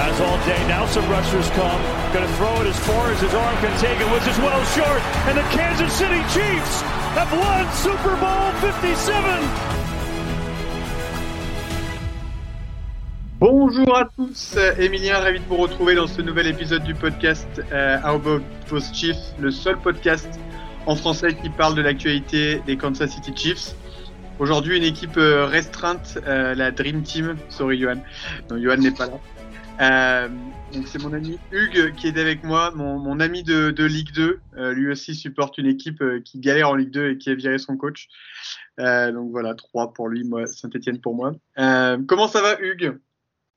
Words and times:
Has 0.00 0.16
all 0.18 0.38
day. 0.48 0.56
Now 0.66 0.86
some 0.86 1.04
rushers 1.10 1.48
come. 1.50 1.80
Going 2.12 2.26
to 2.26 2.34
throw 2.40 2.54
it 2.62 2.66
as 2.66 2.78
far 2.88 3.12
as 3.12 3.20
his 3.20 3.34
arm 3.34 3.56
can 3.60 3.74
take 3.84 4.00
it, 4.00 4.08
which 4.08 4.26
is 4.26 4.38
well 4.38 4.64
short. 4.72 5.00
And 5.28 5.36
the 5.36 5.44
Kansas 5.52 5.92
City 5.92 6.22
Chiefs 6.32 6.80
have 7.20 7.30
won 7.36 7.68
Super 7.84 8.16
Bowl 8.16 8.48
57. 8.64 9.40
Bonjour 13.40 13.96
à 13.96 14.04
tous, 14.16 14.56
Emilien, 14.78 15.18
ravi 15.18 15.40
de 15.40 15.44
vous 15.44 15.56
retrouver 15.56 15.94
dans 15.94 16.06
ce 16.06 16.20
nouvel 16.20 16.46
épisode 16.46 16.84
du 16.84 16.94
podcast 16.94 17.48
euh, 17.72 17.98
How 18.02 18.16
About 18.16 18.42
Those 18.68 18.90
Chiefs, 18.92 19.34
le 19.38 19.50
seul 19.50 19.78
podcast 19.78 20.38
en 20.86 20.94
français 20.94 21.34
qui 21.34 21.48
parle 21.48 21.74
de 21.74 21.80
l'actualité 21.80 22.62
des 22.66 22.76
Kansas 22.76 23.10
City 23.10 23.32
Chiefs. 23.34 23.74
Aujourd'hui, 24.38 24.76
une 24.76 24.84
équipe 24.84 25.16
euh, 25.16 25.46
restreinte, 25.46 26.18
euh, 26.26 26.54
la 26.54 26.70
Dream 26.70 27.02
Team. 27.02 27.36
Sorry, 27.48 27.78
Johan. 27.78 28.02
Non, 28.50 28.58
Johan 28.58 28.76
n'est 28.76 28.90
pas 28.90 29.06
là. 29.06 29.12
Euh, 29.80 30.28
donc 30.74 30.86
c'est 30.88 31.02
mon 31.02 31.12
ami 31.14 31.38
Hugues 31.50 31.94
qui 31.94 32.08
est 32.08 32.18
avec 32.18 32.44
moi, 32.44 32.70
mon, 32.74 32.98
mon 32.98 33.18
ami 33.18 33.42
de, 33.42 33.70
de, 33.70 33.84
Ligue 33.84 34.12
2. 34.12 34.40
Euh, 34.56 34.72
lui 34.74 34.90
aussi 34.90 35.14
supporte 35.14 35.56
une 35.56 35.66
équipe 35.66 36.02
euh, 36.02 36.20
qui 36.20 36.38
galère 36.38 36.68
en 36.68 36.74
Ligue 36.74 36.90
2 36.90 37.12
et 37.12 37.18
qui 37.18 37.30
a 37.30 37.34
viré 37.34 37.58
son 37.58 37.76
coach. 37.76 38.08
Donc 38.78 39.30
voilà, 39.30 39.54
3 39.54 39.92
pour 39.92 40.08
lui, 40.08 40.24
moi, 40.24 40.46
Saint-Etienne 40.46 41.00
pour 41.00 41.14
moi. 41.14 41.32
Comment 42.06 42.28
ça 42.28 42.40
va 42.40 42.58
Hugues? 42.60 42.98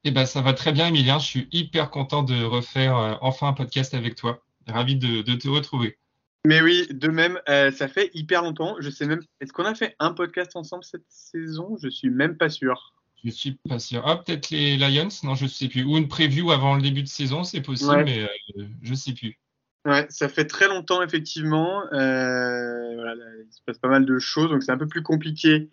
Eh 0.06 0.12
ben 0.12 0.26
ça 0.26 0.42
va 0.42 0.52
très 0.52 0.74
bien 0.74 0.88
Emilien, 0.88 1.18
je 1.18 1.26
suis 1.26 1.48
hyper 1.54 1.90
content 1.90 2.24
de 2.24 2.44
refaire 2.44 3.20
enfin 3.22 3.48
un 3.48 3.54
podcast 3.54 3.94
avec 3.94 4.16
toi. 4.16 4.44
Ravi 4.68 4.98
de, 4.98 5.22
de 5.22 5.36
te 5.36 5.48
retrouver. 5.48 5.98
Mais 6.46 6.62
oui, 6.62 6.88
de 6.92 7.08
même, 7.08 7.40
ça 7.48 7.88
fait 7.88 8.12
hyper 8.14 8.42
longtemps. 8.42 8.76
Je 8.80 8.90
sais 8.90 9.06
même, 9.06 9.22
est-ce 9.40 9.54
qu'on 9.54 9.64
a 9.64 9.76
fait 9.76 9.96
un 10.00 10.12
podcast 10.12 10.58
ensemble 10.58 10.84
cette 10.84 11.06
saison? 11.08 11.78
Je 11.82 11.88
suis 11.88 12.10
même 12.10 12.36
pas 12.36 12.50
sûr. 12.50 12.93
Je 13.24 13.32
suis 13.32 13.58
pas 13.70 13.80
sûr. 13.80 14.04
Ah, 14.06 14.18
peut-être 14.18 14.50
les 14.50 14.78
Lions 14.78 15.08
Non, 15.24 15.36
je 15.36 15.48
sais 15.48 15.70
plus. 15.70 15.84
Ou 15.84 15.98
une 15.98 16.08
preview 16.08 16.52
avant 16.52 16.76
le 16.76 16.82
début 16.82 17.04
de 17.04 17.08
saison, 17.08 17.44
c'est 17.44 17.62
possible, 17.62 17.92
ouais. 17.92 18.04
mais 18.04 18.24
euh, 18.24 18.66
je 18.82 18.94
sais 18.94 19.14
plus. 19.14 19.40
Ouais, 19.86 20.06
ça 20.10 20.30
fait 20.30 20.46
très 20.46 20.68
longtemps, 20.68 21.02
effectivement. 21.02 21.84
Euh, 21.94 22.96
voilà, 22.96 23.24
il 23.46 23.52
se 23.52 23.62
passe 23.66 23.78
pas 23.78 23.90
mal 23.90 24.06
de 24.06 24.20
choses, 24.20 24.50
donc 24.50 24.64
c'est 24.64 24.72
un 24.72 24.78
peu 24.78 24.88
plus 24.88 25.04
compliqué 25.04 25.70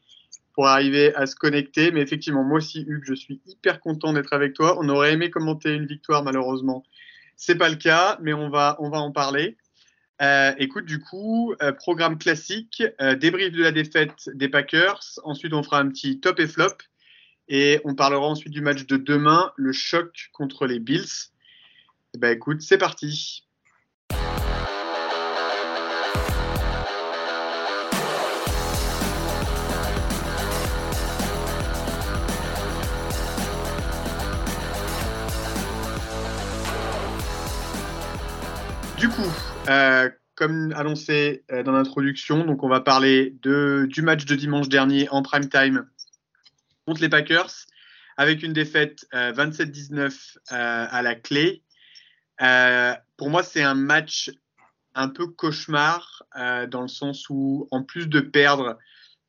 pour 0.55 0.67
arriver 0.67 1.15
à 1.15 1.27
se 1.27 1.35
connecter. 1.35 1.91
Mais 1.91 2.01
effectivement, 2.01 2.45
moi 2.45 2.59
aussi, 2.59 2.85
Hugues, 2.87 3.05
je 3.05 3.15
suis 3.15 3.41
hyper 3.47 3.81
content 3.81 4.13
d'être 4.13 4.33
avec 4.33 4.55
toi. 4.55 4.77
On 4.81 4.89
aurait 4.89 5.13
aimé 5.13 5.31
commenter 5.31 5.75
une 5.75 5.87
victoire, 5.87 6.23
malheureusement. 6.23 6.85
C'est 7.37 7.57
pas 7.57 7.69
le 7.69 7.77
cas, 7.77 8.19
mais 8.21 8.33
on 8.33 8.49
va, 8.49 8.77
on 8.81 8.91
va 8.91 8.99
en 8.99 9.13
parler. 9.13 9.57
Euh, 10.21 10.53
écoute, 10.59 10.85
du 10.85 11.01
coup, 11.01 11.55
euh, 11.63 11.73
programme 11.73 12.19
classique, 12.19 12.83
euh, 13.01 13.15
débrief 13.15 13.53
de 13.53 13.63
la 13.63 13.73
défaite 13.73 14.29
des 14.35 14.49
Packers. 14.49 15.01
Ensuite, 15.25 15.55
on 15.55 15.63
fera 15.63 15.81
un 15.81 15.89
petit 15.89 16.21
top 16.21 16.41
et 16.41 16.47
flop. 16.47 16.77
Et 17.53 17.81
on 17.85 17.97
parlera 17.97 18.25
ensuite 18.29 18.53
du 18.53 18.61
match 18.61 18.87
de 18.87 18.97
demain, 18.97 19.51
le 19.57 19.73
choc 19.73 20.31
contre 20.33 20.69
les 20.69 20.79
Bills. 20.79 21.33
Et 22.15 22.19
ben 22.19 22.31
écoute, 22.31 22.63
c'est 22.63 22.79
parti. 22.79 23.45
Du 38.97 39.09
coup, 39.09 39.23
euh, 39.69 40.09
comme 40.37 40.73
annoncé 40.77 41.43
euh, 41.51 41.65
dans 41.65 41.73
l'introduction, 41.73 42.45
donc 42.45 42.63
on 42.63 42.69
va 42.69 42.81
parler 42.81 43.35
de, 43.43 43.89
du 43.91 44.03
match 44.03 44.25
de 44.25 44.37
dimanche 44.37 44.69
dernier 44.69 45.09
en 45.09 45.23
prime 45.23 45.49
time 45.49 45.87
contre 46.91 47.03
les 47.03 47.09
Packers 47.09 47.53
avec 48.17 48.43
une 48.43 48.53
défaite 48.53 49.07
euh, 49.15 49.33
27-19 49.33 50.09
euh, 50.51 50.87
à 50.91 51.03
la 51.03 51.15
clé. 51.15 51.63
Euh, 52.43 52.95
pour 53.17 53.31
moi, 53.31 53.45
c'est 53.45 53.63
un 53.63 53.77
match 53.77 54.33
un 54.97 55.09
peu 55.09 55.29
cauchemar 55.29 56.25
euh, 56.37 56.67
dans 56.67 56.83
le 56.83 56.89
sens 56.89 57.31
où, 57.31 57.69
en 57.71 57.85
plus 57.85 58.09
de 58.09 58.19
perdre, 58.19 58.77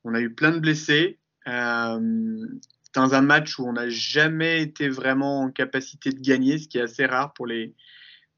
on 0.04 0.16
a 0.16 0.22
eu 0.22 0.34
plein 0.34 0.52
de 0.52 0.58
blessés. 0.58 1.20
Euh, 1.48 2.48
dans 2.96 3.14
un 3.14 3.22
match 3.22 3.60
où 3.60 3.68
on 3.68 3.74
n'a 3.74 3.90
jamais 3.90 4.64
été 4.64 4.90
vraiment 4.90 5.42
en 5.42 5.52
capacité 5.52 6.10
de 6.10 6.20
gagner, 6.20 6.58
ce 6.58 6.68
qui 6.68 6.80
est 6.80 6.82
assez 6.82 7.06
rare 7.06 7.32
pour 7.34 7.46
les, 7.46 7.76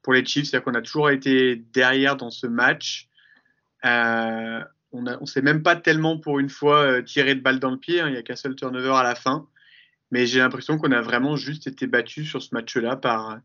pour 0.02 0.12
les 0.12 0.24
Chiefs. 0.26 0.50
C'est-à-dire 0.50 0.64
qu'on 0.64 0.78
a 0.78 0.82
toujours 0.82 1.08
été 1.08 1.56
derrière 1.56 2.16
dans 2.16 2.30
ce 2.30 2.46
match. 2.46 3.08
Euh, 3.86 4.62
on 4.94 5.20
ne 5.20 5.26
s'est 5.26 5.42
même 5.42 5.62
pas 5.62 5.76
tellement 5.76 6.18
pour 6.18 6.38
une 6.38 6.48
fois 6.48 6.82
euh, 6.82 7.02
tiré 7.02 7.34
de 7.34 7.40
balle 7.40 7.60
dans 7.60 7.70
le 7.70 7.78
pied. 7.78 8.00
Hein, 8.00 8.08
il 8.08 8.12
n'y 8.12 8.18
a 8.18 8.22
qu'un 8.22 8.36
seul 8.36 8.54
turnover 8.54 8.94
à 8.94 9.02
la 9.02 9.14
fin. 9.14 9.48
Mais 10.10 10.26
j'ai 10.26 10.38
l'impression 10.38 10.78
qu'on 10.78 10.92
a 10.92 11.00
vraiment 11.00 11.36
juste 11.36 11.66
été 11.66 11.86
battu 11.86 12.24
sur 12.24 12.42
ce 12.42 12.54
match-là 12.54 12.96
par, 12.96 13.38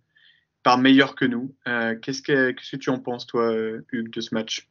par 0.64 0.78
meilleur 0.78 1.16
que 1.16 1.26
nous. 1.26 1.56
Euh, 1.68 1.96
Qu'est-ce 2.00 2.22
que, 2.22 2.52
qu 2.52 2.70
que, 2.72 2.78
tu 2.78 2.90
en 2.90 3.00
penses, 3.00 3.26
toi, 3.26 3.54
Hugues, 3.92 4.12
de 4.12 4.22
ce 4.22 4.34
match? 4.34 4.70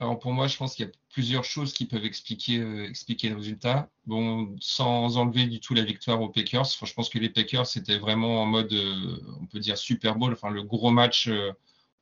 Alors 0.00 0.18
pour 0.18 0.32
moi, 0.32 0.46
je 0.46 0.56
pense 0.56 0.74
qu'il 0.74 0.86
y 0.86 0.88
a 0.88 0.92
plusieurs 1.10 1.44
choses 1.44 1.72
qui 1.72 1.84
peuvent 1.84 2.04
expliquer, 2.04 2.60
euh, 2.60 2.88
expliquer 2.88 3.30
le 3.30 3.36
résultat. 3.36 3.90
Bon, 4.06 4.54
sans 4.60 5.16
enlever 5.16 5.46
du 5.46 5.58
tout 5.58 5.74
la 5.74 5.82
victoire 5.82 6.22
aux 6.22 6.28
Packers, 6.28 6.66
je 6.84 6.94
pense 6.94 7.08
que 7.08 7.18
les 7.18 7.28
Packers 7.28 7.66
c'était 7.66 7.98
vraiment 7.98 8.42
en 8.42 8.46
mode, 8.46 8.72
euh, 8.72 9.18
on 9.40 9.46
peut 9.46 9.58
dire 9.58 9.76
Super 9.76 10.14
Bowl, 10.14 10.32
enfin 10.32 10.50
le 10.50 10.62
gros 10.62 10.90
match 10.90 11.26
euh, 11.28 11.50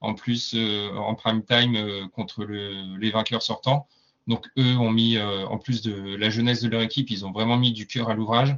en 0.01 0.15
plus 0.15 0.55
en 0.55 1.15
prime 1.15 1.43
time 1.45 2.09
contre 2.13 2.45
le, 2.45 2.97
les 2.99 3.11
vainqueurs 3.11 3.43
sortants. 3.43 3.87
Donc 4.27 4.47
eux 4.59 4.77
ont 4.77 4.91
mis, 4.91 5.19
en 5.19 5.59
plus 5.59 5.83
de 5.83 6.17
la 6.17 6.31
jeunesse 6.31 6.63
de 6.63 6.69
leur 6.69 6.83
équipe, 6.83 7.11
ils 7.11 7.25
ont 7.25 7.33
vraiment 7.33 7.57
mis 7.57 7.73
du 7.73 7.87
cœur 7.87 8.11
à 8.11 8.15
l'ouvrage. 8.15 8.57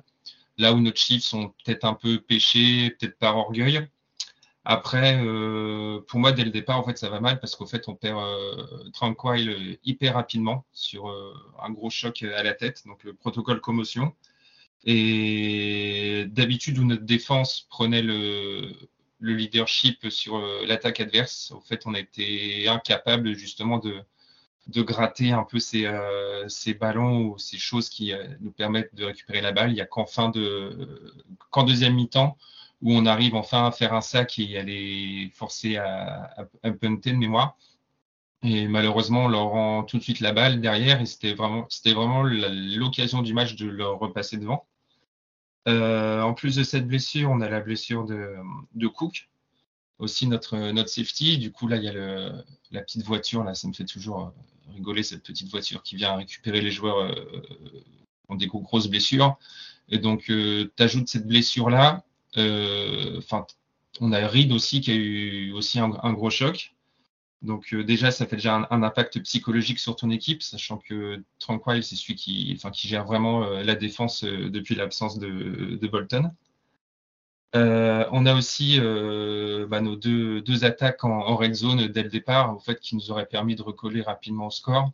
Là 0.59 0.73
où 0.73 0.81
nos 0.81 0.95
Chiefs 0.95 1.23
sont 1.23 1.55
peut-être 1.65 1.85
un 1.85 1.95
peu 1.95 2.21
pêchés, 2.21 2.91
peut-être 2.99 3.19
par 3.19 3.37
orgueil. 3.37 3.89
Après, 4.71 5.19
euh, 5.25 6.01
pour 6.09 6.21
moi, 6.21 6.33
dès 6.33 6.45
le 6.45 6.51
départ, 6.51 6.79
en 6.79 6.85
fait, 6.85 6.99
ça 6.99 7.09
va 7.09 7.21
mal 7.21 7.41
parce 7.41 7.57
qu'au 7.57 7.65
fait, 7.65 7.89
on 7.89 7.95
perd 7.95 8.19
euh, 8.19 8.91
Tranquil 8.93 9.79
hyper 9.83 10.13
rapidement 10.13 10.67
sur 10.75 11.09
euh, 11.09 11.33
un 11.63 11.71
gros 11.71 11.89
choc 11.89 12.23
à 12.23 12.43
la 12.43 12.53
tête, 12.53 12.83
donc 12.87 13.03
le 13.03 13.15
protocole 13.15 13.63
commotion. 13.63 14.13
Et 14.85 16.27
d'habitude, 16.29 16.79
où 16.79 16.85
notre 16.85 17.05
défense 17.05 17.67
prenait 17.71 18.03
le, 18.03 18.71
le 19.21 19.35
leadership 19.35 20.09
sur 20.11 20.37
euh, 20.37 20.65
l'attaque 20.67 21.01
adverse, 21.01 21.51
au 21.53 21.61
fait, 21.61 21.87
on 21.87 21.95
a 21.95 21.99
été 21.99 22.69
incapable 22.69 23.35
justement 23.35 23.79
de, 23.79 24.05
gratter 24.83 25.33
un 25.33 25.45
peu 25.45 25.59
ces, 25.59 25.87
euh, 25.87 26.49
ces 26.49 26.75
ballons 26.75 27.29
ou 27.29 27.39
ces 27.39 27.59
choses 27.59 27.89
qui 27.89 28.13
euh, 28.13 28.27
nous 28.41 28.53
permettent 28.53 28.95
de 28.95 29.05
récupérer 29.05 29.41
la 29.41 29.53
balle. 29.53 29.71
Il 29.71 29.75
n'y 29.75 29.81
a 29.81 29.87
qu'en 29.87 30.07
fin 30.07 30.29
de, 30.31 31.13
deuxième 31.67 31.95
mi-temps 31.95 32.37
où 32.81 32.93
on 32.93 33.07
arrive 33.07 33.35
enfin 33.35 33.67
à 33.67 33.73
faire 33.73 33.93
un 33.95 34.01
sac 34.01 34.39
et 34.39 34.59
à 34.59 34.63
les 34.63 35.33
forcer 35.35 35.77
à, 35.79 36.31
à, 36.37 36.45
à 36.63 36.71
punter 36.73 37.11
de 37.13 37.17
mémoire. 37.17 37.57
Et 38.43 38.69
malheureusement, 38.69 39.25
on 39.25 39.29
leur 39.29 39.49
rend 39.49 39.83
tout 39.83 39.99
de 39.99 40.03
suite 40.03 40.21
la 40.21 40.33
balle 40.33 40.61
derrière 40.61 41.01
et 41.01 41.07
c'était 41.07 41.35
vraiment, 41.35 41.67
c'était 41.71 41.93
vraiment 41.93 42.23
l'occasion 42.23 43.23
du 43.23 43.35
match 43.35 43.57
de 43.57 43.69
leur 43.69 43.99
repasser 43.99 44.37
devant. 44.37 44.65
Euh, 45.69 46.23
en 46.23 46.35
plus 46.35 46.57
de 46.57 46.63
cette 46.63 46.87
blessure, 46.87 47.31
on 47.31 47.41
a 47.41 47.49
la 47.49 47.61
blessure 47.61 48.05
de, 48.05 48.87
Cook, 48.87 49.29
aussi 49.99 50.27
notre, 50.27 50.57
notre 50.73 50.89
safety. 50.89 51.39
Du 51.39 51.53
coup, 51.53 51.69
là, 51.69 51.77
il 51.77 51.85
y 51.85 51.89
a 51.89 51.93
la 52.71 52.83
petite 52.83 53.05
voiture, 53.05 53.45
là, 53.45 53.55
ça 53.55 53.69
me 53.69 53.75
fait 53.75 53.85
toujours 53.85 54.33
rigoler, 54.75 55.03
cette 55.03 55.23
petite 55.23 55.51
voiture 55.51 55.83
qui 55.83 55.97
vient 55.97 56.17
récupérer 56.17 56.61
les 56.61 56.71
joueurs 56.71 56.99
euh, 56.99 57.15
qui 57.83 58.31
ont 58.31 58.37
des 58.37 58.47
grosses 58.47 58.89
blessures. 58.89 59.37
Et 59.91 59.99
donc, 59.99 60.31
euh, 60.31 60.73
tu 60.77 60.83
ajoutes 60.83 61.09
cette 61.09 61.27
blessure-là. 61.27 62.05
Enfin, 62.37 63.47
on 64.01 64.13
a 64.13 64.27
Reed 64.27 64.53
aussi 64.53 64.81
qui 64.81 64.91
a 64.91 64.95
eu 64.95 65.53
aussi 65.53 65.79
un 65.81 66.13
gros 66.13 66.31
choc. 66.31 66.75
Donc 67.43 67.75
déjà, 67.75 68.11
ça 68.11 68.27
fait 68.27 68.37
déjà 68.37 68.67
un, 68.71 68.83
impact 68.83 69.21
psychologique 69.23 69.79
sur 69.79 69.97
ton 69.97 70.11
équipe, 70.11 70.43
sachant 70.43 70.79
que 70.79 71.23
Tranquil, 71.39 71.85
c'est 71.85 71.95
celui 71.97 72.17
qui, 72.17 72.59
gère 72.75 73.05
vraiment 73.05 73.49
la 73.49 73.75
défense 73.77 74.25
depuis 74.25 74.75
l'absence 74.75 75.19
de, 75.19 75.87
Bolton. 75.87 76.33
on 77.55 78.27
a 78.27 78.35
aussi 78.35 78.81
bah, 79.69 79.81
nos 79.81 79.95
deux, 79.95 80.65
attaques 80.65 81.05
en, 81.05 81.37
red 81.37 81.55
zone 81.55 81.87
dès 81.87 82.03
le 82.03 82.11
départ, 82.11 82.57
au 82.57 82.59
fait, 82.59 82.81
qui 82.81 82.97
nous 82.97 83.11
auraient 83.13 83.27
permis 83.27 83.55
de 83.55 83.63
recoller 83.63 84.03
rapidement 84.03 84.49
au 84.49 84.51
score, 84.51 84.91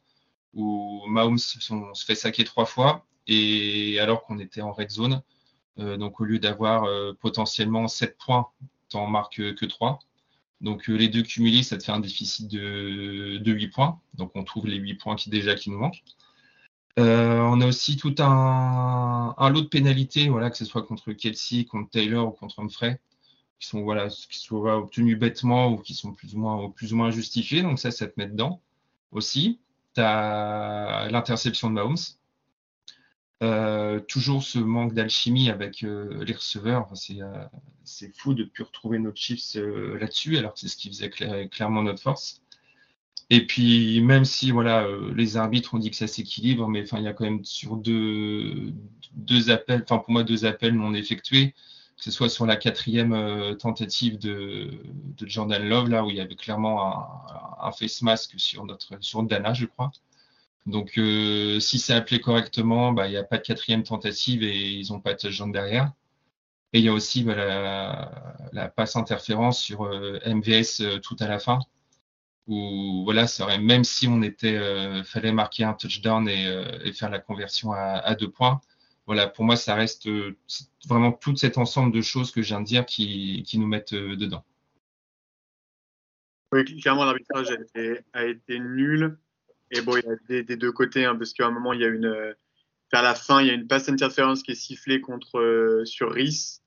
où 0.53 1.03
Mahomes 1.09 1.39
se 1.39 2.05
fait 2.05 2.15
saquer 2.15 2.45
trois 2.45 2.67
fois, 2.67 3.07
et 3.27 3.99
alors 4.01 4.25
qu'on 4.25 4.39
était 4.39 4.61
en 4.61 4.73
red 4.73 4.91
zone, 4.91 5.23
euh, 5.79 5.97
donc 5.97 6.21
au 6.21 6.25
lieu 6.25 6.39
d'avoir 6.39 6.85
euh, 6.85 7.13
potentiellement 7.21 7.89
7 7.89 8.17
points, 8.19 8.49
tu 8.89 8.97
n'en 8.97 9.07
marques 9.07 9.55
que 9.55 9.67
3. 9.67 9.99
Donc 10.65 10.89
euh, 10.89 10.95
les 10.95 11.09
deux 11.09 11.23
cumulés, 11.23 11.63
ça 11.63 11.77
te 11.77 11.85
fait 11.85 11.93
un 11.93 12.01
déficit 12.01 12.49
de, 12.51 13.41
8 13.45 13.69
points. 13.69 14.01
Donc 14.15 14.33
on 14.35 14.45
trouve 14.45 14.67
les 14.67 14.77
8 14.77 14.95
points 14.95 15.15
qui 15.15 15.31
déjà 15.31 15.55
qui 15.55 15.71
nous 15.71 15.79
manquent. 15.79 16.03
on 16.97 17.61
a 17.61 17.67
aussi 17.67 17.97
tout 17.97 18.15
un, 18.19 19.35
lot 19.51 19.63
de 19.63 19.69
pénalités, 19.69 20.29
voilà, 20.29 20.51
que 20.51 20.57
ce 20.57 20.65
soit 20.65 20.83
contre 20.83 21.13
Kelsey, 21.13 21.67
contre 21.67 21.91
Taylor 21.91 22.29
ou 22.29 22.31
contre 22.31 22.61
Humphrey, 22.61 22.99
qui 23.61 23.69
sont 23.69 23.83
voilà, 23.83 24.09
qui 24.09 24.49
obtenus 24.53 25.19
bêtement 25.19 25.71
ou 25.71 25.79
qui 25.79 25.95
sont 25.95 26.13
plus 26.13 26.35
ou 26.35 26.39
moins, 26.39 26.71
plus 26.71 26.93
ou 26.95 26.97
moins 26.97 27.11
justifiés. 27.11 27.63
Donc 27.63 27.79
ça, 27.79 27.91
ça 27.91 28.07
te 28.07 28.15
met 28.17 28.27
dedans 28.27 28.63
aussi. 29.13 29.61
Tu 29.95 30.01
as 30.01 31.09
l'interception 31.11 31.69
de 31.69 31.75
Mahomes, 31.75 31.97
euh, 33.43 34.01
toujours 34.01 34.43
ce 34.43 34.59
manque 34.59 34.95
d'alchimie 34.95 35.51
avec 35.51 35.83
euh, 35.83 36.25
les 36.25 36.35
receveurs. 36.35 36.89
Euh, 37.11 37.45
c'est 37.83 38.17
fou 38.17 38.33
de 38.33 38.45
ne 38.45 38.49
plus 38.49 38.63
retrouver 38.63 38.99
notre 38.99 39.19
chiffres 39.19 39.59
là-dessus, 39.99 40.39
alors 40.39 40.55
que 40.55 40.61
c'est 40.61 40.69
ce 40.69 40.77
qui 40.77 40.89
faisait 40.89 41.11
clairement 41.49 41.83
notre 41.83 42.03
force. 42.03 42.43
Et 43.31 43.47
puis, 43.47 44.01
même 44.03 44.25
si 44.25 44.51
voilà, 44.51 44.87
les 45.15 45.37
arbitres 45.37 45.75
ont 45.75 45.79
dit 45.79 45.91
que 45.91 45.97
ça 45.97 46.07
s'équilibre, 46.07 46.69
mais 46.69 46.85
il 46.93 47.03
y 47.03 47.09
a 47.09 47.13
quand 47.13 47.25
même 47.25 47.45
sur 47.45 47.77
deux, 47.77 48.73
deux 49.15 49.51
appels, 49.51 49.83
enfin 49.85 49.99
pour 49.99 50.11
moi 50.11 50.25
deux 50.25 50.45
appels 50.45 50.75
non 50.75 50.95
effectués, 50.95 51.55
que 51.97 52.05
ce 52.05 52.11
soit 52.11 52.29
sur 52.29 52.47
la 52.47 52.57
quatrième 52.57 53.57
tentative 53.59 54.19
de, 54.19 54.71
Jordan 55.23 55.67
Love, 55.67 55.89
là 55.89 56.05
où 56.05 56.11
il 56.11 56.17
y 56.17 56.21
avait 56.21 56.35
clairement 56.37 56.87
un, 56.87 57.67
un 57.69 57.73
face 57.73 58.03
mask 58.03 58.35
sur 58.39 58.65
notre 58.67 59.03
sur 59.03 59.23
Dana, 59.23 59.55
je 59.55 59.67
crois. 59.67 59.91
Donc, 60.67 60.97
euh, 60.97 61.61
si 61.61 61.79
c'est 61.79 61.93
appelé 61.93 62.21
correctement, 62.21 62.93
bah, 62.93 63.07
il 63.07 63.11
n'y 63.11 63.17
a 63.17 63.25
pas 63.25 63.37
de 63.37 63.43
quatrième 63.43 63.83
tentative 63.83 64.43
et 64.43 64.57
ils 64.73 64.91
n'ont 64.91 65.01
pas 65.01 65.13
de 65.13 65.19
touchdown 65.19 65.53
derrière. 65.53 65.93
Et 66.73 66.79
il 66.81 66.85
y 66.85 66.89
a 66.89 66.93
aussi 66.93 67.23
bah, 67.25 68.11
la, 68.53 68.69
passe 68.69 68.97
interférence 68.97 69.61
sur 69.61 69.85
euh, 69.85 70.19
MVS 70.27 70.81
euh, 70.81 70.99
tout 71.01 71.17
à 71.21 71.29
la 71.29 71.39
fin, 71.39 71.61
où 72.47 73.05
voilà, 73.05 73.27
serait, 73.27 73.59
même 73.59 73.85
si 73.85 74.09
on 74.09 74.23
était, 74.23 74.59
fallait 75.05 75.33
marquer 75.33 75.65
un 75.65 75.75
touchdown 75.75 76.29
et, 76.29 76.93
faire 76.93 77.11
la 77.11 77.19
conversion 77.19 77.73
à, 77.73 78.15
deux 78.15 78.31
points. 78.31 78.61
Voilà, 79.07 79.29
pour 79.29 79.45
moi, 79.45 79.57
ça 79.57 79.75
reste 79.75 80.09
vraiment 80.89 81.13
tout 81.13 81.37
cet 81.37 81.59
ensemble 81.59 81.93
de 81.93 82.03
choses 82.03 82.31
que 82.33 82.43
je 82.43 82.49
viens 82.49 82.61
de 82.61 82.67
dire 82.67 82.87
qui, 82.87 83.47
nous 83.55 83.67
mettent 83.67 83.95
dedans. 83.95 84.45
Oui, 86.53 86.65
clairement, 86.81 87.05
l'arbitrage 87.05 87.49
a 88.15 88.25
été 88.25 88.61
nul. 88.61 89.19
Et 89.75 89.81
bon, 89.81 89.97
il 89.97 90.05
y 90.05 90.39
a 90.39 90.43
des, 90.43 90.57
deux 90.57 90.71
côtés, 90.73 91.05
hein, 91.05 91.17
parce 91.17 91.33
qu'à 91.33 91.47
un 91.47 91.51
moment, 91.51 91.73
il 91.73 91.81
y 91.81 91.85
a 91.85 91.89
une. 91.89 92.07
Euh, 92.07 92.33
vers 92.93 93.03
la 93.03 93.15
fin, 93.15 93.41
il 93.41 93.49
y 93.49 93.51
a 93.51 93.55
une 93.55 93.67
passe 93.67 93.89
interférence 93.89 94.43
qui 94.43 94.53
est 94.53 94.57
sifflée 94.57 95.01
contre, 95.01 95.41
euh, 95.41 95.85
sur 95.85 96.13
Rhys, 96.13 96.61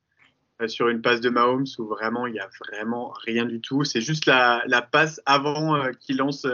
euh, 0.62 0.68
sur 0.68 0.90
une 0.90 1.02
passe 1.02 1.22
de 1.22 1.30
Mahomes, 1.30 1.68
où 1.78 1.86
vraiment, 1.86 2.28
il 2.28 2.34
n'y 2.34 2.40
a 2.40 2.50
vraiment 2.68 3.14
rien 3.26 3.46
du 3.46 3.62
tout. 3.62 3.86
C'est 3.86 4.02
juste 4.02 4.26
la, 4.26 4.62
la, 4.68 4.82
passe 4.82 5.22
avant 5.26 5.90
qu'il 6.02 6.18
lance, 6.18 6.46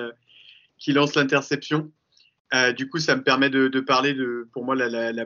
lance 0.88 1.16
l'interception. 1.16 1.92
du 2.78 2.88
coup, 2.88 3.00
ça 3.00 3.16
me 3.16 3.24
permet 3.24 3.50
de, 3.50 3.68
de 3.68 3.80
parler 3.80 4.14
de. 4.14 4.48
Pour 4.54 4.64
moi, 4.64 4.76
la, 4.76 5.12
la, 5.12 5.26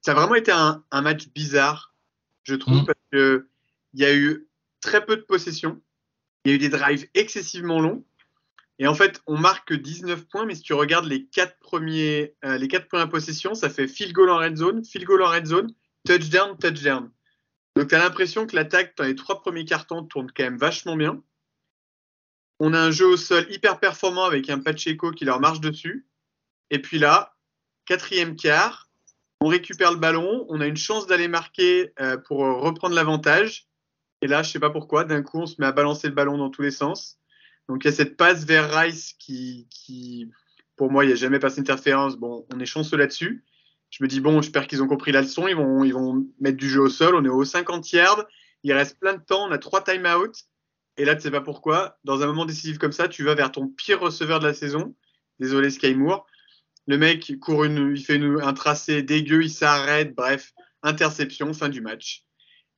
ça 0.00 0.10
a 0.10 0.14
vraiment 0.14 0.34
été 0.34 0.50
un, 0.50 0.82
un 0.90 1.02
match 1.02 1.28
bizarre, 1.28 1.94
je 2.42 2.56
trouve, 2.56 2.82
mmh. 2.82 2.86
parce 2.86 2.98
qu'il 3.12 3.44
y 3.94 4.04
a 4.04 4.14
eu 4.14 4.48
très 4.80 5.04
peu 5.04 5.16
de 5.16 5.22
possession. 5.22 5.80
Il 6.44 6.50
y 6.50 6.52
a 6.52 6.54
eu 6.56 6.58
des 6.58 6.68
drives 6.68 7.06
excessivement 7.14 7.80
longs. 7.80 8.04
Et 8.78 8.86
en 8.86 8.94
fait, 8.94 9.20
on 9.26 9.36
marque 9.36 9.72
19 9.72 10.26
points, 10.28 10.46
mais 10.46 10.54
si 10.54 10.62
tu 10.62 10.72
regardes 10.72 11.06
les 11.06 11.26
quatre 11.26 11.58
premiers, 11.58 12.36
euh, 12.44 12.64
quatre 12.68 12.86
premières 12.86 13.08
possessions, 13.08 13.54
ça 13.54 13.70
fait 13.70 13.88
field 13.88 14.12
goal 14.12 14.30
en 14.30 14.38
red 14.38 14.56
zone, 14.56 14.84
field 14.84 15.06
goal 15.06 15.22
en 15.22 15.30
red 15.30 15.46
zone, 15.46 15.74
touchdown, 16.06 16.56
touchdown. 16.58 17.10
Donc, 17.74 17.88
tu 17.88 17.94
as 17.94 17.98
l'impression 17.98 18.46
que 18.46 18.54
l'attaque 18.54 18.96
dans 18.96 19.04
les 19.04 19.16
trois 19.16 19.40
premiers 19.40 19.64
cartons 19.64 20.04
tourne 20.04 20.30
quand 20.34 20.44
même 20.44 20.58
vachement 20.58 20.96
bien. 20.96 21.22
On 22.60 22.72
a 22.72 22.80
un 22.80 22.90
jeu 22.90 23.06
au 23.06 23.16
sol 23.16 23.46
hyper 23.50 23.80
performant 23.80 24.24
avec 24.24 24.48
un 24.50 24.58
Pacheco 24.58 25.10
qui 25.10 25.24
leur 25.24 25.40
marche 25.40 25.60
dessus. 25.60 26.06
Et 26.70 26.80
puis 26.80 26.98
là, 26.98 27.36
quatrième 27.84 28.36
quart, 28.36 28.88
on 29.40 29.46
récupère 29.46 29.92
le 29.92 29.98
ballon, 29.98 30.46
on 30.48 30.60
a 30.60 30.66
une 30.66 30.76
chance 30.76 31.06
d'aller 31.06 31.28
marquer 31.28 31.92
euh, 32.00 32.16
pour 32.16 32.38
reprendre 32.38 32.94
l'avantage. 32.94 33.68
Et 34.22 34.26
là, 34.26 34.42
je 34.42 34.50
sais 34.50 34.58
pas 34.58 34.70
pourquoi, 34.70 35.04
d'un 35.04 35.22
coup, 35.22 35.38
on 35.38 35.46
se 35.46 35.56
met 35.60 35.66
à 35.66 35.72
balancer 35.72 36.08
le 36.08 36.14
ballon 36.14 36.38
dans 36.38 36.50
tous 36.50 36.62
les 36.62 36.72
sens. 36.72 37.18
Donc 37.68 37.84
il 37.84 37.88
y 37.88 37.90
a 37.90 37.92
cette 37.92 38.16
passe 38.16 38.44
vers 38.44 38.72
Rice 38.74 39.14
qui, 39.18 40.30
pour 40.76 40.90
moi, 40.90 41.04
il 41.04 41.08
n'y 41.08 41.12
a 41.12 41.16
jamais 41.16 41.38
passé 41.38 41.60
d'interférence. 41.60 42.16
Bon, 42.16 42.46
on 42.52 42.60
est 42.60 42.66
chanceux 42.66 42.96
là-dessus. 42.96 43.44
Je 43.90 44.02
me 44.02 44.08
dis, 44.08 44.20
bon, 44.20 44.40
j'espère 44.40 44.66
qu'ils 44.66 44.82
ont 44.82 44.86
compris 44.86 45.12
la 45.12 45.22
leçon. 45.22 45.48
Ils 45.48 45.56
vont, 45.56 45.84
ils 45.84 45.94
vont 45.94 46.26
mettre 46.40 46.56
du 46.56 46.68
jeu 46.68 46.80
au 46.80 46.88
sol. 46.88 47.14
On 47.14 47.24
est 47.24 47.28
au 47.28 47.44
50 47.44 47.90
yards. 47.92 48.24
Il 48.62 48.72
reste 48.72 48.98
plein 48.98 49.14
de 49.14 49.22
temps. 49.22 49.46
On 49.46 49.50
a 49.50 49.58
trois 49.58 49.82
time-out. 49.82 50.34
Et 50.96 51.04
là, 51.04 51.14
tu 51.14 51.22
sais 51.22 51.30
pas 51.30 51.40
pourquoi. 51.40 51.98
Dans 52.04 52.22
un 52.22 52.26
moment 52.26 52.44
décisif 52.44 52.78
comme 52.78 52.92
ça, 52.92 53.08
tu 53.08 53.22
vas 53.24 53.34
vers 53.34 53.52
ton 53.52 53.68
pire 53.68 54.00
receveur 54.00 54.40
de 54.40 54.46
la 54.46 54.54
saison. 54.54 54.94
Désolé, 55.38 55.70
Sky 55.70 55.94
Moore. 55.94 56.26
Le 56.86 56.96
mec 56.96 57.38
court 57.38 57.66
il 57.66 58.02
fait 58.02 58.18
un 58.18 58.52
tracé 58.54 59.02
dégueu, 59.02 59.44
il 59.44 59.50
s'arrête. 59.50 60.14
Bref, 60.14 60.54
interception, 60.82 61.52
fin 61.52 61.68
du 61.68 61.82
match. 61.82 62.24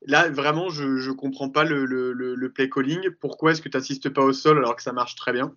Là, 0.06 0.30
vraiment, 0.30 0.70
je 0.70 0.84
ne 0.84 1.12
comprends 1.12 1.50
pas 1.50 1.64
le, 1.64 2.52
play 2.54 2.70
calling. 2.70 3.10
Pourquoi 3.20 3.52
est-ce 3.52 3.60
que 3.60 3.68
tu 3.68 3.76
n'assistes 3.76 4.08
pas 4.08 4.22
au 4.22 4.32
sol 4.32 4.58
alors 4.58 4.76
que 4.76 4.82
ça 4.82 4.92
marche 4.92 5.14
très 5.14 5.32
bien? 5.32 5.54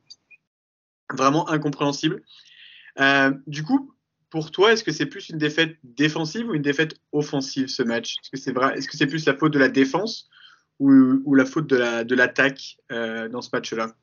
Vraiment 1.13 1.49
incompréhensible. 1.49 2.23
Euh, 2.99 3.31
du 3.47 3.63
coup, 3.63 3.93
pour 4.29 4.51
toi, 4.51 4.73
est-ce 4.73 4.83
que 4.83 4.91
c'est 4.91 5.05
plus 5.05 5.29
une 5.29 5.37
défaite 5.37 5.77
défensive 5.83 6.49
ou 6.49 6.55
une 6.55 6.61
défaite 6.61 6.95
offensive 7.11 7.67
ce 7.67 7.83
match? 7.83 8.17
Est-ce 8.21 8.31
que 8.31 8.37
c'est 8.37 8.51
vrai 8.51 8.77
Est-ce 8.77 8.87
que 8.87 9.05
plus 9.05 9.25
la 9.25 9.35
faute 9.35 9.53
de 9.53 9.59
la 9.59 9.69
défense 9.69 10.29
ou, 10.79 11.35
la 11.35 11.45
faute 11.45 11.67
de 11.67 12.15
l'attaque 12.15 12.77
euh, 12.91 13.29
dans 13.29 13.41
ce 13.41 13.49
match-là? 13.53 13.95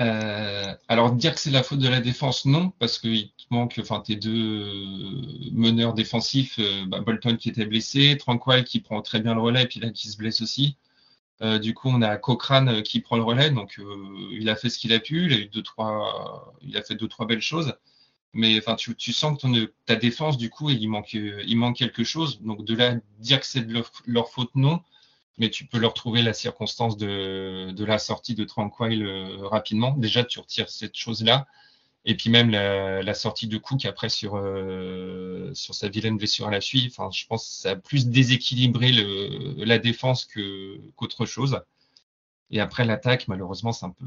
Euh, 0.00 0.74
alors 0.86 1.12
dire 1.12 1.34
que 1.34 1.40
c'est 1.40 1.50
la 1.50 1.62
faute 1.64 1.80
de 1.80 1.88
la 1.88 2.00
défense, 2.00 2.44
non, 2.44 2.70
parce 2.78 2.98
qu'il 2.98 3.30
te 3.30 3.44
manque, 3.50 3.78
enfin 3.80 4.00
tes 4.00 4.14
deux 4.14 5.50
meneurs 5.52 5.92
défensifs, 5.92 6.58
euh, 6.60 6.84
bah, 6.86 7.00
Bolton 7.00 7.36
qui 7.36 7.48
était 7.48 7.66
blessé, 7.66 8.16
Tranquil 8.16 8.62
qui 8.64 8.80
prend 8.80 9.02
très 9.02 9.20
bien 9.20 9.34
le 9.34 9.40
relais, 9.40 9.66
puis 9.66 9.80
là 9.80 9.90
qui 9.90 10.08
se 10.08 10.16
blesse 10.16 10.40
aussi. 10.40 10.76
Euh, 11.42 11.58
du 11.58 11.74
coup, 11.74 11.88
on 11.88 12.02
a 12.02 12.16
Cochrane 12.16 12.82
qui 12.82 13.00
prend 13.00 13.16
le 13.16 13.22
relais, 13.24 13.50
donc 13.50 13.80
il 14.32 14.48
a 14.48 14.56
fait 14.56 14.70
ce 14.70 14.78
qu'il 14.78 14.92
a 14.92 15.00
pu, 15.00 15.26
il 15.26 15.32
a 15.32 15.36
eu 15.38 15.46
deux 15.46 15.62
trois, 15.62 16.54
il 16.62 16.76
a 16.76 16.82
fait 16.82 16.94
deux 16.94 17.08
trois 17.08 17.26
belles 17.26 17.40
choses, 17.40 17.74
mais 18.34 18.58
enfin 18.58 18.76
tu, 18.76 19.12
sens 19.12 19.38
que 19.40 19.72
ta 19.86 19.96
défense 19.96 20.38
du 20.38 20.50
coup 20.50 20.70
il 20.70 20.88
manque 20.88 21.12
il 21.14 21.56
manque 21.56 21.76
quelque 21.76 22.04
chose, 22.04 22.40
donc 22.42 22.64
de 22.64 22.74
là 22.76 22.96
dire 23.20 23.40
que 23.40 23.46
c'est 23.46 23.66
de 23.66 23.82
leur 24.06 24.28
faute, 24.30 24.50
non 24.54 24.80
mais 25.38 25.50
tu 25.50 25.66
peux 25.66 25.78
leur 25.78 25.94
trouver 25.94 26.22
la 26.22 26.32
circonstance 26.32 26.96
de, 26.96 27.84
la 27.84 27.98
sortie 27.98 28.34
de 28.34 28.44
Tranquil 28.44 29.04
euh, 29.04 29.46
rapidement. 29.46 29.92
Déjà, 29.96 30.24
tu 30.24 30.38
retires 30.40 30.68
cette 30.68 30.96
chose-là. 30.96 31.46
Et 32.04 32.16
puis 32.16 32.30
même 32.30 32.50
la, 32.50 33.14
sortie 33.14 33.48
de 33.48 33.58
Cook 33.58 33.84
après 33.84 34.08
sur, 34.08 34.36
euh, 34.36 35.50
sur 35.54 35.74
sa 35.74 35.88
vilaine 35.88 36.16
blessure 36.16 36.48
à 36.48 36.50
la 36.50 36.60
cheville, 36.60 36.88
enfin, 36.90 37.10
je 37.12 37.26
pense 37.26 37.46
que 37.46 37.54
ça 37.62 37.70
a 37.72 37.76
plus 37.76 38.08
déséquilibré 38.08 38.92
le, 38.92 39.64
la 39.64 39.78
défense 39.78 40.26
qu'autre 40.96 41.26
chose. 41.26 41.60
Et 42.50 42.60
après 42.60 42.84
l'attaque, 42.84 43.28
malheureusement, 43.28 43.72
c'est 43.72 43.86
un 43.86 43.90
peu 43.90 44.06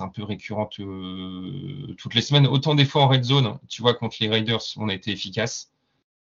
un 0.00 0.08
peu 0.08 0.24
récurrent 0.24 0.68
euh, 0.80 1.94
toutes 1.98 2.14
les 2.14 2.22
semaines. 2.22 2.46
Autant 2.46 2.74
des 2.74 2.84
fois 2.84 3.02
en 3.02 3.08
red 3.08 3.24
zone, 3.24 3.58
tu 3.68 3.82
vois, 3.82 3.94
contre 3.94 4.16
les 4.20 4.28
Raiders, 4.28 4.62
on 4.76 4.88
a 4.88 4.94
été 4.94 5.10
efficace. 5.12 5.70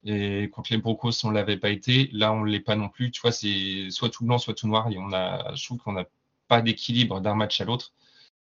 Et 0.07 0.49
contre 0.51 0.73
les 0.73 0.79
Brocos, 0.79 1.25
on 1.25 1.31
l'avait 1.31 1.57
pas 1.57 1.71
été. 1.71 2.09
Là, 2.13 2.33
on 2.33 2.45
l'est 2.45 2.61
pas 2.61 2.77
non 2.77 2.89
plus. 2.89 3.11
Tu 3.11 3.21
vois, 3.21 3.33
c'est 3.33 3.91
soit 3.91 4.09
tout 4.09 4.25
blanc, 4.25 4.39
soit 4.39 4.55
tout 4.55 4.69
noir. 4.69 4.89
Et 4.91 4.99
on 4.99 5.13
a, 5.13 5.55
je 5.55 5.65
trouve 5.65 5.79
qu'on 5.79 5.93
n'a 5.93 6.07
pas 6.49 6.63
d'équilibre 6.63 7.21
d'un 7.21 7.35
match 7.35 7.61
à 7.61 7.65
l'autre. 7.65 7.93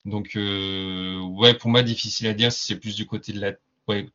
Donc, 0.04 0.36
euh, 0.36 1.20
ouais, 1.20 1.54
pour 1.54 1.70
moi, 1.70 1.82
difficile 1.82 2.28
à 2.28 2.34
dire 2.34 2.52
si 2.52 2.66
c'est 2.66 2.78
plus 2.78 2.96
du 2.96 3.06
côté 3.06 3.32
de 3.32 3.40
la, 3.40 3.52
ouais, 3.88 4.08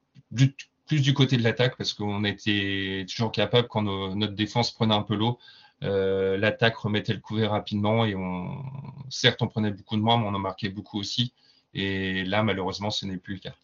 plus, 0.85 1.01
du 1.01 1.13
côté 1.13 1.37
de 1.37 1.43
l'attaque 1.43 1.75
parce 1.77 1.93
qu'on 1.93 2.23
était 2.23 3.05
toujours 3.09 3.31
capable 3.31 3.67
quand 3.67 3.81
notre 3.81 4.33
défense 4.33 4.71
prenait 4.71 4.95
un 4.95 5.03
peu 5.03 5.15
l'eau. 5.15 5.39
Euh, 5.83 6.37
l'attaque 6.37 6.77
remettait 6.77 7.13
le 7.13 7.19
couvert 7.19 7.51
rapidement 7.51 8.05
et 8.05 8.15
on, 8.15 8.63
certes, 9.09 9.41
on 9.41 9.47
prenait 9.47 9.71
beaucoup 9.71 9.95
de 9.95 10.01
moins, 10.01 10.17
mais 10.17 10.27
on 10.27 10.33
en 10.35 10.39
marquait 10.39 10.69
beaucoup 10.69 10.99
aussi. 10.99 11.33
Et 11.73 12.23
là, 12.25 12.43
malheureusement, 12.43 12.91
ce 12.91 13.05
n'est 13.05 13.17
plus 13.17 13.35
le 13.35 13.39
cas. 13.39 13.55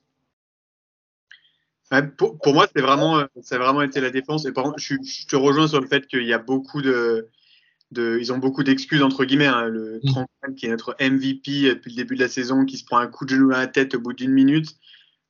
Pour, 2.18 2.38
pour, 2.40 2.54
moi, 2.54 2.68
c'est 2.74 2.82
vraiment, 2.82 3.26
ça 3.42 3.56
a 3.56 3.58
vraiment 3.58 3.82
été 3.82 4.00
la 4.00 4.12
défense. 4.12 4.46
Et 4.46 4.52
par 4.52 4.64
contre, 4.66 4.80
je, 4.80 4.96
je, 5.04 5.26
te 5.26 5.36
rejoins 5.36 5.68
sur 5.68 5.82
le 5.82 5.88
fait 5.88 6.06
qu'il 6.06 6.24
y 6.24 6.34
a 6.34 6.38
beaucoup 6.38 6.84
de, 6.84 7.28
de, 7.92 8.18
ils 8.20 8.32
ont 8.32 8.38
beaucoup 8.38 8.64
d'excuses 8.64 9.02
entre 9.02 9.26
guillemets. 9.26 9.48
Hein, 9.48 9.68
le 9.68 10.00
mmh. 10.04 10.56
qui 10.56 10.68
est 10.68 10.70
notre 10.70 10.96
MVP 11.00 11.70
depuis 11.70 11.92
le 11.92 11.96
début 11.96 12.16
de 12.16 12.22
la 12.22 12.28
saison, 12.28 12.66
qui 12.66 12.78
se 12.78 12.86
prend 12.86 12.98
un 12.98 13.08
coup 13.08 13.26
de 13.26 13.32
genou 13.32 13.52
à 13.52 13.58
la 13.58 13.68
tête 13.68 13.96
au 13.96 14.00
bout 14.00 14.14
d'une 14.14 14.32
minute. 14.32 14.76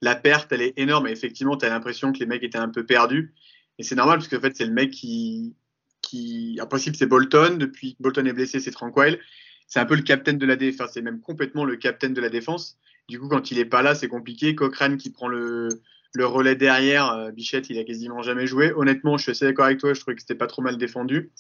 La 0.01 0.15
perte, 0.15 0.51
elle 0.51 0.61
est 0.61 0.73
énorme. 0.77 1.07
Et 1.07 1.11
effectivement, 1.11 1.57
tu 1.57 1.65
as 1.65 1.69
l'impression 1.69 2.11
que 2.11 2.19
les 2.19 2.25
mecs 2.25 2.43
étaient 2.43 2.57
un 2.57 2.69
peu 2.69 2.85
perdus. 2.85 3.33
Et 3.77 3.83
c'est 3.83 3.95
normal 3.95 4.17
parce 4.17 4.27
qu'en 4.27 4.41
fait, 4.41 4.55
c'est 4.55 4.65
le 4.65 4.73
mec 4.73 4.91
qui, 4.91 5.55
qui, 6.01 6.59
en 6.61 6.67
principe, 6.67 6.95
c'est 6.95 7.05
Bolton. 7.05 7.57
Depuis 7.57 7.95
que 7.95 8.03
Bolton 8.03 8.25
est 8.25 8.33
blessé, 8.33 8.59
c'est 8.59 8.71
Tranquil. 8.71 9.19
C'est 9.67 9.79
un 9.79 9.85
peu 9.85 9.95
le 9.95 10.01
capitaine 10.01 10.37
de 10.37 10.45
la 10.45 10.55
défense. 10.55 10.91
c'est 10.93 11.01
même 11.01 11.21
complètement 11.21 11.63
le 11.63 11.77
capitaine 11.77 12.13
de 12.13 12.21
la 12.21 12.29
défense. 12.29 12.77
Du 13.07 13.19
coup, 13.19 13.29
quand 13.29 13.51
il 13.51 13.59
est 13.59 13.65
pas 13.65 13.81
là, 13.81 13.95
c'est 13.95 14.07
compliqué. 14.07 14.55
Cochrane 14.55 14.97
qui 14.97 15.09
prend 15.09 15.27
le, 15.27 15.69
le 16.13 16.25
relais 16.25 16.55
derrière, 16.55 17.11
euh, 17.11 17.31
Bichette, 17.31 17.69
il 17.69 17.77
a 17.77 17.83
quasiment 17.83 18.21
jamais 18.21 18.47
joué. 18.47 18.73
Honnêtement, 18.73 19.17
je 19.17 19.23
suis 19.23 19.31
assez 19.31 19.45
d'accord 19.45 19.65
avec 19.65 19.79
toi. 19.79 19.93
Je 19.93 19.99
trouvais 19.99 20.15
que 20.15 20.21
c'était 20.21 20.35
pas 20.35 20.47
trop 20.47 20.61
mal 20.61 20.77
défendu. 20.77 21.31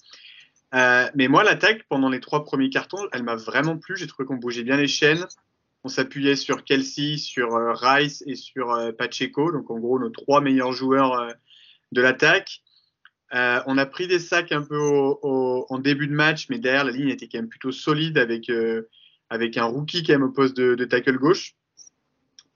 Euh, 0.75 1.07
mais 1.15 1.27
moi, 1.27 1.43
l'attaque, 1.43 1.85
pendant 1.89 2.09
les 2.09 2.19
trois 2.19 2.43
premiers 2.43 2.69
cartons, 2.69 3.07
elle 3.11 3.23
m'a 3.23 3.35
vraiment 3.35 3.77
plu. 3.77 3.97
J'ai 3.97 4.05
trouvé 4.05 4.27
qu'on 4.27 4.37
bougeait 4.37 4.63
bien 4.63 4.77
les 4.77 4.87
chaînes. 4.87 5.25
On 5.83 5.89
s'appuyait 5.89 6.35
sur 6.35 6.63
Kelsey, 6.63 7.17
sur 7.17 7.55
euh, 7.55 7.73
Rice 7.73 8.23
et 8.27 8.35
sur 8.35 8.77
Pacheco. 8.97 9.51
Donc, 9.51 9.71
en 9.71 9.79
gros, 9.79 9.97
nos 9.97 10.09
trois 10.09 10.41
meilleurs 10.41 10.73
joueurs 10.73 11.33
de 11.91 12.01
l'attaque. 12.01 12.61
on 13.31 13.77
a 13.77 13.85
pris 13.87 14.07
des 14.07 14.19
sacs 14.19 14.51
un 14.51 14.61
peu 14.61 14.77
en 14.79 15.79
début 15.79 16.07
de 16.07 16.13
match, 16.13 16.47
mais 16.49 16.59
derrière, 16.59 16.83
la 16.83 16.91
ligne 16.91 17.09
était 17.09 17.27
quand 17.27 17.39
même 17.39 17.49
plutôt 17.49 17.71
solide 17.71 18.19
avec, 18.19 18.51
avec 19.29 19.57
un 19.57 19.65
rookie 19.65 20.03
quand 20.03 20.13
même 20.13 20.23
au 20.23 20.31
poste 20.31 20.57
de, 20.57 20.85
tackle 20.85 21.17
gauche. 21.17 21.55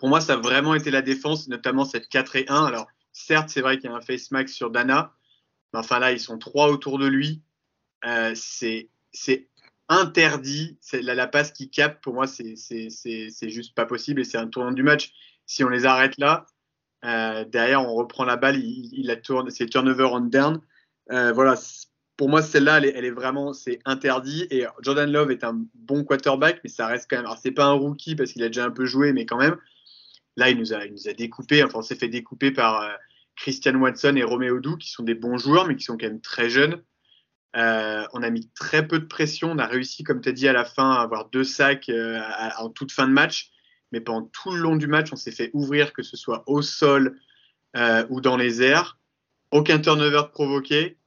Pour 0.03 0.09
moi, 0.09 0.19
ça 0.19 0.33
a 0.33 0.35
vraiment 0.35 0.75
été 0.75 0.91
la 0.91 1.01
défense, 1.01 1.47
notamment 1.47 1.85
cette 1.85 2.09
4 2.09 2.35
et 2.35 2.45
1. 2.49 2.65
Alors, 2.65 2.87
certes, 3.13 3.47
c'est 3.47 3.61
vrai 3.61 3.77
qu'il 3.77 3.89
y 3.89 3.93
a 3.93 3.95
un 3.95 4.01
face 4.01 4.31
max 4.31 4.51
sur 4.51 4.69
Dana. 4.69 5.13
Mais 5.71 5.79
enfin, 5.79 5.97
là, 5.99 6.11
ils 6.11 6.19
sont 6.19 6.37
trois 6.37 6.67
autour 6.67 6.99
de 6.99 7.07
lui. 7.07 7.41
Euh, 8.05 8.33
c'est 8.35 8.89
interdit. 9.87 10.77
La, 10.91 11.15
la, 11.15 11.25
passe 11.25 11.53
qui 11.53 11.69
capte, 11.69 12.03
pour 12.03 12.15
moi, 12.15 12.27
c'est 12.27 12.57
juste 13.43 13.75
pas 13.75 13.85
possible 13.85 14.19
et 14.19 14.25
c'est 14.25 14.37
un 14.37 14.47
tournant 14.47 14.73
du 14.73 14.83
match. 14.83 15.13
Si 15.45 15.63
on 15.63 15.69
les 15.69 15.85
arrête 15.85 16.17
là, 16.17 16.47
euh, 17.05 17.45
derrière, 17.45 17.81
on 17.81 17.93
reprend 17.93 18.25
la 18.25 18.35
balle, 18.35 18.57
il, 18.57 19.07
la 19.07 19.15
tourne, 19.15 19.51
c'est 19.51 19.67
turnover 19.67 20.09
on 20.11 20.19
down. 20.19 20.59
Euh, 21.13 21.31
voilà, 21.31 21.55
pour 22.17 22.27
moi, 22.27 22.41
celle-là, 22.41 22.79
elle, 22.79 23.05
est 23.05 23.11
vraiment, 23.11 23.53
c'est 23.53 23.79
interdit. 23.85 24.47
Et 24.51 24.65
Jordan 24.81 25.09
Love 25.09 25.31
est 25.31 25.45
un 25.45 25.61
bon 25.75 26.03
quarterback, 26.03 26.59
mais 26.65 26.69
ça 26.69 26.87
reste 26.87 27.09
quand 27.09 27.15
même. 27.15 27.25
Alors, 27.25 27.37
c'est 27.41 27.51
pas 27.51 27.67
un 27.67 27.71
rookie 27.71 28.17
parce 28.17 28.33
qu'il 28.33 28.43
a 28.43 28.47
déjà 28.47 28.65
un 28.65 28.71
peu 28.71 28.83
joué, 28.83 29.13
mais 29.13 29.25
quand 29.25 29.37
même, 29.37 29.55
là, 30.37 30.49
il 30.49 30.57
nous 30.57 30.73
a, 30.73 30.85
il 30.85 30.91
nous 30.91 31.07
a 31.07 31.13
découpé. 31.13 31.63
Enfin, 31.63 31.79
on 31.79 31.81
s'est 31.81 31.95
fait 31.95 32.07
découper 32.07 32.51
par 32.51 32.97
Christian 33.35 33.75
Watson 33.75 34.15
et 34.15 34.23
Romeo 34.23 34.59
Doux, 34.59 34.77
qui 34.77 34.89
sont 34.89 35.03
des 35.03 35.15
bons 35.15 35.37
joueurs, 35.37 35.67
mais 35.67 35.75
qui 35.75 35.83
sont 35.83 35.97
quand 35.97 36.07
même 36.07 36.21
très 36.21 36.49
jeunes. 36.49 36.81
Euh, 37.55 38.03
on 38.13 38.23
a 38.23 38.29
mis 38.29 38.49
très 38.55 38.87
peu 38.87 38.99
de 38.99 39.05
pression. 39.05 39.51
On 39.51 39.57
a 39.57 39.67
réussi, 39.67 40.03
comme 40.03 40.21
tu 40.21 40.29
as 40.29 40.31
dit, 40.31 40.47
à 40.47 40.53
la 40.53 40.65
fin, 40.65 40.91
à 40.91 41.01
avoir 41.01 41.29
deux 41.29 41.43
sacs 41.43 41.89
euh, 41.89 42.19
en 42.57 42.69
toute 42.69 42.91
fin 42.91 43.07
de 43.07 43.13
match. 43.13 43.51
Mais 43.91 44.01
pendant 44.01 44.27
tout 44.27 44.51
le 44.51 44.59
long 44.59 44.75
du 44.75 44.87
match, 44.87 45.09
on 45.11 45.15
s'est 45.15 45.31
fait 45.31 45.51
ouvrir, 45.53 45.93
que 45.93 46.01
ce 46.01 46.17
soit 46.17 46.43
au 46.47 46.61
sol 46.61 47.19
euh, 47.75 48.05
ou 48.09 48.21
dans 48.21 48.37
les 48.37 48.63
airs. 48.63 48.97
Aucun 49.51 49.79
turnover 49.79 50.23
provoqué. 50.31 50.97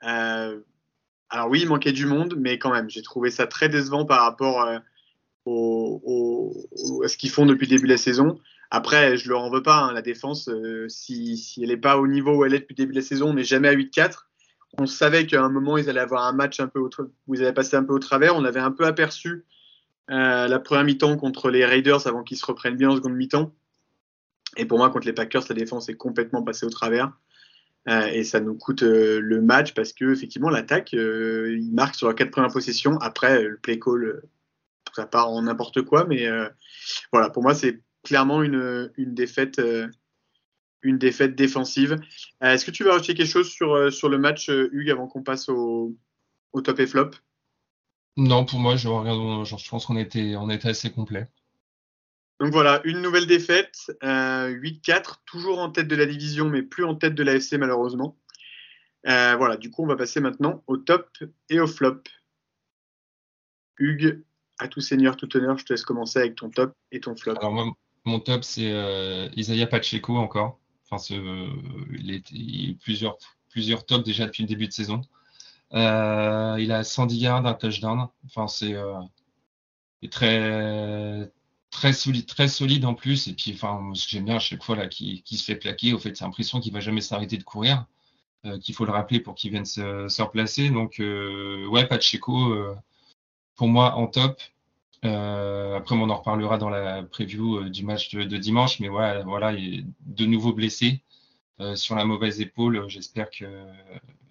alors 0.00 1.48
oui, 1.48 1.62
il 1.62 1.68
manquait 1.68 1.92
du 1.92 2.06
monde, 2.06 2.34
mais 2.38 2.58
quand 2.58 2.72
même, 2.72 2.88
j'ai 2.88 3.02
trouvé 3.02 3.30
ça 3.30 3.48
très 3.48 3.68
décevant 3.68 4.04
par 4.04 4.20
rapport 4.20 4.68
au, 5.44 6.52
à 7.04 7.08
ce 7.08 7.16
qu'ils 7.16 7.30
font 7.30 7.44
depuis 7.44 7.66
le 7.66 7.76
début 7.76 7.88
de 7.88 7.92
la 7.92 7.98
saison. 7.98 8.38
Après, 8.74 9.18
je 9.18 9.26
ne 9.26 9.34
leur 9.34 9.42
en 9.42 9.50
veux 9.50 9.62
pas. 9.62 9.76
Hein, 9.76 9.92
la 9.92 10.02
défense, 10.02 10.48
si, 10.88 11.36
si, 11.36 11.62
elle 11.62 11.68
n'est 11.68 11.76
pas 11.76 11.98
au 11.98 12.08
niveau 12.08 12.38
où 12.38 12.44
elle 12.44 12.54
est 12.54 12.60
depuis 12.60 12.74
le 12.74 12.84
début 12.84 12.92
de 12.92 12.98
la 12.98 13.04
saison, 13.04 13.28
on 13.30 13.34
n'est 13.34 13.44
jamais 13.44 13.68
à 13.68 13.74
8-4 13.74 14.24
on 14.78 14.86
savait 14.86 15.26
qu'à 15.26 15.42
un 15.42 15.48
moment, 15.48 15.76
ils 15.76 15.88
allaient 15.90 16.00
avoir 16.00 16.24
un 16.24 16.32
match 16.32 16.60
un 16.60 16.68
peu 16.68 16.80
où 16.80 17.34
ils 17.34 17.42
allaient 17.42 17.52
passer 17.52 17.76
un 17.76 17.84
peu 17.84 17.92
au 17.92 17.98
travers. 17.98 18.36
On 18.36 18.44
avait 18.44 18.60
un 18.60 18.70
peu 18.70 18.84
aperçu 18.84 19.44
euh, 20.10 20.48
la 20.48 20.58
première 20.58 20.84
mi-temps 20.84 21.16
contre 21.16 21.50
les 21.50 21.64
Raiders 21.64 22.06
avant 22.06 22.22
qu'ils 22.22 22.38
se 22.38 22.46
reprennent 22.46 22.76
bien 22.76 22.90
en 22.90 22.96
seconde 22.96 23.14
mi-temps. 23.14 23.54
Et 24.56 24.64
pour 24.64 24.78
moi, 24.78 24.90
contre 24.90 25.06
les 25.06 25.12
Packers, 25.12 25.44
la 25.48 25.54
défense 25.54 25.88
est 25.88 25.96
complètement 25.96 26.42
passée 26.42 26.66
au 26.66 26.70
travers. 26.70 27.12
Euh, 27.88 28.06
et 28.06 28.24
ça 28.24 28.40
nous 28.40 28.54
coûte 28.54 28.82
euh, 28.82 29.20
le 29.20 29.42
match 29.42 29.74
parce 29.74 29.92
que 29.92 30.12
effectivement 30.12 30.50
l'attaque, 30.50 30.92
il 30.92 31.70
marque 31.72 31.96
sur 31.96 32.08
la 32.08 32.14
quatre 32.14 32.30
premières 32.30 32.52
possessions. 32.52 32.96
Après, 32.98 33.42
le 33.42 33.56
play 33.58 33.78
call, 33.78 34.22
ça 34.94 35.06
part 35.06 35.30
en 35.30 35.42
n'importe 35.42 35.82
quoi. 35.82 36.06
Mais 36.06 36.26
voilà, 37.12 37.28
pour 37.28 37.42
moi, 37.42 37.54
c'est 37.54 37.80
clairement 38.02 38.42
une, 38.42 38.92
une 38.96 39.14
défaite 39.14 39.60
une 40.82 40.98
défaite 40.98 41.34
défensive. 41.34 41.96
Euh, 42.42 42.52
est-ce 42.52 42.64
que 42.64 42.70
tu 42.70 42.84
veux 42.84 42.90
rajouter 42.90 43.14
quelque 43.14 43.30
chose 43.30 43.50
sur, 43.50 43.74
euh, 43.74 43.90
sur 43.90 44.08
le 44.08 44.18
match, 44.18 44.50
euh, 44.50 44.68
Hugues, 44.72 44.90
avant 44.90 45.06
qu'on 45.06 45.22
passe 45.22 45.48
au, 45.48 45.96
au, 46.52 46.60
top 46.60 46.80
et 46.80 46.86
flop? 46.86 47.10
Non, 48.16 48.44
pour 48.44 48.58
moi, 48.58 48.76
je, 48.76 48.88
regarde, 48.88 49.44
je 49.44 49.68
pense 49.68 49.86
qu'on 49.86 49.96
était, 49.96 50.36
on 50.36 50.50
était 50.50 50.68
assez 50.68 50.90
complet. 50.90 51.28
Donc 52.40 52.52
voilà, 52.52 52.80
une 52.84 53.00
nouvelle 53.00 53.26
défaite, 53.26 53.92
8-4, 54.02 55.20
toujours 55.24 55.60
en 55.60 55.70
tête 55.70 55.86
de 55.86 55.94
la 55.94 56.06
division, 56.06 56.50
mais 56.50 56.62
plus 56.62 56.84
en 56.84 56.96
tête 56.96 57.14
de 57.14 57.22
la 57.22 57.34
FC 57.34 57.56
malheureusement. 57.56 58.18
voilà, 59.04 59.56
du 59.56 59.70
coup, 59.70 59.84
on 59.84 59.86
va 59.86 59.94
passer 59.94 60.18
maintenant 60.20 60.64
au 60.66 60.76
top 60.76 61.08
et 61.48 61.60
au 61.60 61.68
flop. 61.68 62.02
Hugues, 63.78 64.24
à 64.58 64.66
tout 64.66 64.80
seigneur, 64.80 65.16
tout 65.16 65.34
honneur, 65.36 65.56
je 65.56 65.64
te 65.64 65.72
laisse 65.72 65.84
commencer 65.84 66.18
avec 66.18 66.34
ton 66.34 66.50
top 66.50 66.74
et 66.90 67.00
ton 67.00 67.14
flop. 67.14 67.36
Alors 67.38 67.52
moi, 67.52 67.72
mon 68.04 68.20
top, 68.20 68.44
c'est 68.44 68.72
Isaiah 69.36 69.66
Pacheco 69.66 70.16
encore. 70.16 70.58
Enfin, 70.90 71.14
il, 71.90 72.10
est, 72.12 72.78
plusieurs, 72.80 73.16
plusieurs 73.48 73.86
tops 73.86 74.04
déjà 74.04 74.26
depuis 74.26 74.42
le 74.42 74.48
début 74.48 74.66
de 74.66 74.72
saison. 74.72 75.02
Euh, 75.74 76.56
il 76.60 76.72
a 76.72 76.84
110 76.84 77.16
yards, 77.16 77.46
un 77.46 77.54
touchdown. 77.54 78.08
Enfin, 78.26 78.46
c'est 78.48 78.74
euh, 78.74 79.00
très, 80.10 81.30
très 81.70 81.92
solide, 81.92 82.26
très 82.26 82.48
solide 82.48 82.84
en 82.84 82.94
plus. 82.94 83.28
Et 83.28 83.34
puis, 83.34 83.52
enfin, 83.54 83.92
ce 83.94 84.04
que 84.04 84.10
j'aime 84.10 84.24
bien 84.26 84.36
à 84.36 84.40
chaque 84.40 84.62
fois 84.62 84.86
qui, 84.88 85.22
se 85.26 85.44
fait 85.44 85.56
plaquer, 85.56 85.94
c'est 86.00 86.20
l'impression 86.20 86.60
qu'il 86.60 86.72
va 86.72 86.80
jamais 86.80 87.00
s'arrêter 87.00 87.38
de 87.38 87.44
courir. 87.44 87.86
Euh, 88.44 88.58
qu'il 88.58 88.74
faut 88.74 88.84
le 88.84 88.90
rappeler 88.90 89.20
pour 89.20 89.36
qu'il 89.36 89.52
vienne 89.52 89.64
se, 89.64 90.08
se, 90.08 90.20
replacer. 90.20 90.68
Donc, 90.70 90.96
ouais, 90.98 91.86
Pacheco, 91.86 92.54
pour 93.54 93.68
moi, 93.68 93.94
en 93.94 94.06
top. 94.08 94.40
Euh, 95.04 95.76
après, 95.76 95.96
on 95.96 96.08
en 96.08 96.16
reparlera 96.16 96.58
dans 96.58 96.70
la 96.70 97.02
preview 97.02 97.58
euh, 97.58 97.70
du 97.70 97.84
match 97.84 98.14
de, 98.14 98.36
dimanche, 98.36 98.78
mais 98.78 98.88
voilà, 98.88 99.22
voilà, 99.22 99.52
il 99.52 99.80
est 99.80 99.84
de 100.00 100.26
nouveau 100.26 100.52
blessé 100.52 101.02
euh, 101.60 101.74
sur 101.74 101.96
la 101.96 102.04
mauvaise 102.04 102.40
épaule. 102.40 102.88
J'espère 102.88 103.30
que, 103.30 103.66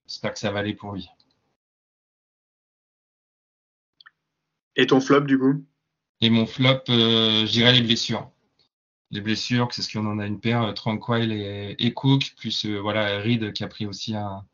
j'espère 0.07 0.33
que 0.33 0.39
ça 0.39 0.51
va 0.51 0.59
aller 0.59 0.73
pour 0.73 0.93
lui. 0.93 1.09
Et 4.77 4.87
ton 4.87 5.01
flop 5.01 5.21
du 5.21 5.37
coup? 5.37 5.65
Et 6.21 6.29
mon 6.29 6.45
flop, 6.45 6.83
je 6.87 7.51
dirais 7.51 7.73
les 7.73 7.81
blessures. 7.81 8.31
Les 9.09 9.19
blessures, 9.19 9.67
c'est 9.71 9.81
ce 9.81 9.91
qu'on 9.91 10.05
en 10.05 10.19
a 10.19 10.25
une 10.25 10.39
paire, 10.39 10.73
Tranquil 10.73 11.33
et, 11.33 11.75
et 11.77 11.93
Cook, 11.93 12.33
plus 12.37 12.65
voilà 12.65 13.19
Reed 13.19 13.51
qui 13.51 13.65
a 13.65 13.67
pris 13.67 13.85
aussi 13.85 14.15
un, 14.15 14.45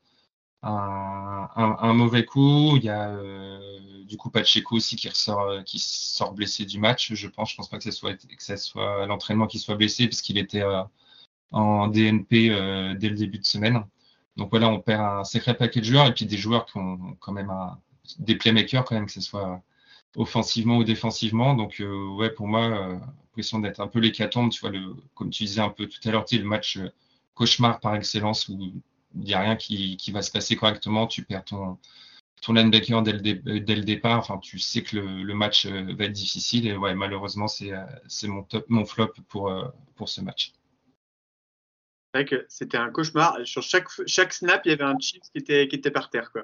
un, 0.67 1.93
mauvais 1.93 2.25
coup. 2.25 2.75
Il 2.77 2.83
y 2.83 2.89
a 2.89 3.09
euh, 3.09 4.03
du 4.05 4.17
coup 4.17 4.29
Pacheco 4.29 4.75
aussi 4.75 4.95
qui 4.95 5.09
ressort, 5.09 5.41
euh, 5.41 5.61
qui 5.63 5.79
sort 5.79 6.33
blessé 6.33 6.65
du 6.65 6.79
match. 6.79 7.13
Je 7.13 7.27
pense, 7.27 7.51
je 7.51 7.55
pense 7.55 7.69
pas 7.69 7.77
que 7.77 7.83
ce 7.83 7.91
soit 7.91 8.17
soit 8.57 9.05
l'entraînement 9.05 9.47
qui 9.47 9.59
soit 9.59 9.75
blessé 9.75 10.07
parce 10.07 10.21
qu'il 10.21 10.37
était 10.37 10.61
euh, 10.61 10.83
en 11.51 11.87
DNP 11.87 12.49
dès 12.97 13.09
le 13.09 13.15
début 13.15 13.39
de 13.39 13.45
semaine. 13.45 13.85
Donc 14.37 14.49
voilà, 14.51 14.69
on 14.69 14.79
perd 14.81 15.01
un 15.01 15.23
sacré 15.23 15.55
paquet 15.55 15.79
de 15.81 15.85
joueurs 15.85 16.07
et 16.07 16.13
puis 16.13 16.25
des 16.25 16.37
joueurs 16.37 16.65
qui 16.65 16.77
ont 16.77 17.15
quand 17.19 17.31
même 17.33 17.51
des 18.19 18.35
playmakers 18.35 18.85
quand 18.85 18.95
même 18.95 19.07
que 19.07 19.11
ce 19.11 19.21
soit 19.21 19.61
offensivement 20.15 20.77
ou 20.77 20.83
défensivement. 20.83 21.55
Donc 21.55 21.81
ouais, 22.17 22.29
pour 22.31 22.47
moi, 22.47 22.99
l'impression 23.23 23.59
d'être 23.59 23.79
un 23.79 23.87
peu 23.87 23.99
l'hécatombe. 23.99 24.51
Tu 24.51 24.61
vois, 24.61 24.71
comme 25.15 25.29
tu 25.31 25.43
disais 25.45 25.61
un 25.61 25.69
peu 25.69 25.87
tout 25.87 25.99
à 26.07 26.11
l'heure, 26.11 26.25
le 26.31 26.43
match 26.43 26.79
cauchemar 27.35 27.79
par 27.79 27.95
excellence 27.95 28.49
où 28.49 28.81
n'y 29.19 29.33
a 29.33 29.39
rien 29.39 29.55
qui, 29.55 29.97
va 30.11 30.21
se 30.21 30.31
passer 30.31 30.55
correctement, 30.55 31.07
tu 31.07 31.23
perds 31.23 31.45
ton, 31.45 31.77
ton 32.41 32.53
linebacker 32.53 33.01
dès 33.01 33.13
le, 33.13 33.59
dès 33.59 33.75
le 33.75 33.83
départ, 33.83 34.19
enfin, 34.19 34.37
tu 34.37 34.59
sais 34.59 34.83
que 34.83 34.97
le, 34.97 35.33
match 35.33 35.65
euh, 35.65 35.93
va 35.97 36.05
être 36.05 36.11
difficile 36.11 36.67
et 36.67 36.75
ouais, 36.75 36.95
malheureusement, 36.95 37.47
c'est 37.47 37.73
euh, 37.73 37.83
mon, 38.23 38.43
top, 38.43 38.65
mon 38.69 38.85
flop 38.85 39.13
pour, 39.27 39.49
euh, 39.49 39.67
pour 39.95 40.09
ce 40.09 40.21
match. 40.21 40.53
C'est 42.13 42.23
vrai 42.23 42.25
que 42.25 42.45
c'était 42.47 42.77
un 42.77 42.89
cauchemar. 42.89 43.37
Sur 43.43 43.63
chaque, 43.63 43.89
chaque 44.05 44.33
snap, 44.33 44.61
il 44.65 44.69
y 44.69 44.73
avait 44.73 44.83
un 44.83 44.97
chip 44.99 45.21
qui 45.23 45.37
était, 45.37 45.67
qui 45.67 45.75
était 45.75 45.91
par 45.91 46.09
terre 46.09 46.31
quoi, 46.31 46.43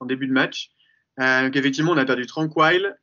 en 0.00 0.06
début 0.06 0.26
de 0.26 0.32
match. 0.32 0.70
donc 1.18 1.54
effectivement, 1.56 1.92
on 1.92 1.96
a 1.96 2.04
perdu 2.04 2.26
Tranquil, 2.26 2.96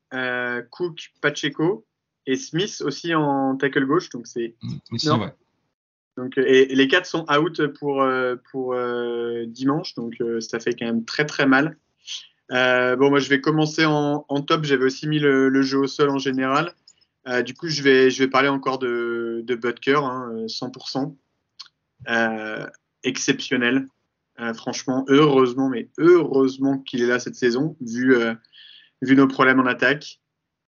Cook, 0.71 1.13
Pacheco 1.21 1.85
et 2.25 2.35
Smith 2.35 2.81
aussi 2.81 3.15
en 3.15 3.55
tackle 3.55 3.85
gauche. 3.85 4.09
Donc 4.09 4.27
c'est 4.27 4.55
mmh, 4.61 5.19
ouais. 5.19 5.33
Donc, 6.17 6.37
euh, 6.37 6.65
les 6.69 6.87
quatre 6.87 7.05
sont 7.05 7.25
out 7.31 7.65
pour, 7.79 8.01
euh, 8.01 8.35
pour 8.51 8.73
euh, 8.73 9.45
dimanche, 9.47 9.95
donc 9.95 10.15
ça 10.39 10.59
fait 10.59 10.73
quand 10.73 10.85
même 10.85 11.05
très 11.05 11.25
très 11.25 11.45
mal. 11.45 11.77
bon, 12.49 13.09
moi 13.09 13.19
je 13.19 13.29
vais 13.29 13.39
commencer 13.39 13.85
en, 13.85 14.23
top. 14.41 14.65
J'avais 14.65 14.85
aussi 14.85 15.07
mis 15.07 15.19
le, 15.19 15.61
jeu 15.61 15.79
au 15.79 15.87
sol 15.87 16.09
en 16.09 16.17
général. 16.17 16.73
du 17.45 17.53
coup, 17.53 17.67
je 17.67 17.81
vais, 17.81 18.09
je 18.09 18.23
vais 18.23 18.29
parler 18.29 18.49
encore 18.49 18.79
de, 18.79 19.41
de 19.45 19.55
Butker, 19.55 20.03
hein, 20.03 20.45
100%. 20.47 21.15
exceptionnel. 23.03 23.87
franchement, 24.53 25.05
heureusement, 25.07 25.69
mais 25.69 25.89
heureusement 25.97 26.77
qu'il 26.79 27.01
est 27.01 27.07
là 27.07 27.19
cette 27.19 27.35
saison, 27.35 27.77
vu, 27.79 28.15
vu 29.01 29.15
nos 29.15 29.27
problèmes 29.27 29.61
en 29.61 29.65
attaque. 29.65 30.19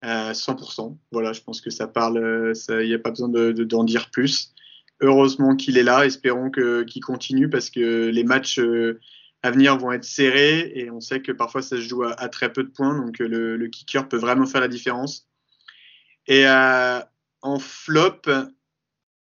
100%. 0.02 0.98
Voilà, 1.12 1.34
je 1.34 1.42
pense 1.42 1.62
que 1.62 1.72
ça 1.72 1.88
parle, 1.88 2.54
il 2.70 2.88
n'y 2.88 2.94
a 2.94 3.00
pas 3.00 3.10
besoin 3.10 3.28
d'en 3.28 3.52
de, 3.52 3.64
d'en 3.66 3.84
dire 3.84 4.12
plus. 4.12 4.55
Heureusement 5.02 5.56
qu'il 5.56 5.78
est 5.78 5.84
là, 5.84 6.06
espérons 6.06 6.50
qu'il 6.50 7.04
continue 7.04 7.50
parce 7.50 7.70
que 7.70 8.08
les 8.08 8.24
matchs 8.24 8.62
à 9.44 9.52
venir 9.52 9.78
vont 9.78 9.92
être 9.92 10.06
serrés 10.06 10.72
et 10.74 10.90
on 10.90 11.02
sait 11.02 11.22
que 11.22 11.32
parfois 11.32 11.62
ça 11.62 11.76
se 11.76 11.82
joue 11.82 12.04
à, 12.04 12.30
très 12.30 12.52
peu 12.52 12.64
de 12.64 12.70
points, 12.70 12.98
donc 12.98 13.20
le, 13.20 13.58
le, 13.58 13.68
kicker 13.68 14.08
peut 14.08 14.18
vraiment 14.18 14.46
faire 14.46 14.62
la 14.62 14.68
différence. 14.68 15.28
Et 16.28 16.46
en 16.48 17.60
flop, 17.60 18.22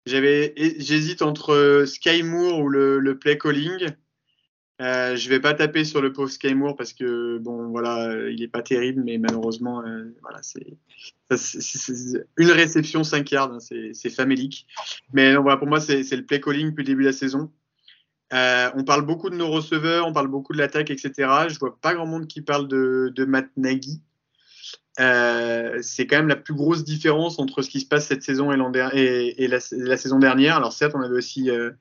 j'hésite 0.05 1.21
entre 1.21 1.83
Sky 1.85 2.23
Moore 2.23 2.59
ou 2.59 2.69
le, 2.69 2.99
le 2.99 3.17
play 3.19 3.38
calling. 3.38 3.91
Euh, 4.81 5.15
je 5.17 5.29
vais 5.29 5.41
pas 5.41 5.53
taper 5.53 5.83
sur 5.83 6.01
le 6.01 6.13
pauvre 6.13 6.29
Sky 6.29 6.55
Moore 6.55 6.75
parce 6.75 6.93
que 6.93 7.38
bon 7.38 7.67
voilà, 7.67 8.29
il 8.29 8.41
est 8.41 8.48
pas 8.48 8.62
terrible, 8.62 9.03
mais 9.03 9.17
malheureusement 9.17 9.83
euh, 9.86 10.05
voilà 10.21 10.39
c'est 10.41 10.77
une 12.38 12.51
réception 12.51 13.03
5 13.03 13.29
yards, 13.29 13.53
hein, 13.53 13.59
c'est 13.59 14.09
famélique. 14.09 14.67
Mais 15.12 15.36
voilà 15.36 15.57
pour 15.57 15.67
moi 15.67 15.81
c'est 15.81 16.15
le 16.15 16.25
play 16.25 16.39
calling 16.39 16.69
depuis 16.69 16.83
le 16.83 16.88
début 16.88 17.03
de 17.03 17.07
la 17.07 17.13
saison. 17.13 17.51
Euh, 18.31 18.69
on 18.75 18.83
parle 18.83 19.05
beaucoup 19.05 19.29
de 19.29 19.36
nos 19.36 19.50
receveurs, 19.50 20.07
on 20.07 20.13
parle 20.13 20.27
beaucoup 20.27 20.53
de 20.53 20.59
l'attaque, 20.59 20.91
etc. 20.91 21.12
Je 21.48 21.57
vois 21.57 21.79
pas 21.81 21.95
grand 21.95 22.05
monde 22.05 22.27
qui 22.27 22.41
parle 22.41 22.67
de, 22.67 23.12
de 23.15 23.25
Matt 23.25 23.48
Nagy. 23.57 24.01
Euh, 25.00 25.79
c'est 25.81 26.05
quand 26.07 26.17
même 26.17 26.27
la 26.27 26.36
plus 26.36 26.53
grosse 26.53 26.83
différence 26.83 27.39
entre 27.39 27.62
ce 27.62 27.69
qui 27.69 27.79
se 27.79 27.86
passe 27.86 28.07
cette 28.07 28.21
saison 28.21 28.51
et, 28.51 29.43
et, 29.43 29.48
la, 29.48 29.59
saison 29.59 30.19
dernière. 30.19 30.57
Alors 30.57 30.74
certes, 30.74 30.93
on 30.93 31.01
avait 31.01 31.15
aussi, 31.15 31.50
euh, 31.50 31.71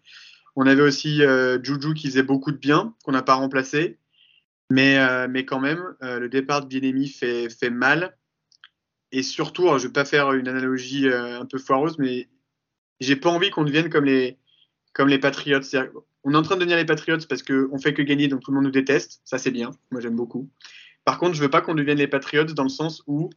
on 0.61 0.67
avait 0.67 0.83
aussi 0.83 1.23
euh, 1.23 1.63
Juju 1.63 1.95
qui 1.95 2.09
faisait 2.09 2.25
beaucoup 2.25 2.51
de 2.51 2.57
bien, 2.57 2.93
qu'on 3.05 3.13
n'a 3.13 3.23
pas 3.23 3.35
remplacé, 3.35 3.97
mais, 4.71 4.99
mais 5.29 5.47
quand 5.47 5.61
même, 5.61 5.95
le 6.03 6.29
départ 6.29 6.61
de 6.61 6.67
Bienemi 6.67 7.09
fait, 7.09 7.49
fait 7.49 7.71
mal. 7.71 8.19
Et 9.13 9.23
surtout, 9.23 9.67
je 9.69 9.73
ne 9.73 9.79
vais 9.79 9.93
pas 9.93 10.05
faire 10.05 10.33
une 10.33 10.47
analogie 10.47 11.09
un 11.09 11.47
peu 11.47 11.59
foireuse, 11.59 11.97
mais 11.97 12.29
j'ai 13.01 13.17
pas 13.17 13.31
envie 13.31 13.49
qu'on 13.49 13.65
devienne 13.65 13.89
comme 13.89 14.05
les, 14.05 14.37
comme 14.93 15.09
les 15.09 15.19
Patriots. 15.19 15.61
on 16.25 16.35
est 16.35 16.37
en 16.37 16.43
train 16.43 16.57
de 16.57 16.61
devenir 16.61 16.77
les 16.77 16.85
Patriots 16.85 17.25
parce 17.29 17.43
qu'on 17.43 17.79
fait 17.79 17.95
que 17.95 18.03
gagner, 18.03 18.29
donc 18.29 18.43
tout 18.43 18.51
le 18.51 18.57
monde 18.57 18.65
nous 18.65 18.71
déteste. 18.71 19.23
Ça, 19.25 19.39
c'est 19.39 19.53
bien. 19.53 19.71
Moi, 19.91 20.01
j'aime 20.01 20.17
beaucoup. 20.17 20.51
Par 21.05 21.19
contre, 21.19 21.35
je 21.35 21.41
veux 21.41 21.49
pas 21.49 21.63
qu'on 21.63 21.75
devienne 21.75 21.99
les 21.99 22.09
Patriots 22.09 22.45
dans 22.45 22.65
le 22.65 22.69
sens 22.69 23.03
où 23.07 23.31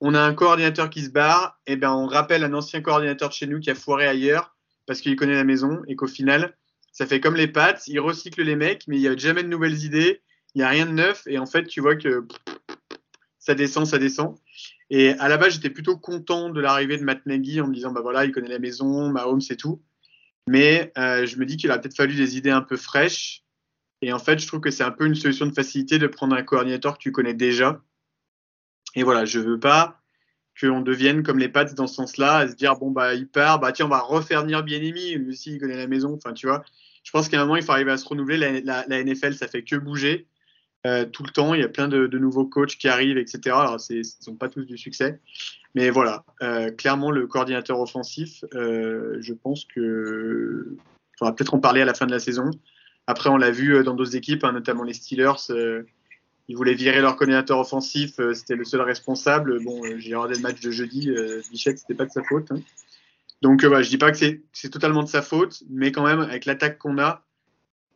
on 0.00 0.14
a 0.14 0.20
un 0.20 0.34
coordinateur 0.34 0.88
qui 0.90 1.02
se 1.02 1.10
barre, 1.10 1.58
et 1.66 1.76
ben 1.76 1.92
on 1.92 2.06
rappelle 2.06 2.44
un 2.44 2.54
ancien 2.54 2.80
coordinateur 2.80 3.30
de 3.30 3.34
chez 3.34 3.46
nous 3.46 3.60
qui 3.60 3.70
a 3.70 3.74
foiré 3.74 4.06
ailleurs 4.06 4.54
parce 4.90 5.02
qu'il 5.02 5.14
connaît 5.14 5.36
la 5.36 5.44
maison 5.44 5.82
et 5.86 5.94
qu'au 5.94 6.08
final, 6.08 6.56
ça 6.90 7.06
fait 7.06 7.20
comme 7.20 7.36
les 7.36 7.46
Pats, 7.46 7.78
ils 7.86 8.00
recyclent 8.00 8.42
les 8.42 8.56
mecs, 8.56 8.88
mais 8.88 8.96
il 8.96 9.02
n'y 9.02 9.06
a 9.06 9.16
jamais 9.16 9.44
de 9.44 9.48
nouvelles 9.48 9.84
idées, 9.84 10.20
il 10.56 10.58
n'y 10.58 10.64
a 10.64 10.68
rien 10.68 10.84
de 10.84 10.90
neuf, 10.90 11.22
et 11.28 11.38
en 11.38 11.46
fait, 11.46 11.64
tu 11.68 11.80
vois 11.80 11.94
que 11.94 12.26
ça 13.38 13.54
descend, 13.54 13.86
ça 13.86 13.98
descend. 13.98 14.34
Et 14.90 15.10
à 15.10 15.28
la 15.28 15.36
base, 15.36 15.52
j'étais 15.52 15.70
plutôt 15.70 15.96
content 15.96 16.48
de 16.48 16.60
l'arrivée 16.60 16.98
de 16.98 17.04
Matt 17.04 17.24
Nagy 17.24 17.60
en 17.60 17.68
me 17.68 17.72
disant, 17.72 17.92
bah 17.92 18.00
voilà, 18.00 18.24
il 18.24 18.32
connaît 18.32 18.48
la 18.48 18.58
maison, 18.58 19.08
Mahomes, 19.10 19.40
c'est 19.40 19.54
tout. 19.54 19.80
Mais 20.48 20.90
euh, 20.98 21.24
je 21.24 21.36
me 21.36 21.46
dis 21.46 21.56
qu'il 21.56 21.70
a 21.70 21.78
peut-être 21.78 21.94
fallu 21.94 22.16
des 22.16 22.36
idées 22.36 22.50
un 22.50 22.62
peu 22.62 22.76
fraîches 22.76 23.44
et 24.02 24.12
en 24.12 24.18
fait, 24.18 24.40
je 24.40 24.48
trouve 24.48 24.58
que 24.58 24.72
c'est 24.72 24.82
un 24.82 24.90
peu 24.90 25.06
une 25.06 25.14
solution 25.14 25.46
de 25.46 25.54
facilité 25.54 26.00
de 26.00 26.08
prendre 26.08 26.34
un 26.34 26.42
coordinateur 26.42 26.94
que 26.94 27.02
tu 27.02 27.12
connais 27.12 27.34
déjà. 27.34 27.80
Et 28.96 29.04
voilà, 29.04 29.24
je 29.24 29.38
veux 29.38 29.60
pas 29.60 29.99
qu'on 30.58 30.80
devienne 30.80 31.22
comme 31.22 31.38
les 31.38 31.48
Pats 31.48 31.64
dans 31.64 31.86
ce 31.86 31.94
sens-là, 31.94 32.38
à 32.38 32.48
se 32.48 32.54
dire 32.54 32.76
bon 32.76 32.90
bah 32.90 33.14
il 33.14 33.28
part, 33.28 33.60
bah 33.60 33.72
tiens 33.72 33.86
on 33.86 33.90
va 33.90 34.00
refaire 34.00 34.42
venir 34.42 34.62
bien 34.62 34.78
lui 34.78 35.28
aussi 35.28 35.54
il 35.54 35.60
connaît 35.60 35.76
la 35.76 35.86
maison. 35.86 36.14
Enfin 36.14 36.32
tu 36.32 36.46
vois, 36.46 36.64
je 37.02 37.10
pense 37.10 37.28
qu'à 37.28 37.38
un 37.38 37.44
moment 37.44 37.56
il 37.56 37.62
faut 37.62 37.72
arriver 37.72 37.92
à 37.92 37.96
se 37.96 38.06
renouveler. 38.06 38.62
La, 38.62 38.84
NFL 38.88 39.34
ça 39.34 39.48
fait 39.48 39.62
que 39.62 39.76
bouger 39.76 40.26
euh, 40.86 41.04
tout 41.06 41.22
le 41.22 41.30
temps. 41.30 41.54
Il 41.54 41.60
y 41.60 41.64
a 41.64 41.68
plein 41.68 41.88
de, 41.88 42.06
nouveaux 42.18 42.46
coachs 42.46 42.76
qui 42.76 42.88
arrivent, 42.88 43.18
etc. 43.18 43.40
Alors 43.46 43.78
ne 43.90 44.02
sont 44.02 44.36
pas 44.36 44.48
tous 44.48 44.64
du 44.64 44.78
succès, 44.78 45.20
mais 45.74 45.90
voilà, 45.90 46.24
euh, 46.42 46.70
clairement 46.70 47.10
le 47.10 47.26
coordinateur 47.26 47.80
offensif, 47.80 48.44
euh, 48.54 49.16
je 49.20 49.32
pense 49.32 49.64
que 49.64 50.76
faudra 51.18 51.34
peut-être 51.34 51.54
en 51.54 51.60
parler 51.60 51.82
à 51.82 51.84
la 51.84 51.94
fin 51.94 52.06
de 52.06 52.12
la 52.12 52.20
saison. 52.20 52.50
Après, 53.06 53.28
on 53.28 53.36
l'a 53.36 53.50
vu 53.50 53.82
dans 53.82 53.94
d'autres 53.94 54.14
équipes, 54.14 54.44
hein, 54.44 54.52
notamment 54.52 54.84
les 54.84 54.94
Steelers. 54.94 55.50
Euh, 56.50 56.52
ils 56.52 56.56
voulaient 56.56 56.74
virer 56.74 57.00
leur 57.00 57.16
coordinateur 57.16 57.58
offensif. 57.58 58.18
Euh, 58.18 58.34
c'était 58.34 58.56
le 58.56 58.64
seul 58.64 58.80
responsable. 58.80 59.62
Bon, 59.64 59.82
j'ai 59.98 60.14
regardé 60.14 60.34
le 60.34 60.40
match 60.40 60.60
de 60.60 60.70
jeudi. 60.70 61.08
Bichette, 61.50 61.78
c'était 61.78 61.94
pas 61.94 62.06
de 62.06 62.10
sa 62.10 62.22
faute. 62.22 62.50
Hein. 62.50 62.60
Donc, 63.42 63.62
je 63.62 63.88
dis 63.88 63.98
pas 63.98 64.12
que 64.12 64.18
c'est 64.18 64.68
totalement 64.70 65.02
de 65.02 65.08
sa 65.08 65.22
faute, 65.22 65.62
mais 65.70 65.92
quand 65.92 66.04
même, 66.04 66.20
avec 66.20 66.44
l'attaque 66.44 66.76
qu'on 66.76 66.98
a, 66.98 67.24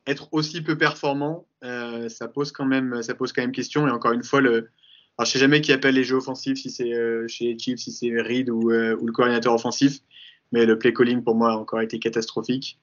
être 0.07 0.29
aussi 0.33 0.63
peu 0.63 0.79
performant, 0.79 1.47
ça 1.61 2.29
pose 2.29 2.51
quand 2.51 2.65
même, 2.65 3.03
ça 3.03 3.15
pose 3.15 3.35
quand 3.35 3.43
même 3.43 3.53
question. 3.53 3.87
Et 3.87 3.91
encore 3.91 4.13
une 4.13 4.25
fois, 4.25 4.41
le, 4.41 4.71
alors, 5.19 5.27
je 5.27 5.33
sais 5.33 5.39
jamais 5.39 5.61
qui 5.61 5.71
appelle 5.73 5.97
les 5.97 6.05
jeux 6.05 6.17
offensifs, 6.17 6.57
si 6.63 6.71
c'est 6.71 6.93
chez 7.29 7.45
les 7.45 7.59
Chiefs, 7.59 7.81
si 7.81 7.93
c'est 7.93 8.11
Reed 8.23 8.49
ou, 8.49 8.71
le 8.71 9.13
coordinateur 9.13 9.53
offensif, 9.53 9.99
mais 10.51 10.65
le 10.65 10.79
play 10.79 10.95
calling 10.95 11.23
pour 11.23 11.35
moi 11.35 11.53
a 11.53 11.57
encore 11.57 11.83
été 11.83 11.99
catastrophique. 11.99 12.79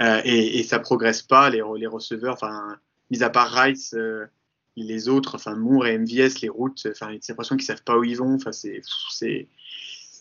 Euh, 0.00 0.20
et, 0.24 0.58
et, 0.58 0.62
ça 0.62 0.78
progresse 0.78 1.22
pas. 1.22 1.50
Les, 1.50 1.62
les 1.76 1.86
receveurs, 1.86 2.34
enfin, 2.34 2.76
mis 3.10 3.22
à 3.22 3.30
part 3.30 3.50
Rice, 3.52 3.94
euh, 3.94 4.26
les 4.82 5.08
autres, 5.08 5.34
enfin 5.34 5.54
Moore 5.54 5.86
et 5.86 5.98
MVS, 5.98 6.40
les 6.42 6.48
routes, 6.48 6.86
enfin, 6.90 7.10
j'ai 7.10 7.20
l'impression 7.28 7.56
qu'ils 7.56 7.66
savent 7.66 7.82
pas 7.82 7.96
où 7.96 8.04
ils 8.04 8.16
vont. 8.16 8.34
Enfin, 8.34 8.52
c'est, 8.52 8.80
c'est, 9.10 9.48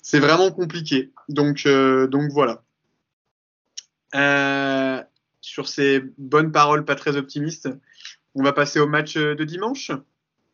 c'est 0.01 0.19
vraiment 0.19 0.51
compliqué. 0.51 1.11
Donc, 1.29 1.65
euh, 1.65 2.07
donc 2.07 2.31
voilà. 2.31 2.63
sur 5.41 5.67
ces 5.67 6.01
bonnes 6.17 6.51
paroles 6.51 6.85
pas 6.85 6.95
très 6.95 7.17
optimistes, 7.17 7.69
on 8.35 8.43
va 8.43 8.53
passer 8.53 8.79
au 8.79 8.87
match 8.87 9.15
de 9.15 9.43
dimanche. 9.43 9.91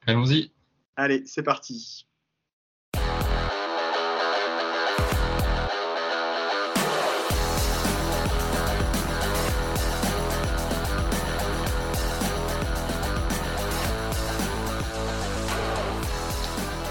Allons-y. 0.05 0.51
Allez, 0.95 1.23
c'est 1.25 1.43
parti. 1.43 2.07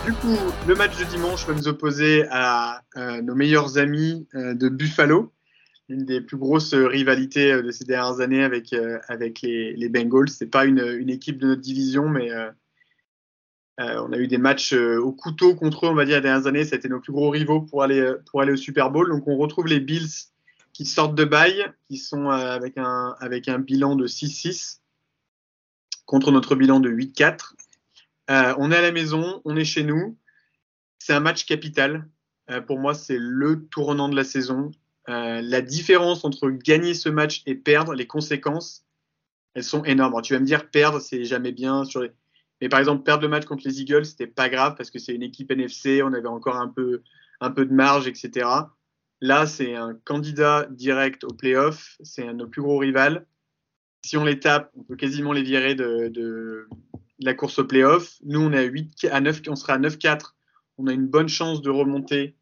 Du 0.05 0.13
coup, 0.15 0.37
le 0.67 0.75
match 0.75 0.99
de 0.99 1.05
dimanche 1.05 1.47
va 1.47 1.55
nous 1.55 1.69
opposer 1.69 2.27
à 2.29 2.83
euh, 2.97 3.23
nos 3.23 3.37
meilleurs 3.37 3.79
amis 3.79 4.27
euh, 4.35 4.53
de 4.53 4.69
Buffalo, 4.69 5.33
une 5.89 6.05
des 6.05 6.21
plus 6.21 6.37
grosses 6.37 6.75
rivalités 6.75 7.53
euh, 7.53 7.63
de 7.63 7.71
ces 7.71 7.85
dernières 7.85 8.19
années 8.19 8.43
avec, 8.43 8.75
avec 9.07 9.43
les, 9.43 9.75
les 9.75 9.89
Bengals. 9.89 10.29
C'est 10.29 10.51
pas 10.51 10.65
une, 10.65 10.81
une, 10.81 11.09
équipe 11.09 11.39
de 11.39 11.47
notre 11.47 11.61
division, 11.61 12.09
mais 12.09 12.31
on 13.79 14.13
a 14.13 14.19
eu 14.19 14.27
des 14.27 14.39
matchs 14.39 14.73
au 14.73 15.13
couteau 15.13 15.55
contre 15.55 15.87
eux, 15.87 15.91
on 15.91 15.95
va 15.95 16.05
dire, 16.05 16.17
les 16.17 16.23
dernières 16.23 16.49
années. 16.49 16.65
Ça 16.65 16.75
a 16.75 16.79
été 16.79 16.89
nos 16.89 16.99
plus 16.99 17.13
gros 17.13 17.31
rivaux 17.31 17.61
pour 17.61 17.85
aller, 17.85 18.15
pour 18.29 18.41
aller 18.43 18.53
au 18.53 18.57
Super 18.57 18.91
Bowl. 18.91 19.09
Donc 19.09 19.29
on 19.29 19.37
retrouve 19.37 19.69
les 19.69 19.79
Bills 19.79 20.11
qui 20.73 20.85
sortent 20.85 21.15
de 21.15 21.25
bail, 21.25 21.65
qui 21.89 21.99
sont 21.99 22.29
avec, 22.29 22.77
un, 22.77 23.15
avec 23.21 23.49
un 23.49 23.61
bilan 23.61 23.95
de 23.95 24.09
6-6 24.09 24.81
contre 26.07 26.33
notre 26.33 26.57
bilan 26.57 26.81
de 26.81 26.91
8-4. 26.91 27.55
Euh, 28.33 28.55
on 28.57 28.73
est 28.73 28.77
à 28.77 28.81
la 28.81 28.93
maison, 28.93 29.43
on 29.45 29.57
est 29.57 29.65
chez 29.65 29.85
nous. 29.85 30.17
C'est 30.99 31.13
un 31.13 31.21
match 31.21 31.45
capital. 31.45 32.09
Euh, 32.51 32.61
pour 32.61 32.79
moi, 32.79 32.95
c'est 32.95 33.19
le 33.19 33.67
tournant 33.67 34.09
de 34.09 34.17
la 34.17 34.25
saison. 34.25 34.71
Euh, 35.09 35.43
la 35.43 35.61
différence 35.61 36.25
entre 36.25 36.49
gagner 36.49 36.95
ce 36.95 37.09
match 37.09 37.43
et 37.45 37.55
perdre, 37.55 37.93
les 37.93 38.07
conséquences, 38.07 38.87
elles 39.55 39.65
sont 39.65 39.85
énormes. 39.85 40.21
tu 40.23 40.33
vas 40.33 40.41
me 40.41 40.47
dire, 40.47 40.71
perdre, 40.71 40.99
c'est 40.99 41.25
jamais 41.25 41.53
bien. 41.53 41.85
Sur 41.85 42.09
Mais 42.61 42.69
par 42.71 42.81
exemple, 42.81 43.03
perdre 43.03 43.23
le 43.23 43.29
match 43.29 43.45
contre 43.45 43.65
les 43.67 43.83
Eagles, 43.83 44.07
c'était 44.07 44.27
pas 44.27 44.49
grave 44.49 44.77
parce 44.77 44.91
que 44.91 44.99
c'est 44.99 45.15
une 45.15 45.23
équipe 45.23 45.51
NFC, 45.51 46.03
on 46.03 46.15
avait 46.15 46.27
encore 46.27 46.57
un 46.57 46.69
peu, 46.69 47.03
un 47.41 47.51
peu 47.51 47.67
de 47.67 47.75
marge, 47.75 48.07
etc. 48.07 48.49
Là, 49.21 49.47
c'est 49.47 49.75
un 49.75 49.95
candidat 50.05 50.67
direct 50.71 51.25
au 51.25 51.35
playoff, 51.35 51.99
c'est 52.03 52.27
un 52.27 52.33
de 52.33 52.39
nos 52.39 52.49
plus 52.49 52.63
gros 52.63 52.79
rivales. 52.79 53.27
Si 54.05 54.17
on 54.17 54.25
les 54.25 54.41
tape, 54.41 54.73
on 54.77 54.85
peut 54.85 54.97
quasiment 54.97 55.33
les 55.33 55.43
virer 55.43 55.75
de, 55.75 56.67
la 57.25 57.35
course 57.35 57.59
au 57.59 57.65
playoff. 57.65 58.19
Nous, 58.25 58.41
on 58.41 58.53
est 58.53 58.59
à 58.59 58.63
8, 58.63 59.09
à 59.11 59.21
9, 59.21 59.43
on 59.49 59.57
sera 59.57 59.75
à 59.75 59.79
9-4. 59.79 60.35
On 60.79 60.87
a 60.87 60.93
une 60.93 61.07
bonne 61.07 61.29
chance 61.29 61.63
de 61.63 61.71
remonter. 61.71 62.37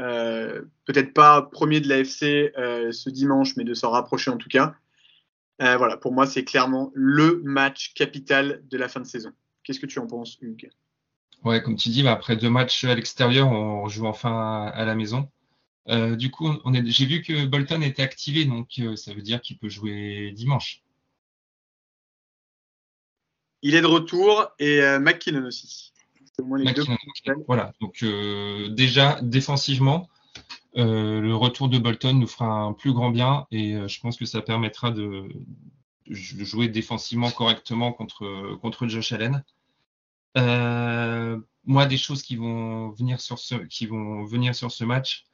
Euh, 0.00 0.62
peut-être 0.86 1.12
pas 1.12 1.42
premier 1.42 1.80
de 1.80 1.88
l'AFC 1.88 2.52
euh, 2.56 2.90
ce 2.90 3.10
dimanche, 3.10 3.56
mais 3.56 3.64
de 3.64 3.74
s'en 3.74 3.90
rapprocher 3.90 4.30
en 4.30 4.38
tout 4.38 4.48
cas. 4.48 4.74
Euh, 5.60 5.76
voilà, 5.76 5.96
pour 5.96 6.12
moi, 6.12 6.26
c'est 6.26 6.44
clairement 6.44 6.90
le 6.94 7.42
match 7.44 7.92
capital 7.94 8.62
de 8.70 8.78
la 8.78 8.88
fin 8.88 9.00
de 9.00 9.06
saison. 9.06 9.30
Qu'est-ce 9.62 9.78
que 9.78 9.86
tu 9.86 9.98
en 9.98 10.06
penses, 10.06 10.38
Hugues? 10.40 10.70
Ouais, 11.44 11.62
comme 11.62 11.76
tu 11.76 11.90
dis, 11.90 12.06
après 12.08 12.36
deux 12.36 12.48
matchs 12.48 12.84
à 12.84 12.94
l'extérieur, 12.94 13.50
on 13.50 13.88
joue 13.88 14.06
enfin 14.06 14.70
à 14.74 14.84
la 14.84 14.94
maison. 14.94 15.28
du 15.86 16.30
coup, 16.30 16.48
j'ai 16.84 17.06
vu 17.06 17.22
que 17.22 17.46
Bolton 17.46 17.82
était 17.82 18.02
activé, 18.02 18.44
donc 18.46 18.80
ça 18.96 19.12
veut 19.12 19.22
dire 19.22 19.40
qu'il 19.40 19.58
peut 19.58 19.68
jouer 19.68 20.32
dimanche. 20.34 20.82
Il 23.62 23.74
est 23.74 23.82
de 23.82 23.86
retour 23.86 24.48
et 24.58 24.80
euh, 24.80 24.98
McKinnon 24.98 25.46
aussi. 25.46 25.92
voilà, 27.46 27.72
donc 27.80 28.02
euh, 28.02 28.68
déjà 28.68 29.18
défensivement, 29.22 30.08
euh, 30.76 31.20
le 31.20 31.34
retour 31.34 31.68
de 31.68 31.78
Bolton 31.78 32.14
nous 32.14 32.26
fera 32.26 32.46
un 32.46 32.72
plus 32.72 32.92
grand 32.92 33.10
bien 33.10 33.46
et 33.50 33.76
je 33.86 34.00
pense 34.00 34.16
que 34.16 34.24
ça 34.24 34.40
permettra 34.40 34.90
de, 34.90 35.28
jouer 36.08 36.68
défensivement 36.68 37.30
correctement 37.30 37.92
contre, 37.92 38.56
contre 38.62 38.88
Josh 38.88 39.12
Allen. 39.12 39.44
Moi, 41.66 41.84
des 41.84 41.98
choses 41.98 42.22
qui 42.22 42.36
vont 42.36 42.90
venir 42.90 43.20
sur 43.20 43.38
ce, 43.38 43.54
qui 43.54 43.84
vont 43.84 44.24
venir 44.24 44.54
sur 44.54 44.72
ce 44.72 44.82
match, 44.82 45.26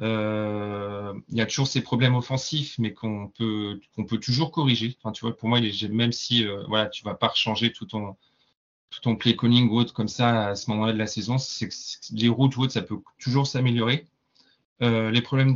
euh, 0.00 1.12
il 1.28 1.36
y 1.36 1.40
a 1.40 1.46
toujours 1.46 1.66
ces 1.66 1.82
problèmes 1.82 2.14
offensifs, 2.14 2.78
mais 2.78 2.92
qu'on 2.92 3.28
peut, 3.28 3.80
peut 4.08 4.18
toujours 4.18 4.50
corriger. 4.50 4.96
Enfin, 4.98 5.12
tu 5.12 5.22
vois, 5.24 5.36
pour 5.36 5.48
moi, 5.48 5.60
même 5.90 6.12
si 6.12 6.46
euh, 6.46 6.64
voilà, 6.68 6.88
tu 6.88 7.04
vas 7.04 7.14
pas 7.14 7.32
changer 7.34 7.72
tout 7.72 7.86
ton, 7.86 8.16
tout 8.90 9.00
ton 9.00 9.16
play 9.16 9.36
calling 9.36 9.68
ou 9.70 9.76
autre 9.78 9.94
comme 9.94 10.08
ça 10.08 10.48
à 10.48 10.56
ce 10.56 10.70
moment-là 10.70 10.92
de 10.92 10.98
la 10.98 11.06
saison, 11.06 11.38
c'est 11.38 11.68
les 12.12 12.28
routes 12.28 12.56
ou 12.56 12.62
autres, 12.62 12.72
ça 12.72 12.82
peut 12.82 12.98
toujours 13.18 13.46
s'améliorer. 13.46 14.06
Euh, 14.82 15.10
les, 15.12 15.22
problèmes 15.22 15.54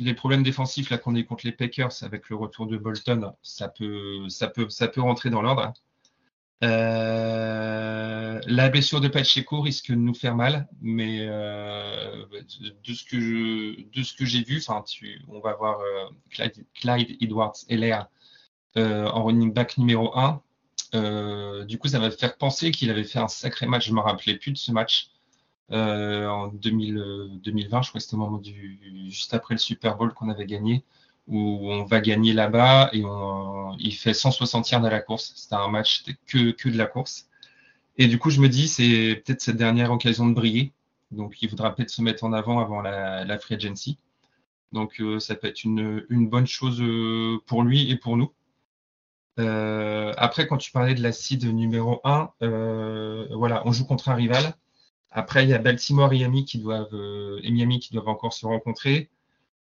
les 0.00 0.14
problèmes 0.14 0.42
défensifs 0.44 0.90
là 0.90 0.98
qu'on 0.98 1.16
est 1.16 1.24
contre 1.24 1.46
les 1.46 1.52
Packers 1.52 2.02
avec 2.02 2.28
le 2.28 2.36
retour 2.36 2.66
de 2.68 2.76
Bolton, 2.76 3.32
ça 3.42 3.68
peut, 3.68 4.28
ça 4.28 4.48
peut, 4.48 4.68
ça 4.68 4.86
peut 4.88 5.00
rentrer 5.00 5.30
dans 5.30 5.42
l'ordre. 5.42 5.72
Euh, 6.64 8.40
la 8.46 8.68
blessure 8.68 9.00
de 9.00 9.08
Pacheco 9.08 9.60
risque 9.60 9.90
de 9.90 9.96
nous 9.96 10.14
faire 10.14 10.34
mal, 10.34 10.68
mais 10.80 11.20
euh, 11.20 12.24
de 12.84 12.92
ce 12.94 13.04
que 14.14 14.24
j'ai 14.24 14.42
vu, 14.42 14.60
on 15.28 15.40
va 15.40 15.54
voir 15.54 15.80
euh, 15.80 16.06
Clyde, 16.30 16.66
Clyde, 16.74 17.16
Edwards 17.22 17.54
Elair 17.68 18.08
en 18.76 19.24
running 19.24 19.52
back 19.52 19.76
numéro 19.78 20.16
1. 20.16 21.64
du 21.66 21.78
coup, 21.78 21.88
ça 21.88 21.98
va 21.98 22.10
faire 22.10 22.36
penser 22.36 22.70
qu'il 22.70 22.90
avait 22.90 23.04
fait 23.04 23.18
un 23.18 23.28
sacré 23.28 23.66
match. 23.66 23.88
Je 23.88 23.92
me 23.92 24.00
rappelais 24.00 24.36
plus 24.36 24.52
de 24.52 24.58
ce 24.58 24.70
match 24.72 25.10
en 25.70 26.48
2020. 26.48 27.82
Je 27.82 27.88
crois 27.88 28.00
que 28.00 28.04
c'était 28.04 28.16
juste 29.08 29.34
après 29.34 29.54
le 29.54 29.58
Super 29.58 29.96
Bowl 29.96 30.12
qu'on 30.14 30.28
avait 30.28 30.46
gagné 30.46 30.84
où 31.28 31.70
on 31.70 31.84
va 31.84 32.00
gagner 32.00 32.32
là-bas 32.32 32.90
et 32.92 33.02
il 33.78 33.92
fait 33.92 34.14
160 34.14 34.70
yards 34.70 34.84
à 34.84 34.90
la 34.90 35.00
course. 35.00 35.32
C'était 35.36 35.54
un 35.54 35.68
match 35.68 36.04
que, 36.26 36.50
que 36.52 36.68
de 36.68 36.76
la 36.76 36.86
course. 36.86 37.28
Et 37.98 38.06
du 38.06 38.18
coup, 38.18 38.30
je 38.30 38.40
me 38.40 38.48
dis, 38.48 38.68
c'est 38.68 39.22
peut-être 39.24 39.40
cette 39.40 39.56
dernière 39.56 39.92
occasion 39.92 40.26
de 40.26 40.34
briller. 40.34 40.72
Donc, 41.10 41.42
il 41.42 41.48
voudra 41.48 41.74
peut-être 41.74 41.90
se 41.90 42.02
mettre 42.02 42.24
en 42.24 42.32
avant 42.32 42.60
avant 42.60 42.80
la, 42.80 43.24
la 43.24 43.38
free 43.38 43.54
agency. 43.54 43.98
Donc, 44.72 45.00
euh, 45.00 45.18
ça 45.18 45.34
peut 45.34 45.48
être 45.48 45.64
une, 45.64 46.04
bonne 46.10 46.46
chose 46.46 46.80
euh, 46.80 47.38
pour 47.46 47.62
lui 47.62 47.90
et 47.90 47.96
pour 47.96 48.16
nous. 48.16 48.32
Euh, 49.38 50.12
après, 50.16 50.46
quand 50.46 50.58
tu 50.58 50.72
parlais 50.72 50.94
de 50.94 51.02
la 51.02 51.12
seed 51.12 51.44
numéro 51.44 52.00
1, 52.04 52.32
euh, 52.42 53.28
voilà, 53.32 53.62
on 53.66 53.72
joue 53.72 53.84
contre 53.86 54.08
un 54.08 54.14
rival. 54.14 54.54
Après, 55.10 55.44
il 55.44 55.50
y 55.50 55.54
a 55.54 55.58
Baltimore 55.58 56.12
et 56.12 56.18
Miami 56.18 56.46
et 57.42 57.50
Miami 57.50 57.80
qui 57.80 57.94
doivent 57.94 58.08
encore 58.08 58.32
se 58.32 58.46
rencontrer. 58.46 59.10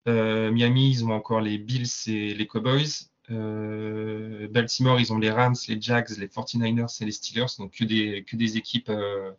Euh, 0.08 0.52
Miami, 0.52 0.92
ils 0.92 1.06
ont 1.06 1.12
encore 1.12 1.42
les 1.42 1.58
Bills 1.58 1.88
et 2.08 2.34
les 2.34 2.48
Cowboys. 2.48 3.10
Euh, 3.32 4.48
Baltimore, 4.50 5.00
ils 5.00 5.14
ont 5.14 5.18
les 5.18 5.32
Rams, 5.32 5.56
les 5.68 5.80
Jags, 5.80 6.10
les 6.18 6.28
49ers 6.28 7.02
et 7.02 7.06
les 7.06 7.12
Steelers. 7.12 7.46
Donc 7.60 7.72
que 7.72 7.86
des, 7.86 8.24
que 8.24 8.36
des 8.36 8.58
équipes 8.58 8.90
euh, 8.90 9.32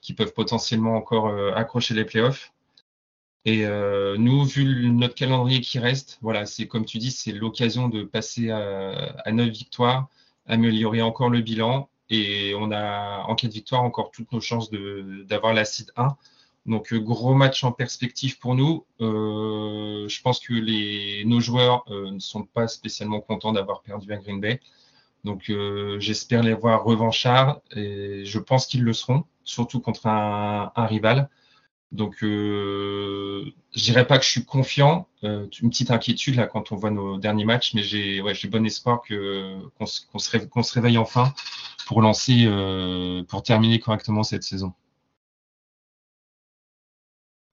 qui 0.00 0.12
peuvent 0.14 0.32
potentiellement 0.32 0.96
encore 0.96 1.28
accrocher 1.56 1.94
les 1.94 2.04
playoffs. 2.04 2.52
Et 3.46 3.66
nous, 4.18 4.44
vu 4.44 4.90
notre 4.90 5.14
calendrier 5.14 5.60
qui 5.60 5.78
reste, 5.78 6.18
voilà, 6.20 6.44
c'est 6.46 6.66
comme 6.66 6.84
tu 6.84 6.98
dis, 6.98 7.10
c'est 7.10 7.32
l'occasion 7.32 7.88
de 7.88 8.02
passer 8.02 8.50
à, 8.50 9.14
à 9.24 9.32
9 9.32 9.48
victoires, 9.48 10.08
améliorer 10.46 11.02
encore 11.02 11.30
le 11.30 11.40
bilan. 11.40 11.88
Et 12.10 12.54
on 12.58 12.70
a, 12.72 13.24
en 13.28 13.34
cas 13.36 13.48
de 13.48 13.52
victoire, 13.52 13.82
encore 13.82 14.10
toutes 14.10 14.32
nos 14.32 14.40
chances 14.40 14.70
d'avoir 14.70 15.54
la 15.54 15.64
seed 15.64 15.90
1. 15.96 16.16
Donc 16.66 16.92
euh, 16.92 16.98
gros 16.98 17.34
match 17.34 17.64
en 17.64 17.72
perspective 17.72 18.38
pour 18.38 18.54
nous. 18.54 18.84
Euh, 19.00 20.08
je 20.08 20.22
pense 20.22 20.40
que 20.40 21.24
nos 21.24 21.40
joueurs 21.40 21.84
euh, 21.90 22.10
ne 22.10 22.18
sont 22.18 22.44
pas 22.44 22.68
spécialement 22.68 23.20
contents 23.20 23.52
d'avoir 23.52 23.82
perdu 23.82 24.12
à 24.12 24.16
Green 24.16 24.40
Bay. 24.40 24.60
Donc 25.24 25.52
j'espère 25.98 26.42
les 26.42 26.54
voir 26.54 26.82
revanchards 26.82 27.60
et 27.76 28.24
je 28.24 28.38
pense 28.38 28.66
qu'ils 28.66 28.82
le 28.82 28.94
seront, 28.94 29.24
surtout 29.44 29.78
contre 29.78 30.06
un, 30.06 30.72
rival. 30.86 31.28
Donc 31.92 32.16
je 32.22 33.50
dirais 33.76 34.06
pas 34.06 34.18
que 34.18 34.24
je 34.24 34.30
suis 34.30 34.46
confiant, 34.46 35.08
une 35.22 35.68
petite 35.68 35.90
inquiétude 35.90 36.36
là 36.36 36.46
quand 36.46 36.72
on 36.72 36.76
voit 36.76 36.90
nos 36.90 37.18
derniers 37.18 37.44
matchs, 37.44 37.74
mais 37.74 37.82
j'ai 37.82 38.22
bon 38.48 38.64
espoir 38.64 39.02
qu'on 39.02 39.84
se, 39.84 40.00
se, 40.16 40.72
réveille 40.72 40.96
enfin 40.96 41.34
pour 41.86 42.00
lancer, 42.00 42.48
pour 43.28 43.42
terminer 43.42 43.78
correctement 43.78 44.22
cette 44.22 44.42
saison. 44.42 44.72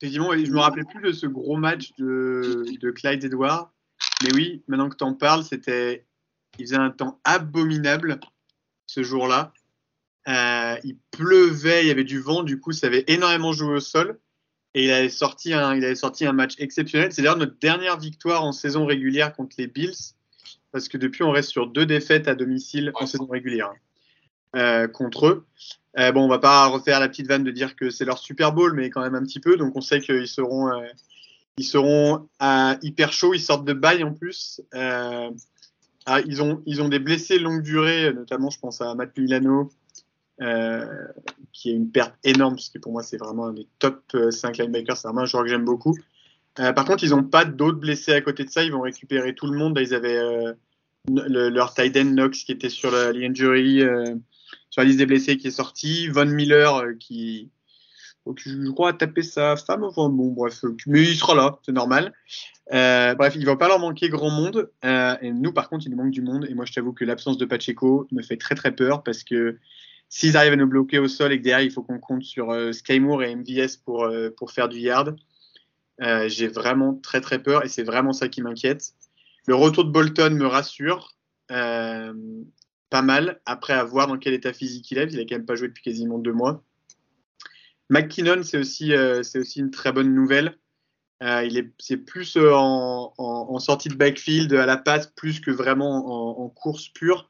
Effectivement, 0.01 0.31
je 0.33 0.51
me 0.51 0.59
rappelais 0.59 0.83
plus 0.83 1.01
de 1.01 1.11
ce 1.11 1.25
gros 1.25 1.57
match 1.57 1.93
de, 1.97 2.65
de 2.79 2.91
Clyde 2.91 3.23
Edwards. 3.23 3.71
Mais 4.23 4.33
oui, 4.33 4.63
maintenant 4.67 4.89
que 4.89 4.95
tu 4.95 5.03
en 5.03 5.13
parles, 5.13 5.43
c'était, 5.43 6.05
il 6.59 6.65
faisait 6.65 6.77
un 6.77 6.91
temps 6.91 7.19
abominable 7.23 8.19
ce 8.85 9.01
jour-là. 9.01 9.53
Euh, 10.27 10.75
il 10.83 10.97
pleuvait, 11.11 11.83
il 11.83 11.87
y 11.87 11.91
avait 11.91 12.03
du 12.03 12.19
vent, 12.19 12.43
du 12.43 12.59
coup, 12.59 12.73
ça 12.73 12.87
avait 12.87 13.05
énormément 13.07 13.53
joué 13.53 13.75
au 13.75 13.79
sol. 13.79 14.19
Et 14.73 14.85
il 14.85 14.91
avait 14.91 15.09
sorti 15.09 15.53
un, 15.53 15.75
il 15.75 15.83
avait 15.83 15.95
sorti 15.95 16.25
un 16.25 16.33
match 16.33 16.53
exceptionnel. 16.59 17.11
C'est 17.11 17.23
d'ailleurs 17.23 17.37
notre 17.37 17.57
dernière 17.59 17.97
victoire 17.97 18.43
en 18.43 18.51
saison 18.51 18.85
régulière 18.85 19.33
contre 19.33 19.55
les 19.57 19.67
Bills, 19.67 20.13
parce 20.71 20.89
que 20.89 20.97
depuis, 20.97 21.23
on 21.23 21.31
reste 21.31 21.49
sur 21.49 21.67
deux 21.67 21.87
défaites 21.87 22.27
à 22.27 22.35
domicile 22.35 22.91
en 22.93 23.07
saison 23.07 23.25
régulière 23.25 23.73
euh, 24.55 24.87
contre 24.87 25.27
eux. 25.27 25.45
Euh, 25.99 26.11
bon, 26.11 26.23
on 26.23 26.27
va 26.27 26.39
pas 26.39 26.67
refaire 26.67 26.99
la 26.99 27.09
petite 27.09 27.27
vanne 27.27 27.43
de 27.43 27.51
dire 27.51 27.75
que 27.75 27.89
c'est 27.89 28.05
leur 28.05 28.17
Super 28.17 28.53
Bowl, 28.53 28.73
mais 28.73 28.89
quand 28.89 29.01
même 29.01 29.15
un 29.15 29.23
petit 29.23 29.39
peu. 29.39 29.57
Donc 29.57 29.75
on 29.75 29.81
sait 29.81 29.99
qu'ils 29.99 30.27
seront, 30.27 30.69
euh, 30.69 30.87
ils 31.57 31.65
seront 31.65 32.27
hyper 32.81 33.11
chauds. 33.11 33.33
Ils 33.33 33.41
sortent 33.41 33.65
de 33.65 33.73
bail 33.73 34.03
en 34.03 34.13
plus. 34.13 34.61
Ah, 36.09 36.21
ils 36.25 36.41
ont, 36.41 36.63
ils 36.65 36.81
ont 36.81 36.87
des 36.87 36.99
blessés 36.99 37.37
longue 37.37 37.61
durée, 37.61 38.13
notamment 38.13 38.49
je 38.49 38.59
pense 38.59 38.79
à 38.79 38.95
Matt 38.95 39.17
Milano, 39.17 39.69
qui 41.51 41.69
est 41.69 41.73
une 41.73 41.91
perte 41.91 42.15
énorme, 42.23 42.55
parce 42.55 42.69
que 42.69 42.79
pour 42.79 42.93
moi 42.93 43.03
c'est 43.03 43.17
vraiment 43.17 43.47
un 43.47 43.53
des 43.53 43.67
top 43.79 44.15
5 44.29 44.57
linebackers. 44.57 44.95
C'est 44.95 45.09
vraiment 45.09 45.23
un 45.23 45.25
joueur 45.25 45.43
que 45.43 45.49
j'aime 45.49 45.65
beaucoup. 45.65 45.97
par 46.55 46.85
contre, 46.85 47.03
ils 47.03 47.09
n'ont 47.09 47.25
pas 47.25 47.43
d'autres 47.43 47.79
blessés 47.79 48.13
à 48.13 48.21
côté 48.21 48.45
de 48.45 48.49
ça. 48.49 48.63
Ils 48.63 48.71
vont 48.71 48.81
récupérer 48.81 49.35
tout 49.35 49.47
le 49.47 49.57
monde. 49.57 49.77
ils 49.81 49.93
avaient 49.93 50.55
leur 51.09 51.73
tight 51.73 51.97
end 51.97 52.05
Knox 52.05 52.45
qui 52.45 52.53
était 52.53 52.69
sur 52.69 52.91
la 52.91 53.11
l'injury 53.11 53.83
sur 54.69 54.81
la 54.81 54.85
liste 54.85 54.99
des 54.99 55.05
blessés 55.05 55.37
qui 55.37 55.47
est 55.47 55.51
sorti. 55.51 56.07
Von 56.09 56.25
Miller 56.25 56.75
euh, 56.75 56.93
qui, 56.99 57.49
je 58.25 58.71
crois, 58.71 58.89
a 58.89 58.93
tapé 58.93 59.21
sa 59.21 59.55
femme. 59.55 59.83
Enfin, 59.83 60.09
bon, 60.09 60.31
bref, 60.31 60.63
euh, 60.63 60.75
mais 60.87 61.01
il 61.01 61.15
sera 61.15 61.35
là, 61.35 61.59
c'est 61.65 61.71
normal. 61.71 62.13
Euh, 62.73 63.15
bref, 63.15 63.35
il 63.35 63.45
va 63.45 63.55
pas 63.55 63.67
leur 63.67 63.79
manquer 63.79 64.09
grand 64.09 64.29
monde. 64.29 64.69
et 64.83 65.31
nous, 65.31 65.53
par 65.53 65.69
contre, 65.69 65.85
il 65.85 65.91
nous 65.91 65.97
manque 65.97 66.11
du 66.11 66.21
monde. 66.21 66.45
Et 66.49 66.53
moi, 66.53 66.65
je 66.65 66.73
t'avoue 66.73 66.93
que 66.93 67.05
l'absence 67.05 67.37
de 67.37 67.45
Pacheco 67.45 68.07
me 68.11 68.21
fait 68.21 68.37
très 68.37 68.55
très 68.55 68.73
peur 68.73 69.03
parce 69.03 69.23
que 69.23 69.57
s'ils 70.09 70.37
arrivent 70.37 70.53
à 70.53 70.57
nous 70.57 70.67
bloquer 70.67 70.99
au 70.99 71.07
sol 71.07 71.31
et 71.31 71.37
que 71.37 71.43
derrière, 71.43 71.65
il 71.65 71.71
faut 71.71 71.83
qu'on 71.83 71.99
compte 71.99 72.23
sur 72.23 72.53
Sky 72.73 72.99
Moore 72.99 73.23
et 73.23 73.35
MVS 73.35 73.77
pour, 73.83 74.09
pour 74.37 74.51
faire 74.51 74.69
du 74.69 74.79
yard, 74.79 75.17
j'ai 76.27 76.47
vraiment 76.47 76.93
très 76.93 77.21
très 77.21 77.39
peur 77.39 77.65
et 77.65 77.69
c'est 77.69 77.83
vraiment 77.83 78.13
ça 78.13 78.29
qui 78.29 78.41
m'inquiète. 78.41 78.93
Le 79.47 79.55
retour 79.55 79.85
de 79.85 79.91
Bolton 79.91 80.31
me 80.31 80.45
rassure. 80.45 81.15
Pas 82.89 83.01
mal. 83.01 83.41
Après, 83.45 83.73
à 83.73 83.83
voir 83.83 84.07
dans 84.07 84.17
quel 84.17 84.33
état 84.33 84.53
physique 84.53 84.89
il 84.91 84.97
est. 84.97 85.11
Il 85.11 85.19
a 85.19 85.23
quand 85.23 85.35
même 85.35 85.45
pas 85.45 85.55
joué 85.55 85.67
depuis 85.67 85.83
quasiment 85.83 86.19
deux 86.19 86.33
mois. 86.33 86.63
McKinnon, 87.89 88.43
c'est 88.43 88.57
aussi, 88.57 88.93
euh, 88.93 89.21
une 89.55 89.71
très 89.71 89.91
bonne 89.91 90.13
nouvelle. 90.13 90.57
Euh, 91.23 91.43
il 91.43 91.57
est, 91.57 91.71
c'est 91.79 91.97
plus 91.97 92.37
euh, 92.37 92.53
en, 92.53 93.59
sortie 93.59 93.89
de 93.89 93.95
backfield 93.95 94.53
à 94.53 94.65
la 94.65 94.77
passe, 94.77 95.07
plus 95.07 95.39
que 95.39 95.51
vraiment 95.51 96.43
en, 96.43 96.49
course 96.49 96.89
pure. 96.89 97.29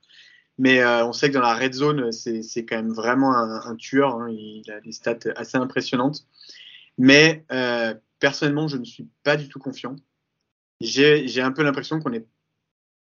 Mais 0.60 0.84
on 0.84 1.14
sait 1.14 1.30
que 1.30 1.36
dans 1.36 1.42
la 1.42 1.54
red 1.54 1.74
zone, 1.74 2.12
c'est, 2.12 2.66
quand 2.66 2.78
même 2.78 2.92
vraiment 2.92 3.36
un, 3.38 3.76
tueur. 3.76 4.16
Hein. 4.16 4.30
Il 4.32 4.70
a 4.72 4.82
des 4.82 4.92
stats 4.92 5.20
assez 5.36 5.58
impressionnantes. 5.58 6.26
Mais 6.98 7.46
personnellement, 8.20 8.68
je 8.68 8.78
ne 8.78 8.84
suis 8.84 9.08
pas 9.24 9.38
du 9.38 9.48
tout 9.50 9.60
confiant. 9.60 9.96
J'ai 10.82 11.42
un 11.42 11.52
peu 11.52 11.64
l'impression 11.64 12.00
qu'on 12.00 12.10
n'est 12.10 12.26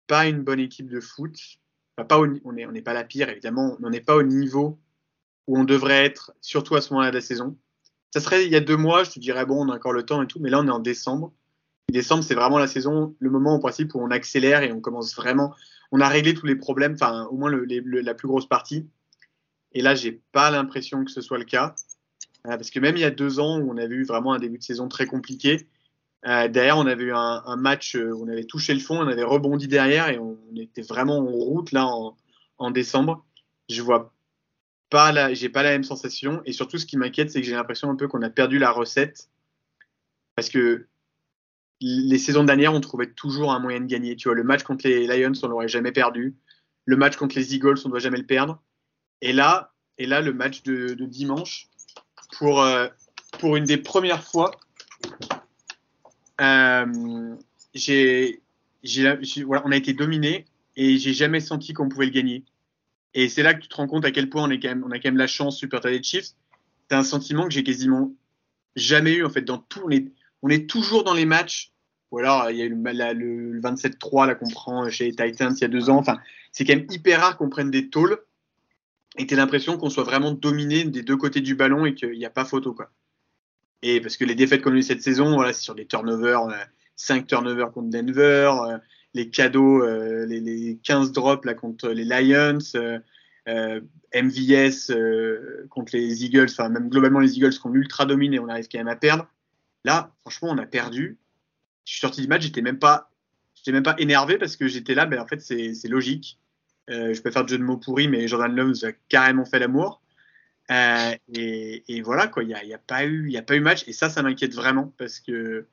pas 0.06 0.26
une 0.26 0.42
bonne 0.42 0.60
équipe 0.60 0.88
de 0.90 1.00
foot 1.00 1.38
on 2.10 2.52
n'est 2.52 2.66
on 2.66 2.82
pas 2.82 2.94
la 2.94 3.04
pire, 3.04 3.28
évidemment, 3.28 3.76
on 3.82 3.90
n'est 3.90 4.00
pas 4.00 4.16
au 4.16 4.22
niveau 4.22 4.78
où 5.46 5.58
on 5.58 5.64
devrait 5.64 6.04
être, 6.04 6.32
surtout 6.40 6.76
à 6.76 6.80
ce 6.80 6.92
moment-là 6.92 7.10
de 7.10 7.16
la 7.16 7.20
saison. 7.20 7.56
Ça 8.12 8.20
serait 8.20 8.46
il 8.46 8.52
y 8.52 8.56
a 8.56 8.60
deux 8.60 8.76
mois, 8.76 9.04
je 9.04 9.10
te 9.10 9.18
dirais, 9.18 9.44
bon, 9.44 9.66
on 9.66 9.70
a 9.70 9.76
encore 9.76 9.92
le 9.92 10.04
temps 10.04 10.22
et 10.22 10.26
tout, 10.26 10.40
mais 10.40 10.50
là, 10.50 10.60
on 10.60 10.66
est 10.66 10.70
en 10.70 10.78
décembre. 10.78 11.32
décembre, 11.90 12.22
c'est 12.22 12.34
vraiment 12.34 12.58
la 12.58 12.66
saison, 12.66 13.14
le 13.18 13.30
moment 13.30 13.54
en 13.54 13.58
principe 13.58 13.94
où 13.94 14.00
on 14.00 14.10
accélère 14.10 14.62
et 14.62 14.72
on 14.72 14.80
commence 14.80 15.14
vraiment. 15.16 15.54
On 15.90 16.00
a 16.00 16.08
réglé 16.08 16.34
tous 16.34 16.46
les 16.46 16.56
problèmes, 16.56 16.94
enfin, 16.94 17.24
au 17.30 17.36
moins 17.36 17.50
la 17.50 18.14
plus 18.14 18.28
grosse 18.28 18.46
partie. 18.46 18.86
Et 19.72 19.82
là, 19.82 19.94
j'ai 19.94 20.22
pas 20.32 20.50
l'impression 20.50 21.04
que 21.04 21.10
ce 21.10 21.20
soit 21.20 21.38
le 21.38 21.44
cas. 21.44 21.74
Euh, 22.46 22.50
parce 22.50 22.70
que 22.70 22.78
même 22.78 22.96
il 22.96 23.00
y 23.00 23.04
a 23.04 23.10
deux 23.10 23.40
ans 23.40 23.58
où 23.58 23.70
on 23.70 23.76
avait 23.76 23.94
eu 23.94 24.04
vraiment 24.04 24.32
un 24.32 24.38
début 24.38 24.58
de 24.58 24.62
saison 24.62 24.88
très 24.88 25.06
compliqué, 25.06 25.66
euh, 26.26 26.48
derrière, 26.48 26.78
on 26.78 26.86
avait 26.86 27.04
eu 27.04 27.12
un, 27.14 27.56
match 27.56 27.94
où 27.94 28.24
on 28.24 28.28
avait 28.28 28.44
touché 28.44 28.74
le 28.74 28.80
fond, 28.80 28.98
on 28.98 29.06
avait 29.08 29.22
rebondi 29.22 29.68
derrière 29.68 30.08
et 30.08 30.18
on, 30.18 30.36
était 30.56 30.82
vraiment 30.82 31.18
en 31.18 31.26
route 31.26 31.72
là 31.72 31.86
en, 32.58 32.70
décembre. 32.70 33.24
Je 33.68 33.82
vois 33.82 34.12
pas 34.90 35.12
la, 35.12 35.34
j'ai 35.34 35.48
pas 35.48 35.62
la 35.62 35.70
même 35.70 35.84
sensation 35.84 36.42
et 36.44 36.52
surtout 36.52 36.78
ce 36.78 36.86
qui 36.86 36.96
m'inquiète, 36.96 37.30
c'est 37.30 37.40
que 37.40 37.46
j'ai 37.46 37.54
l'impression 37.54 37.90
un 37.90 37.96
peu 37.96 38.08
qu'on 38.08 38.22
a 38.22 38.30
perdu 38.30 38.58
la 38.58 38.70
recette 38.70 39.28
parce 40.34 40.48
que 40.48 40.86
les 41.80 42.18
saisons 42.18 42.44
dernières, 42.44 42.74
on 42.74 42.80
trouvait 42.80 43.10
toujours 43.10 43.52
un 43.52 43.60
moyen 43.60 43.80
de 43.80 43.86
gagner. 43.86 44.16
Tu 44.16 44.28
vois, 44.28 44.34
le 44.34 44.44
match 44.44 44.62
contre 44.62 44.86
les 44.86 45.06
Lions, 45.06 45.32
on 45.42 45.48
l'aurait 45.48 45.68
jamais 45.68 45.92
perdu. 45.92 46.36
le 46.84 46.96
match 46.96 47.16
contre 47.16 47.36
les 47.36 47.54
Eagles, 47.54 47.78
on 47.84 47.88
doit 47.88 47.98
jamais 47.98 48.18
le 48.18 48.26
perdre. 48.26 48.62
Et 49.20 49.32
là, 49.32 49.74
et 49.98 50.06
là 50.06 50.20
le 50.20 50.32
match 50.32 50.62
de, 50.62 50.94
dimanche, 50.94 51.68
pour, 52.38 52.62
euh, 52.62 52.88
pour 53.38 53.56
une 53.56 53.64
des 53.64 53.76
premières 53.76 54.24
fois, 54.24 54.52
euh, 54.52 54.67
voilà, 59.44 59.62
on 59.64 59.72
a 59.72 59.76
été 59.76 59.92
dominé 59.92 60.44
et 60.76 60.98
j'ai 60.98 61.12
jamais 61.12 61.40
senti 61.40 61.72
qu'on 61.72 61.88
pouvait 61.88 62.06
le 62.06 62.12
gagner. 62.12 62.44
Et 63.14 63.28
c'est 63.28 63.42
là 63.42 63.54
que 63.54 63.60
tu 63.60 63.68
te 63.68 63.74
rends 63.74 63.86
compte 63.86 64.04
à 64.04 64.10
quel 64.10 64.28
point 64.28 64.44
on, 64.44 64.50
a 64.50 64.58
quand 64.58 65.04
même 65.04 65.16
la 65.16 65.26
chance, 65.26 65.58
super 65.58 65.80
des 65.80 66.02
Chiefs. 66.02 66.34
C'est 66.88 66.96
un 66.96 67.02
sentiment 67.02 67.44
que 67.44 67.50
j'ai 67.50 67.64
quasiment 67.64 68.12
jamais 68.76 69.14
eu 69.14 69.24
en 69.24 69.30
fait 69.30 69.42
dans 69.42 69.58
tout. 69.58 69.82
On 69.84 69.90
est, 69.90 70.12
on 70.42 70.48
est 70.48 70.68
toujours 70.68 71.04
dans 71.04 71.14
les 71.14 71.26
matchs. 71.26 71.72
Ou 72.10 72.18
alors 72.18 72.50
il 72.50 72.56
y 72.56 72.62
a 72.62 72.64
eu 72.64 72.70
le, 72.70 73.52
le 73.52 73.60
27-3 73.60 74.26
là 74.26 74.34
qu'on 74.34 74.48
prend 74.48 74.88
chez 74.88 75.04
les 75.04 75.10
Titans 75.10 75.54
il 75.54 75.60
y 75.60 75.64
a 75.64 75.68
deux 75.68 75.90
ans. 75.90 75.98
Enfin, 75.98 76.18
c'est 76.52 76.64
quand 76.64 76.74
même 76.74 76.86
hyper 76.90 77.20
rare 77.20 77.36
qu'on 77.36 77.50
prenne 77.50 77.70
des 77.70 77.90
tôles 77.90 78.18
et 79.18 79.26
tu 79.26 79.34
as 79.34 79.36
l'impression 79.36 79.76
qu'on 79.76 79.90
soit 79.90 80.04
vraiment 80.04 80.32
dominé 80.32 80.84
des 80.84 81.02
deux 81.02 81.16
côtés 81.16 81.40
du 81.40 81.54
ballon 81.54 81.84
et 81.84 81.94
qu'il 81.94 82.12
n'y 82.12 82.24
a 82.24 82.30
pas 82.30 82.44
photo 82.44 82.72
quoi. 82.72 82.90
Et 83.82 84.00
parce 84.00 84.16
que 84.16 84.24
les 84.24 84.34
défaites 84.34 84.62
qu'on 84.62 84.72
a 84.72 84.76
eu 84.76 84.82
cette 84.82 85.02
saison, 85.02 85.34
voilà, 85.34 85.52
c'est 85.52 85.62
sur 85.62 85.74
des 85.74 85.86
turnovers, 85.86 86.48
5 86.98 87.26
turnovers 87.26 87.72
contre 87.72 87.90
Denver, 87.90 88.52
euh, 88.66 88.78
les 89.14 89.30
cadeaux, 89.30 89.82
euh, 89.82 90.26
les, 90.26 90.40
les, 90.40 90.78
15 90.82 91.12
drops 91.12 91.46
là 91.46 91.54
contre 91.54 91.88
les 91.88 92.04
Lions, 92.04 92.58
euh, 92.74 93.80
MVS 94.14 94.92
contre 95.70 95.96
les 95.96 96.24
Eagles, 96.24 96.48
enfin 96.50 96.68
même 96.68 96.88
globalement 96.88 97.20
les 97.20 97.36
Eagles 97.36 97.52
qui 97.52 97.66
ont 97.66 97.72
ultra 97.72 98.04
dominé, 98.04 98.38
on 98.38 98.48
arrive 98.48 98.68
quand 98.70 98.78
même 98.78 98.88
à 98.88 98.96
perdre. 98.96 99.26
Là, 99.84 100.14
franchement, 100.20 100.48
on 100.50 100.58
a 100.58 100.66
perdu. 100.66 101.18
Je 101.84 101.92
suis 101.92 102.00
sorti 102.00 102.20
du 102.20 102.28
match, 102.28 102.42
j'étais 102.42 102.60
même 102.60 102.78
pas, 102.78 103.10
j'étais 103.54 103.72
même 103.72 103.84
pas 103.84 103.94
énervé 103.98 104.36
parce 104.36 104.56
que 104.56 104.68
j'étais 104.68 104.94
là, 104.94 105.06
mais 105.06 105.18
en 105.18 105.26
fait 105.26 105.40
c'est 105.40 105.88
logique. 105.88 106.38
je 106.88 107.18
peux 107.22 107.30
faire 107.30 107.44
de 107.44 107.48
jeu 107.48 107.58
de 107.58 107.62
mots 107.62 107.78
pourris, 107.78 108.08
mais 108.08 108.28
Jordan 108.28 108.54
Love 108.54 108.74
a 108.84 108.92
carrément 109.08 109.46
fait 109.46 109.60
l'amour. 109.60 110.02
Euh, 110.70 111.14
et, 111.32 112.02
voilà, 112.02 112.28
quoi, 112.28 112.42
il 112.42 112.48
n'y 112.48 112.54
a, 112.54 112.76
a, 112.76 112.78
pas 112.78 113.04
eu, 113.04 113.30
y 113.30 113.38
a 113.38 113.42
pas 113.42 113.56
eu 113.56 113.60
match. 113.60 113.84
Et 113.88 113.92
ça, 113.92 114.10
ça 114.10 114.22
m'inquiète 114.22 114.54
vraiment 114.54 114.92
parce 114.98 115.20
que, 115.20 115.66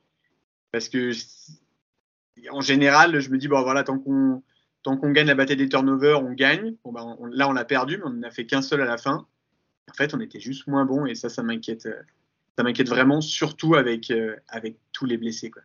parce 0.72 0.90
que 0.90 1.12
en 2.52 2.62
général, 2.62 3.20
je 3.20 3.30
me 3.30 3.38
dis, 3.38 3.48
bon, 3.48 3.62
voilà, 3.62 3.84
tant 3.84 4.00
qu'on 4.00 4.42
tant 4.84 4.98
qu'on 4.98 5.12
gagne 5.12 5.28
la 5.28 5.36
bataille 5.36 5.58
des 5.58 5.68
turnovers, 5.68 6.24
on 6.24 6.32
gagne. 6.32 6.76
Bah, 6.86 7.18
là, 7.32 7.50
on 7.50 7.54
l'a 7.54 7.66
perdu, 7.66 7.98
mais 7.98 8.04
on 8.06 8.12
n'a 8.12 8.30
fait 8.30 8.46
qu'un 8.46 8.62
seul 8.62 8.82
à 8.82 8.86
la 8.86 8.98
fin. 8.98 9.26
En 9.90 9.94
fait, 9.94 10.14
on 10.14 10.20
était 10.20 10.40
juste 10.40 10.68
moins 10.68 10.86
bon 10.86 11.06
et 11.08 11.16
ça, 11.16 11.28
ça 11.28 11.42
m'inquiète. 11.42 11.90
Ça 12.58 12.64
m'inquiète 12.64 12.88
vraiment, 12.88 13.20
surtout 13.20 13.76
avec, 13.76 14.12
euh, 14.12 14.36
avec 14.48 14.78
tous 14.94 15.06
les 15.06 15.18
blessés. 15.18 15.50
Quoi. 15.50 15.64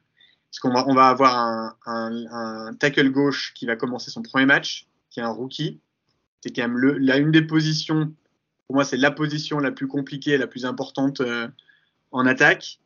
Parce 0.50 0.58
qu'on 0.58 0.70
va, 0.70 0.88
on 0.88 0.94
va 0.94 1.08
avoir 1.08 1.36
un, 1.38 1.76
un, 1.86 2.74
tackle 2.74 3.10
gauche 3.10 3.52
qui 3.54 3.66
va 3.66 3.76
commencer 3.76 4.10
son 4.10 4.22
premier 4.22 4.46
match, 4.46 4.88
qui 5.10 5.20
est 5.20 5.22
un 5.22 5.28
rookie. 5.28 5.80
C'est 6.40 6.50
quand 6.50 6.62
même 6.62 6.78
le, 6.78 6.98
là, 6.98 7.18
une 7.18 7.30
des 7.30 7.42
positions 7.42 8.12
pour 8.70 8.76
moi, 8.76 8.84
c'est 8.84 8.96
la 8.96 9.10
position 9.10 9.58
la 9.58 9.72
plus 9.72 9.88
compliquée, 9.88 10.38
la 10.38 10.46
plus 10.46 10.64
importante 10.64 11.20
euh, 11.22 11.48
en 12.12 12.24
attaque. 12.24 12.78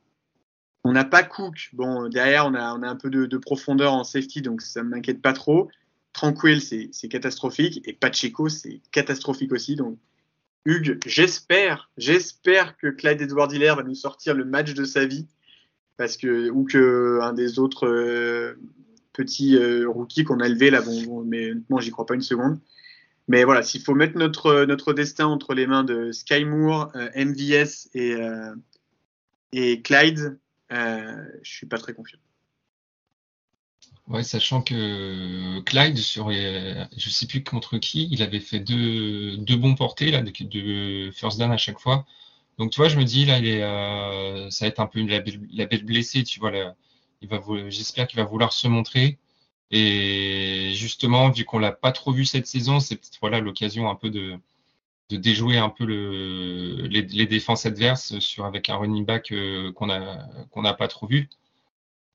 On 0.83 0.93
n'a 0.93 1.05
pas 1.05 1.23
Cook. 1.23 1.69
Bon, 1.75 2.09
derrière, 2.09 2.47
on 2.47 2.55
a, 2.55 2.89
un 2.89 2.97
peu 2.97 3.11
de, 3.11 3.37
profondeur 3.37 3.93
en 3.93 4.03
safety, 4.03 4.41
donc 4.41 4.63
ça 4.63 4.83
ne 4.83 4.89
m'inquiète 4.89 5.21
pas 5.21 5.35
trop. 5.35 5.69
Tranquille, 6.15 6.63
c'est 6.63 7.09
catastrophique. 7.09 7.87
Et 7.87 7.93
Pacheco, 7.93 8.49
c'est 8.49 8.81
catastrophique 8.93 9.53
aussi. 9.53 9.77
Donc, 9.77 9.99
Hugues, 10.65 11.01
j'espère, 11.05 11.91
j'espère 11.99 12.79
que 12.79 12.87
Clyde 12.87 13.21
Edward 13.21 13.53
Hiller 13.53 13.75
va 13.77 13.83
nous 13.83 13.95
sortir 13.95 14.33
le 14.33 14.47
match 14.47 14.73
de 14.73 14.87
sa 14.87 15.05
vie. 15.05 15.27
Parce 15.99 16.17
que, 16.17 16.49
ou 16.49 16.65
que 16.65 17.19
un 17.21 17.35
des 17.35 17.59
autres 17.59 17.87
euh, 17.87 18.55
petits 19.13 19.59
euh, 19.59 19.87
rookies 19.87 20.25
qu'on 20.25 20.41
a 20.41 20.47
élevé 20.47 20.71
là, 20.71 20.81
bon, 20.81 21.25
mais 21.27 21.51
honnêtement, 21.51 21.79
j'y 21.79 21.91
crois 21.91 22.07
pas 22.07 22.15
une 22.15 22.23
seconde. 22.23 22.59
Mais 23.27 23.45
voilà, 23.45 23.63
s'il 23.63 23.81
faut 23.81 23.95
mettre 23.95 24.19
notre, 24.19 24.65
notre 24.65 24.93
destin 24.93 25.27
entre 25.27 25.55
les 25.55 25.67
mains 25.67 25.85
de 25.85 26.13
Sky 26.13 26.45
Moore, 26.45 26.91
euh, 26.95 27.09
MVS 27.17 27.89
et, 27.95 28.13
euh, 28.13 28.55
et 29.53 29.81
Clyde, 29.81 30.39
euh, 30.73 31.25
je 31.43 31.51
suis 31.51 31.67
pas 31.67 31.79
très 31.79 31.95
confiant. 31.95 32.19
Ouais, 34.07 34.23
sachant 34.23 34.61
que 34.61 35.61
Clyde, 35.61 35.97
sur 35.97 36.31
je 36.31 37.09
sais 37.09 37.27
plus 37.27 37.43
contre 37.43 37.79
qui, 37.79 38.07
il 38.11 38.23
avait 38.23 38.41
fait 38.41 38.61
deux, 38.61 39.39
deux 39.39 39.57
bons 39.57 39.75
portés, 39.75 40.11
là, 40.11 40.21
de, 40.21 41.11
first 41.11 41.39
down 41.39 41.51
à 41.51 41.57
chaque 41.57 41.79
fois. 41.79 42.05
Donc, 42.59 42.71
tu 42.71 42.77
vois, 42.81 42.89
je 42.89 42.99
me 42.99 43.05
dis, 43.05 43.25
là, 43.25 43.39
il 43.39 43.49
est, 43.49 43.63
euh, 43.63 44.51
ça 44.51 44.67
va 44.67 44.69
être 44.69 44.81
un 44.81 44.87
peu 44.87 44.99
une, 44.99 45.09
la, 45.09 45.21
belle 45.67 45.85
blessée, 45.85 46.23
tu 46.23 46.39
vois. 46.39 46.53
J'espère 47.69 48.07
qu'il 48.07 48.19
va 48.19 48.25
vouloir 48.25 48.53
se 48.53 48.69
montrer. 48.69 49.19
Et 49.71 50.73
justement, 50.75 51.31
vu 51.31 51.45
qu'on 51.45 51.59
l'a 51.59 51.73
pas 51.73 51.93
trop 51.93 52.13
vu 52.13 52.25
cette 52.25 52.47
saison, 52.47 52.81
c'est 52.81 52.97
peut-être 52.97 53.19
voilà 53.21 53.41
l'occasion 53.41 53.91
un 53.91 53.95
peu 53.97 54.11
de, 54.11 54.39
de 55.11 55.17
déjouer 55.17 55.59
un 55.59 55.71
peu 55.71 55.85
le, 55.87 56.87
les, 56.89 57.03
les, 57.03 57.27
défenses 57.27 57.67
adverses 57.67 58.19
sur 58.21 58.45
avec 58.47 58.69
un 58.71 58.77
running 58.77 59.05
back 59.05 59.33
euh, 59.33 59.73
qu'on 59.73 59.91
a 59.91 60.27
qu'on 60.51 60.63
n'a 60.63 60.75
pas 60.75 60.89
trop 60.89 61.07
vu. 61.07 61.29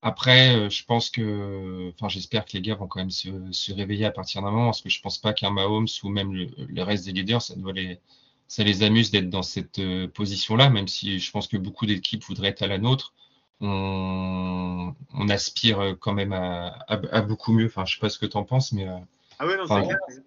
Après, 0.02 0.56
euh, 0.56 0.70
je 0.70 0.86
pense 0.86 1.10
que, 1.10 1.92
enfin, 1.94 2.08
j'espère 2.08 2.46
que 2.46 2.52
les 2.54 2.62
gars 2.62 2.76
vont 2.76 2.88
quand 2.88 3.00
même 3.00 3.10
se, 3.10 3.30
se 3.52 3.74
réveiller 3.74 4.06
à 4.06 4.12
partir 4.12 4.42
d'un 4.42 4.52
moment, 4.52 4.66
parce 4.68 4.82
que 4.82 4.90
je 4.90 5.02
pense 5.02 5.18
pas 5.18 5.34
qu'un 5.34 5.50
Mahomes 5.52 5.88
ou 6.04 6.10
même 6.10 6.34
le, 6.34 6.84
reste 6.84 7.06
des 7.06 7.12
leaders, 7.12 7.42
ça 7.42 7.56
doit 7.56 7.74
les, 7.74 8.00
ça 8.48 8.64
les 8.64 8.84
amuse 8.84 9.12
d'être 9.12 9.30
dans 9.30 9.44
cette 9.44 9.80
euh, 9.80 10.08
position-là, 10.08 10.70
même 10.70 10.88
si 10.88 11.20
je 11.20 11.32
pense 11.32 11.48
que 11.48 11.58
beaucoup 11.58 11.86
d'équipes 11.86 12.24
voudraient 12.24 12.50
être 12.50 12.62
à 12.64 12.68
la 12.68 12.78
nôtre 12.78 13.14
aspire 15.30 15.96
quand 16.00 16.14
même 16.14 16.34
à, 16.34 17.22
beaucoup 17.22 17.54
mieux. 17.54 17.66
Enfin, 17.66 17.86
je 17.86 17.96
sais 17.96 18.00
pas 18.00 18.10
ce 18.10 18.20
que 18.20 18.26
tu 18.26 18.38
en 18.38 18.44
penses, 18.44 18.72
mais. 18.72 18.88
Euh, 18.88 18.98
ah 19.40 19.48
ouais, 19.48 19.58
non, 19.58 19.66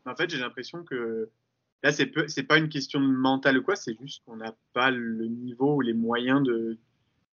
En 0.07 0.17
fait, 0.17 0.31
j'ai 0.31 0.39
l'impression 0.39 0.85
que 0.85 1.29
là, 1.83 1.93
c'est 1.93 2.11
c'est 2.29 2.45
pas 2.45 2.59
une 2.59 2.69
question 2.69 3.01
de 3.01 3.07
mental 3.07 3.59
ou 3.59 3.63
quoi, 3.63 3.77
c'est 3.77 3.97
juste 4.01 4.23
qu'on 4.25 4.37
n'a 4.37 4.55
pas 4.73 4.91
le 4.91 5.27
niveau 5.27 5.77
ou 5.77 5.81
les 5.81 5.93
moyens 5.93 6.43
de, 6.43 6.79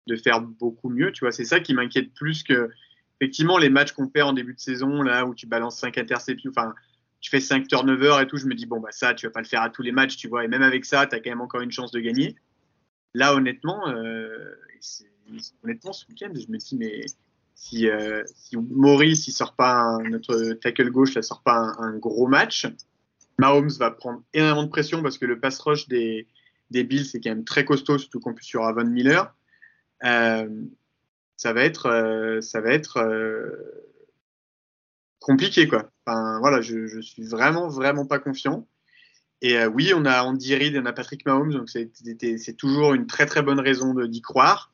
de 0.06 0.16
faire 0.16 0.40
beaucoup 0.40 0.88
mieux. 0.88 1.12
Tu 1.12 1.24
vois, 1.24 1.32
c'est 1.32 1.44
ça 1.44 1.60
qui 1.60 1.74
m'inquiète 1.74 2.12
plus 2.14 2.42
que 2.42 2.70
effectivement 3.20 3.58
les 3.58 3.68
matchs 3.68 3.92
qu'on 3.92 4.08
perd 4.08 4.30
en 4.30 4.32
début 4.32 4.54
de 4.54 4.60
saison, 4.60 5.02
là 5.02 5.26
où 5.26 5.34
tu 5.34 5.46
balances 5.46 5.78
5 5.78 5.98
interceptions, 5.98 6.50
enfin, 6.50 6.74
tu 7.20 7.30
fais 7.30 7.40
5 7.40 7.66
turnovers 7.66 8.20
et 8.20 8.26
tout, 8.26 8.36
je 8.36 8.46
me 8.46 8.54
dis, 8.54 8.66
bon, 8.66 8.80
bah 8.80 8.92
ça, 8.92 9.14
tu 9.14 9.26
vas 9.26 9.32
pas 9.32 9.40
le 9.40 9.46
faire 9.46 9.62
à 9.62 9.70
tous 9.70 9.82
les 9.82 9.92
matchs, 9.92 10.16
tu 10.16 10.28
vois, 10.28 10.44
et 10.44 10.48
même 10.48 10.62
avec 10.62 10.84
ça, 10.84 11.06
tu 11.06 11.14
as 11.14 11.20
quand 11.20 11.30
même 11.30 11.40
encore 11.40 11.60
une 11.60 11.72
chance 11.72 11.90
de 11.90 12.00
gagner. 12.00 12.36
Là, 13.14 13.34
honnêtement, 13.34 13.88
euh, 13.88 14.54
honnêtement, 15.64 15.92
ce 15.92 16.06
week-end, 16.08 16.30
je 16.34 16.50
me 16.52 16.58
dis, 16.58 16.76
mais 16.76 17.04
si, 17.56 17.88
euh, 17.88 18.22
si 18.34 18.56
Maurice, 18.56 19.26
il 19.26 19.32
sort 19.32 19.54
pas 19.54 19.98
notre 20.10 20.52
tackle 20.60 20.90
gauche, 20.90 21.14
ça 21.14 21.22
sort 21.22 21.42
pas 21.42 21.74
un, 21.78 21.96
gros 21.96 22.28
match, 22.28 22.66
Mahomes 23.38 23.70
va 23.78 23.90
prendre 23.90 24.22
énormément 24.34 24.64
de 24.64 24.68
pression 24.68 25.02
parce 25.02 25.16
que 25.16 25.24
le 25.24 25.40
pass 25.40 25.58
rush 25.60 25.88
des, 25.88 26.28
Bills, 26.70 27.06
c'est 27.06 27.18
quand 27.18 27.30
même 27.30 27.44
très 27.44 27.64
costaud, 27.64 27.96
surtout 27.98 28.20
qu'on 28.20 28.34
plus 28.34 28.44
sur 28.44 28.62
Von 28.74 28.84
Miller. 28.84 29.34
Euh, 30.04 30.48
ça 31.36 31.54
va 31.54 31.62
être, 31.62 31.86
euh, 31.86 32.40
ça 32.42 32.60
va 32.60 32.70
être 32.72 33.02
compliqué, 35.18 35.66
quoi. 35.66 35.90
Voilà, 36.06 36.60
je, 36.60 36.86
je 36.86 37.00
suis 37.00 37.26
vraiment, 37.26 37.68
vraiment 37.68 38.04
pas 38.04 38.18
confiant. 38.18 38.68
Et 39.40 39.64
oui, 39.66 39.92
on 39.94 40.04
a 40.04 40.22
Andy 40.22 40.54
Reid, 40.54 40.76
on 40.76 40.86
a 40.86 40.92
Patrick 40.92 41.24
Mahomes, 41.24 41.52
donc 41.52 41.70
c'est 41.70 42.56
toujours 42.56 42.92
une 42.92 43.06
très 43.06 43.24
très 43.24 43.42
bonne 43.42 43.60
raison 43.60 43.94
d'y 43.94 44.20
croire. 44.20 44.72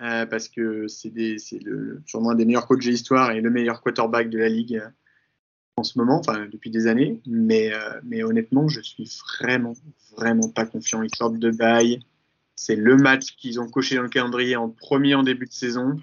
Euh, 0.00 0.26
parce 0.26 0.48
que 0.48 0.88
c'est 0.88 1.12
sûrement 2.06 2.30
un 2.30 2.34
des 2.34 2.44
meilleurs 2.44 2.66
coachs 2.66 2.80
de 2.80 2.88
l'histoire 2.88 3.30
et 3.30 3.40
le 3.40 3.50
meilleur 3.50 3.82
quarterback 3.82 4.30
de 4.30 4.38
la 4.38 4.48
ligue 4.48 4.76
euh, 4.76 4.88
en 5.76 5.84
ce 5.84 5.96
moment, 5.96 6.18
enfin 6.18 6.46
depuis 6.50 6.70
des 6.70 6.86
années. 6.88 7.20
Mais, 7.26 7.72
euh, 7.72 8.00
mais 8.02 8.24
honnêtement, 8.24 8.68
je 8.68 8.80
suis 8.80 9.08
vraiment, 9.38 9.74
vraiment 10.16 10.48
pas 10.48 10.66
confiant. 10.66 11.02
Ils 11.02 11.14
sortent 11.14 11.38
de 11.38 11.50
bail. 11.50 12.00
C'est 12.56 12.74
le 12.74 12.96
match 12.96 13.36
qu'ils 13.36 13.60
ont 13.60 13.68
coché 13.68 13.94
dans 13.96 14.02
le 14.02 14.08
calendrier 14.08 14.56
en 14.56 14.70
premier 14.70 15.14
en 15.14 15.22
début 15.22 15.46
de 15.46 15.52
saison. 15.52 16.00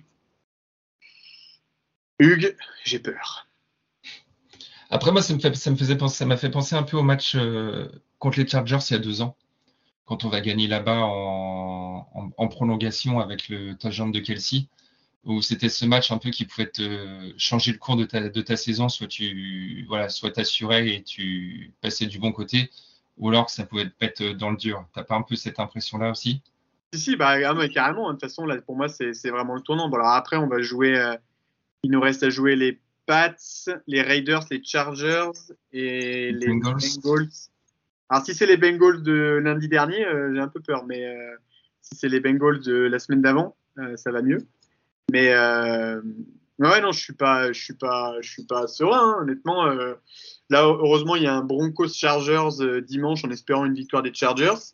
Hugues, 2.20 2.56
j'ai 2.86 3.00
peur. 3.00 3.48
Après, 4.90 5.12
moi, 5.12 5.22
ça 5.22 5.34
me 5.34 5.40
faisait 5.76 5.98
penser, 5.98 6.18
ça 6.18 6.26
m'a 6.26 6.38
fait 6.38 6.50
penser 6.50 6.76
un 6.76 6.84
peu 6.84 6.98
au 6.98 7.04
match 7.04 7.38
contre 8.18 8.40
les 8.40 8.48
Chargers 8.48 8.80
il 8.90 8.94
y 8.94 8.96
a 8.96 9.00
deux 9.00 9.22
ans 9.22 9.38
quand 10.10 10.26
on 10.26 10.30
va 10.30 10.42
gagner 10.42 10.68
là-bas 10.68 11.02
en, 11.04 12.48
prolongation 12.48 13.20
avec 13.20 13.48
le 13.48 13.76
touchdown 13.76 14.12
de 14.12 14.20
Kelsey, 14.20 14.66
où 15.24 15.44
c'était 15.44 15.70
ce 15.70 15.86
match 15.86 16.12
un 16.12 16.18
peu 16.18 16.32
qui 16.32 16.46
pouvait 16.46 16.66
te 16.66 17.32
changer 17.38 17.72
le 17.72 17.78
cours 17.78 17.96
de 17.96 18.06
ta, 18.42 18.58
saison, 18.58 18.90
soit 18.90 19.06
tu 19.06 19.86
voilà, 19.88 20.10
soit 20.10 20.32
t'assurais 20.32 20.90
et 20.90 21.04
tu 21.04 21.74
passais 21.82 22.08
du 22.08 22.18
bon 22.18 22.32
côté, 22.32 22.72
ou 23.18 23.30
alors 23.30 23.52
ça 23.52 23.68
pouvait 23.68 23.86
te 23.86 23.94
mettre 24.02 24.24
dans 24.36 24.50
le 24.50 24.58
dur. 24.58 24.84
T'as 24.96 25.04
pas 25.04 25.14
un 25.14 25.22
peu 25.22 25.36
cette 25.36 25.60
impression-là 25.60 26.10
aussi? 26.10 26.42
Si, 26.92 27.00
si, 27.00 27.16
bah, 27.16 27.36
ah, 27.46 27.68
carrément. 27.68 28.08
De 28.08 28.14
toute 28.14 28.22
façon, 28.22 28.48
là, 28.48 28.60
pour 28.64 28.76
moi, 28.76 28.90
c'est 28.90 29.30
vraiment 29.30 29.54
le 29.54 29.62
tournant. 29.62 29.90
Bon, 29.90 29.98
alors 29.98 30.14
après, 30.14 30.38
on 30.38 30.48
va 30.48 30.60
jouer. 30.64 30.98
Euh, 30.98 31.16
il 31.84 31.92
nous 31.92 32.02
reste 32.02 32.24
à 32.24 32.32
jouer 32.32 32.56
les 32.56 32.80
Pats, 33.06 33.36
les 33.86 34.02
Raiders, 34.02 34.46
les 34.50 34.64
Chargers 34.64 35.30
et 35.72 36.32
les 36.32 36.48
Bengals. 36.48 36.80
Alors, 38.10 38.26
si 38.26 38.34
c'est 38.34 38.48
les 38.48 38.58
Bengals 38.58 39.04
de 39.04 39.40
lundi 39.44 39.68
dernier, 39.68 40.04
euh, 40.06 40.34
j'ai 40.34 40.40
un 40.40 40.48
peu 40.48 40.60
peur, 40.60 40.86
mais 40.86 41.06
euh, 41.06 41.36
si 41.82 41.96
c'est 41.96 42.10
les 42.10 42.20
Bengals 42.20 42.60
de 42.62 42.74
la 42.74 42.98
semaine 42.98 43.22
d'avant, 43.22 43.56
euh, 43.78 43.96
ça 43.98 44.12
va 44.12 44.24
mieux. 44.24 44.40
Mais 45.12 45.30
ouais, 45.30 46.82
non, 46.82 46.92
je 46.92 47.00
suis 47.00 47.14
pas, 47.14 47.52
je 47.52 47.60
suis 47.60 47.76
pas, 47.76 48.16
je 48.22 48.30
suis 48.30 48.46
pas 48.46 48.68
serein, 48.68 49.00
hein, 49.00 49.18
honnêtement. 49.22 49.66
Là, 50.50 50.64
heureusement, 50.64 51.16
il 51.16 51.24
y 51.24 51.28
a 51.28 51.36
un 51.36 51.44
Broncos 51.44 51.90
Chargers 51.90 52.82
dimanche 52.88 53.24
en 53.24 53.30
espérant 53.30 53.66
une 53.66 53.74
victoire 53.74 54.04
des 54.04 54.14
Chargers. 54.14 54.74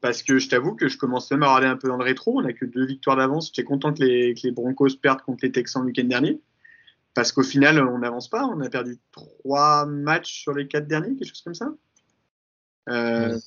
Parce 0.00 0.22
que 0.22 0.38
je 0.38 0.48
t'avoue 0.48 0.76
que 0.76 0.88
je 0.88 0.96
commence 0.96 1.28
même 1.32 1.42
à 1.42 1.48
regarder 1.48 1.66
un 1.66 1.76
peu 1.76 1.88
dans 1.88 1.96
le 1.96 2.04
rétro. 2.04 2.38
On 2.38 2.42
n'a 2.42 2.52
que 2.52 2.64
deux 2.64 2.86
victoires 2.86 3.16
d'avance. 3.16 3.48
J'étais 3.48 3.64
content 3.64 3.92
que 3.92 4.04
les, 4.04 4.34
que 4.34 4.40
les 4.44 4.52
Broncos 4.52 4.96
perdent 5.02 5.22
contre 5.22 5.40
les 5.42 5.50
Texans 5.50 5.82
le 5.82 5.88
week-end 5.88 6.04
dernier. 6.04 6.40
Parce 7.14 7.32
qu'au 7.32 7.42
final, 7.42 7.80
on 7.80 7.98
n'avance 7.98 8.28
pas. 8.30 8.44
On 8.44 8.60
a 8.60 8.70
perdu 8.70 8.98
trois 9.10 9.86
matchs 9.86 10.42
sur 10.42 10.52
les 10.52 10.68
quatre 10.68 10.86
derniers, 10.86 11.16
quelque 11.16 11.28
chose 11.28 11.42
comme 11.42 11.54
ça. 11.54 11.72
Euh... 12.88 13.38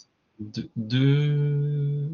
Deux. 0.75 2.09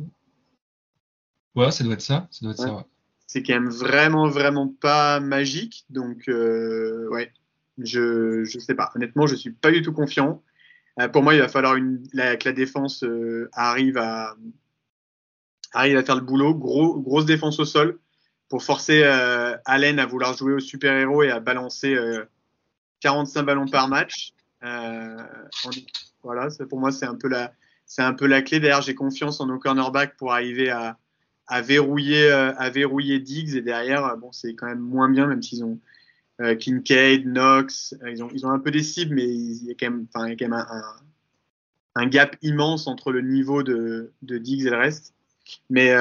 Ouais, 1.56 1.72
ça 1.72 1.84
doit 1.84 1.94
être 1.94 2.02
ça. 2.02 2.28
ça, 2.32 2.40
doit 2.42 2.52
être 2.52 2.60
Ouais. 2.60 2.68
ça 2.68 2.76
ouais. 2.76 2.86
C'est 3.26 3.44
quand 3.44 3.54
même 3.54 3.70
vraiment, 3.70 4.28
vraiment 4.30 4.68
pas 4.68 5.20
magique. 5.20 5.86
Donc, 5.90 6.30
euh, 6.30 7.10
ouais, 7.10 7.32
je, 7.78 8.44
je 8.46 8.60
sais 8.60 8.74
pas. 8.74 8.92
Honnêtement, 8.96 9.28
je 9.28 9.36
suis 9.36 9.52
pas 9.52 9.72
du 9.72 9.82
tout 9.82 9.92
confiant. 9.92 10.42
Euh, 11.00 11.08
pour 11.08 11.24
moi, 11.24 11.36
il 11.36 11.42
va 11.42 11.48
falloir 11.48 11.76
une, 11.76 12.08
la, 12.14 12.38
que 12.38 12.48
la 12.48 12.54
défense 12.54 13.04
euh, 13.04 13.50
arrive 13.54 13.98
à 13.98 14.36
arrive 15.74 15.98
à 15.98 16.04
faire 16.04 16.16
le 16.16 16.22
boulot. 16.22 16.56
Gros, 16.56 17.00
grosse 17.00 17.26
défense 17.26 17.60
au 17.60 17.66
sol 17.66 18.00
pour 18.50 18.64
forcer 18.64 19.04
euh, 19.04 19.56
Allen 19.66 20.00
à 20.00 20.06
vouloir 20.06 20.36
jouer 20.36 20.54
au 20.54 20.60
super-héros 20.60 21.24
et 21.24 21.30
à 21.30 21.40
balancer 21.40 21.94
euh, 21.94 22.24
45 23.02 23.44
ballons 23.44 23.68
par 23.68 23.88
match. 23.88 24.34
Euh, 24.64 25.18
voilà, 26.28 26.50
pour 26.70 26.78
moi, 26.78 26.92
c'est 26.92 27.06
un 27.06 27.16
peu 27.16 27.30
la, 27.30 28.42
clé. 28.42 28.60
D'ailleurs, 28.60 28.82
j'ai 28.82 28.96
confiance 28.96 29.40
en 29.40 29.46
nos 29.46 29.60
cornerbacks 29.60 30.18
pour 30.18 30.34
arriver 30.34 30.70
à, 30.70 30.98
euh, 31.50 31.62
verrouiller 31.62 33.20
Diggs 33.20 33.56
et 33.56 33.62
derrière, 33.62 34.04
euh, 34.04 34.16
bon, 34.18 34.34
c'est 34.34 34.54
quand 34.56 34.68
même 34.68 34.82
moins 34.82 35.10
bien, 35.10 35.26
même 35.26 35.42
s'ils 35.42 35.64
ont 35.64 35.80
euh, 36.42 36.56
Kincaid, 36.56 37.26
Knox, 37.26 37.96
ils 38.06 38.22
ont, 38.22 38.52
un 38.52 38.60
peu 38.60 38.72
des 38.72 38.84
cibles, 38.84 39.16
mais 39.16 39.24
il 39.24 39.64
y 39.64 39.72
a 39.72 39.74
quand 39.74 39.90
même, 39.90 40.08
un, 41.96 42.06
gap 42.08 42.36
immense 42.42 42.88
entre 42.88 43.14
le 43.14 43.22
niveau 43.22 43.64
de, 43.64 44.12
Diggs 44.22 44.66
et 44.66 44.70
le 44.70 44.78
reste. 44.78 45.14
Mais 45.70 45.96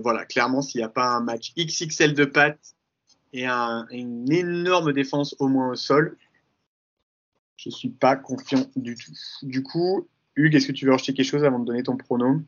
voilà, 0.00 0.24
clairement, 0.26 0.62
s'il 0.62 0.78
n'y 0.78 0.84
a 0.84 0.88
pas 0.88 1.08
un 1.08 1.20
match 1.20 1.52
XXL 1.58 2.14
de 2.14 2.24
pattes 2.24 2.76
et 3.32 3.46
un, 3.46 3.88
une 3.90 4.30
énorme 4.30 4.92
défense 4.92 5.34
au 5.40 5.48
moins 5.48 5.70
au 5.70 5.74
sol, 5.74 6.16
je 7.64 7.70
suis 7.70 7.90
pas 7.90 8.16
confiant 8.16 8.64
du 8.76 8.96
tout. 8.96 9.12
Du 9.42 9.62
coup, 9.62 10.08
Hugues, 10.36 10.54
est-ce 10.54 10.66
que 10.66 10.72
tu 10.72 10.86
veux 10.86 10.92
rajouter 10.92 11.14
quelque 11.14 11.26
chose 11.26 11.44
avant 11.44 11.58
de 11.58 11.64
donner 11.64 11.82
ton 11.82 11.96
pronom? 11.96 12.44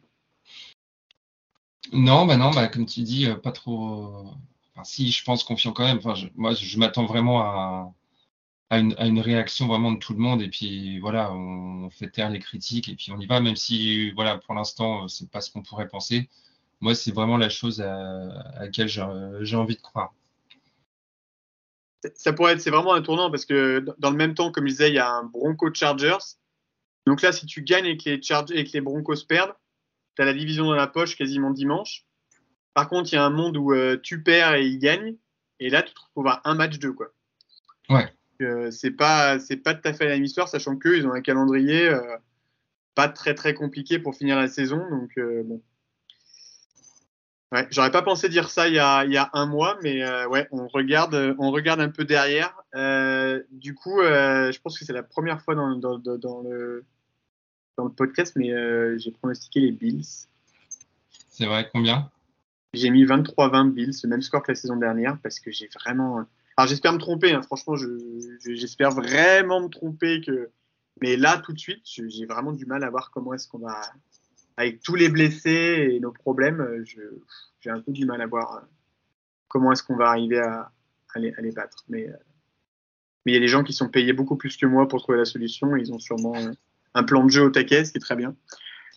Non, 1.93 2.27
bah 2.27 2.37
non, 2.37 2.51
bah 2.51 2.69
comme 2.69 2.87
tu 2.87 3.03
dis, 3.03 3.27
euh, 3.27 3.37
pas 3.37 3.53
trop. 3.53 4.27
euh, 4.77 4.83
si, 4.85 5.11
je 5.11 5.25
pense 5.25 5.45
confiant 5.45 5.73
quand 5.73 5.85
même. 5.85 5.99
Enfin, 5.99 6.15
je- 6.15 6.29
moi, 6.35 6.55
je 6.55 6.79
m'attends 6.79 7.07
vraiment 7.07 7.41
à, 7.43 7.95
à, 8.71 8.79
une, 8.79 9.21
réaction 9.21 9.67
vraiment 9.69 9.93
de 9.93 9.99
tout 9.99 10.15
le 10.15 10.19
monde. 10.21 10.43
Et 10.43 10.49
puis 10.49 10.99
voilà, 11.01 11.33
on, 11.33 11.91
fait 11.91 12.11
taire 12.11 12.31
les 12.31 12.41
critiques 12.41 12.89
et 12.89 12.97
puis 12.97 13.13
on 13.13 13.21
y 13.21 13.27
va. 13.27 13.41
Même 13.41 13.57
si, 13.57 14.11
voilà, 14.13 14.39
pour 14.39 14.55
l'instant, 14.55 15.05
euh, 15.05 15.09
c'est 15.09 15.31
pas 15.31 15.41
ce 15.41 15.51
qu'on 15.51 15.63
pourrait 15.63 15.89
penser. 15.89 16.29
Moi, 16.81 16.95
c'est 16.95 17.13
vraiment 17.13 17.37
la 17.39 17.49
chose 17.49 17.81
à, 17.81 18.61
laquelle 18.61 18.89
j'ai 18.89 19.57
envie 19.57 19.77
de 19.77 19.81
croire. 19.83 20.15
Ça 22.15 22.33
pourrait 22.33 22.55
être, 22.55 22.61
c'est 22.61 22.71
vraiment 22.71 22.95
un 22.95 23.03
tournant 23.03 23.31
parce 23.31 23.45
que 23.45 23.85
dans 23.99 24.11
le 24.11 24.17
même 24.17 24.35
temps, 24.35 24.51
comme 24.51 24.67
je 24.67 24.73
disais, 24.73 24.89
il 24.89 24.95
y 24.95 24.99
a 24.99 25.11
un 25.11 25.25
Bronco 25.25 25.73
Chargers. 25.73 26.37
Donc 27.07 27.23
là, 27.23 27.33
si 27.33 27.47
tu 27.47 27.63
gagnes 27.63 27.87
et 27.87 27.97
que 27.97 28.09
les, 28.09 28.23
Chargers, 28.23 28.59
et 28.59 28.65
que 28.65 28.71
les 28.73 28.81
Broncos 28.81 29.25
perdent, 29.29 29.55
tu 30.17 30.23
as 30.23 30.25
la 30.25 30.33
division 30.33 30.65
dans 30.65 30.75
la 30.75 30.87
poche 30.87 31.17
quasiment 31.17 31.51
dimanche. 31.51 32.07
Par 32.73 32.89
contre, 32.89 33.13
il 33.13 33.17
y 33.17 33.19
a 33.19 33.25
un 33.25 33.31
monde 33.31 33.57
où 33.57 33.73
euh, 33.73 33.99
tu 34.03 34.23
perds 34.23 34.55
et 34.55 34.67
ils 34.67 34.79
gagnent. 34.79 35.17
Et 35.61 35.71
là, 35.71 35.83
tu 35.83 35.95
te 35.95 36.01
retrouves 36.01 36.27
à 36.29 36.41
un 36.45 36.55
match 36.55 36.79
2, 36.79 36.93
quoi. 36.93 37.09
Ouais. 37.89 38.13
Euh, 38.43 38.71
c'est 38.71 38.91
pas, 38.91 39.39
c'est 39.39 39.57
pas 39.57 39.75
tout 39.75 39.87
à 39.89 39.93
fait 39.93 40.07
la 40.07 40.15
même 40.15 40.25
histoire, 40.25 40.49
sachant 40.49 40.77
qu'eux, 40.77 40.97
ils 40.97 41.07
ont 41.07 41.13
un 41.13 41.21
calendrier 41.21 41.89
euh, 41.89 42.01
pas 42.95 43.09
très 43.09 43.35
très 43.35 43.55
compliqué 43.55 43.99
pour 43.99 44.17
finir 44.17 44.37
la 44.37 44.49
saison. 44.49 44.79
Donc, 44.91 45.13
bon. 45.45 45.63
Ouais, 47.55 47.69
j'aurais 47.71 47.93
pas 47.93 48.03
pensé 48.03 48.29
dire 48.29 48.51
ça 48.51 48.67
il 48.67 48.75
y 48.75 48.81
a, 48.81 49.05
il 49.05 49.13
y 49.13 49.17
a 49.17 49.31
un 49.33 49.47
mois, 49.47 49.79
mais 49.81 50.03
euh, 50.03 50.27
ouais, 50.27 50.49
on 50.51 50.67
regarde, 50.67 51.37
on 51.39 51.53
regarde 51.53 51.81
un 51.81 51.89
peu 51.89 52.05
derrière. 52.05 52.53
Euh, 52.75 53.41
du 53.53 53.75
coup, 53.77 54.01
euh, 54.01 54.51
je 54.51 54.61
pense 54.61 54.77
que 54.77 54.85
c'est 54.85 54.93
la 54.93 55.05
première 55.05 55.41
fois 55.41 55.55
dans, 55.55 55.77
dans, 55.77 55.97
dans, 55.99 56.19
dans 56.19 56.41
le, 56.43 56.85
dans 57.79 57.85
le 57.85 57.93
podcast, 57.93 58.35
mais 58.35 58.51
j'ai 58.99 59.13
pronostiqué 59.13 59.61
les 59.61 59.71
Bills. 59.71 60.05
C'est 61.29 61.47
vrai, 61.47 61.71
combien? 61.73 62.11
J'ai 62.73 62.91
mis 62.91 63.05
23-20 63.05 63.71
Bills, 63.71 63.93
le 64.03 64.09
même 64.09 64.23
score 64.23 64.43
que 64.43 64.51
la 64.51 64.57
saison 64.57 64.75
dernière, 64.77 65.17
parce 65.23 65.39
que 65.39 65.53
j'ai 65.53 65.69
vraiment. 65.69 66.25
Alors 66.57 66.69
j'espère 66.69 66.93
me 66.93 66.99
tromper, 66.99 67.33
hein, 67.33 67.43
franchement, 67.43 67.77
je, 67.77 67.87
je- 68.45 68.55
j'espère 68.55 68.91
vraiment 68.91 69.61
me 69.61 69.69
tromper 69.69 70.21
que. 70.21 70.51
Mais 71.01 71.17
là, 71.17 71.39
tout 71.39 71.53
de 71.53 71.59
suite, 71.59 71.83
j'ai 71.85 72.27
vraiment 72.27 72.53
du 72.53 72.67
mal 72.67 72.83
à 72.83 72.91
voir 72.91 73.11
comment 73.13 73.33
est-ce 73.33 73.47
qu'on 73.49 73.59
va. 73.59 73.81
Avec 74.57 74.83
tous 74.83 74.95
les 74.95 75.09
blessés 75.09 75.91
et 75.93 76.01
nos 76.01 76.13
problèmes, 76.13 76.61
euh, 76.61 76.85
j'ai 77.61 77.71
un 77.71 77.81
peu 77.81 77.93
du 77.93 78.07
mal 78.07 78.21
à 78.21 78.27
voir 78.27 78.57
euh, 78.57 78.61
comment 79.49 79.73
est-ce 79.73 79.83
qu'on 79.83 79.97
va 79.97 80.09
arriver 80.09 80.39
à, 80.39 80.71
à, 81.15 81.19
les, 81.19 81.33
à 81.35 81.41
les 81.41 81.53
battre. 81.53 81.85
Mais 81.89 82.09
euh, 82.09 82.17
mais 83.25 83.33
il 83.33 83.35
y 83.35 83.39
a 83.39 83.41
des 83.41 83.49
gens 83.49 83.65
qui 83.65 83.73
sont 83.73 83.89
payés 83.89 84.13
beaucoup 84.13 84.37
plus 84.37 84.57
que 84.57 84.67
moi 84.67 84.87
pour 84.87 85.01
trouver 85.01 85.19
la 85.19 85.25
solution. 85.25 85.77
Ils 85.77 85.93
ont 85.93 85.99
sûrement 85.99 86.35
un 86.95 87.05
plan 87.05 87.25
de 87.25 87.31
jeu 87.31 87.43
au 87.43 87.51
taquet, 87.51 87.85
ce 87.85 87.93
qui 87.93 87.99
est 87.99 88.01
très 88.01 88.17
bien. 88.17 88.37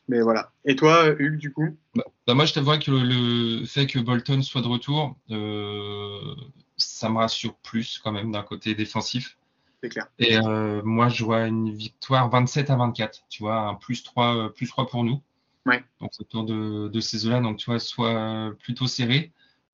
Mais 0.07 0.21
voilà. 0.21 0.51
Et 0.65 0.75
toi, 0.75 1.09
Hugues, 1.19 1.37
du 1.37 1.51
coup? 1.51 1.77
Bah, 1.95 2.03
bah, 2.25 2.33
moi, 2.33 2.45
je 2.45 2.53
t'avoue 2.53 2.77
que 2.79 2.91
le, 2.91 3.65
fait 3.65 3.87
que 3.87 3.99
Bolton 3.99 4.41
soit 4.41 4.61
de 4.61 4.67
retour, 4.67 5.17
euh, 5.31 6.35
ça 6.77 7.09
me 7.09 7.17
rassure 7.17 7.55
plus 7.55 7.99
quand 8.03 8.11
même 8.11 8.31
d'un 8.31 8.43
côté 8.43 8.73
défensif. 8.73 9.37
C'est 9.83 9.89
clair. 9.89 10.07
Et 10.17 10.37
euh, 10.37 10.81
moi, 10.83 11.09
je 11.09 11.23
vois 11.23 11.45
une 11.45 11.71
victoire 11.71 12.29
27 12.29 12.69
à 12.69 12.75
24, 12.77 13.25
tu 13.29 13.43
vois, 13.43 13.59
un 13.59 13.75
plus 13.75 14.03
3, 14.03 14.35
euh, 14.35 14.49
plus 14.49 14.67
3 14.67 14.87
pour 14.87 15.03
nous. 15.03 15.21
Ouais. 15.67 15.83
Donc, 16.01 16.11
autour 16.19 16.43
de, 16.45 16.87
de 16.87 16.99
ces 16.99 17.25
eaux-là, 17.27 17.41
donc 17.41 17.57
tu 17.57 17.65
vois, 17.65 17.79
soit 17.79 18.53
plutôt 18.59 18.87
serré. 18.87 19.31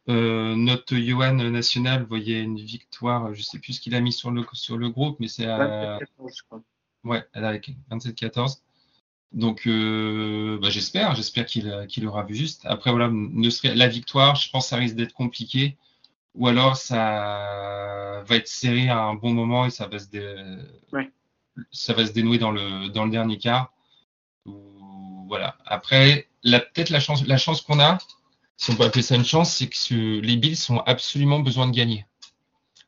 Euh, 0.10 0.56
notre 0.56 0.98
Johan 0.98 1.34
National 1.34 2.04
voyait 2.04 2.42
une 2.42 2.58
victoire, 2.58 3.34
je 3.34 3.42
sais 3.42 3.60
plus 3.60 3.74
ce 3.74 3.80
qu'il 3.80 3.96
a 3.96 4.02
mis 4.02 4.12
sur 4.12 4.32
le, 4.32 4.44
sur 4.54 4.78
le 4.78 4.90
groupe, 4.90 5.18
mais 5.20 5.28
c'est 5.30 5.46
à, 5.46 6.00
27-14, 6.00 6.38
je 6.38 6.44
crois. 6.44 6.62
Ouais, 7.06 7.24
avec 7.34 7.72
27-14. 7.92 8.58
Donc, 9.32 9.66
euh, 9.66 10.60
bah, 10.62 10.70
j'espère, 10.70 11.16
j'espère 11.16 11.46
qu'il 11.46 11.86
qu'il 11.88 12.06
aura 12.08 12.24
vu 12.24 12.36
juste. 12.36 12.62
Après, 12.66 12.92
voilà, 12.92 13.10
ne 13.12 13.50
serait 13.50 13.76
la 13.76 13.88
victoire, 13.88 14.36
je 14.36 14.50
pense 14.50 14.66
que 14.66 14.70
ça 14.70 14.76
risque 14.78 14.96
d'être 14.96 15.14
compliqué. 15.14 15.78
Ou 16.36 16.48
alors, 16.48 16.76
ça 16.76 18.24
va 18.28 18.36
être 18.36 18.48
serré 18.48 18.90
à 18.90 19.00
un 19.04 19.14
bon 19.16 19.34
moment 19.34 19.66
et 19.66 19.70
ça 19.70 19.88
va 19.88 20.00
se, 20.00 20.08
dé- 20.08 20.58
Ouais. 20.92 21.12
ça 21.72 21.94
va 21.94 22.06
se 22.06 22.12
dénouer 22.12 22.38
dans 22.40 22.52
le, 22.52 22.90
dans 22.90 23.06
le 23.06 23.12
dernier 23.12 23.38
quart. 23.38 23.72
Voilà. 25.28 25.58
Après, 25.66 26.28
peut-être 26.44 26.90
la 26.90 27.00
chance, 27.00 27.26
la 27.26 27.38
chance 27.38 27.62
qu'on 27.62 27.80
a, 27.80 27.98
si 28.58 28.72
on 28.72 28.76
peut 28.76 28.84
appeler 28.84 29.02
ça 29.02 29.16
une 29.16 29.26
chance, 29.26 29.56
c'est 29.56 29.68
que 29.68 30.20
les 30.20 30.38
Bills 30.38 30.58
ont 30.70 30.80
absolument 30.82 31.40
besoin 31.40 31.68
de 31.68 31.76
gagner. 31.76 32.06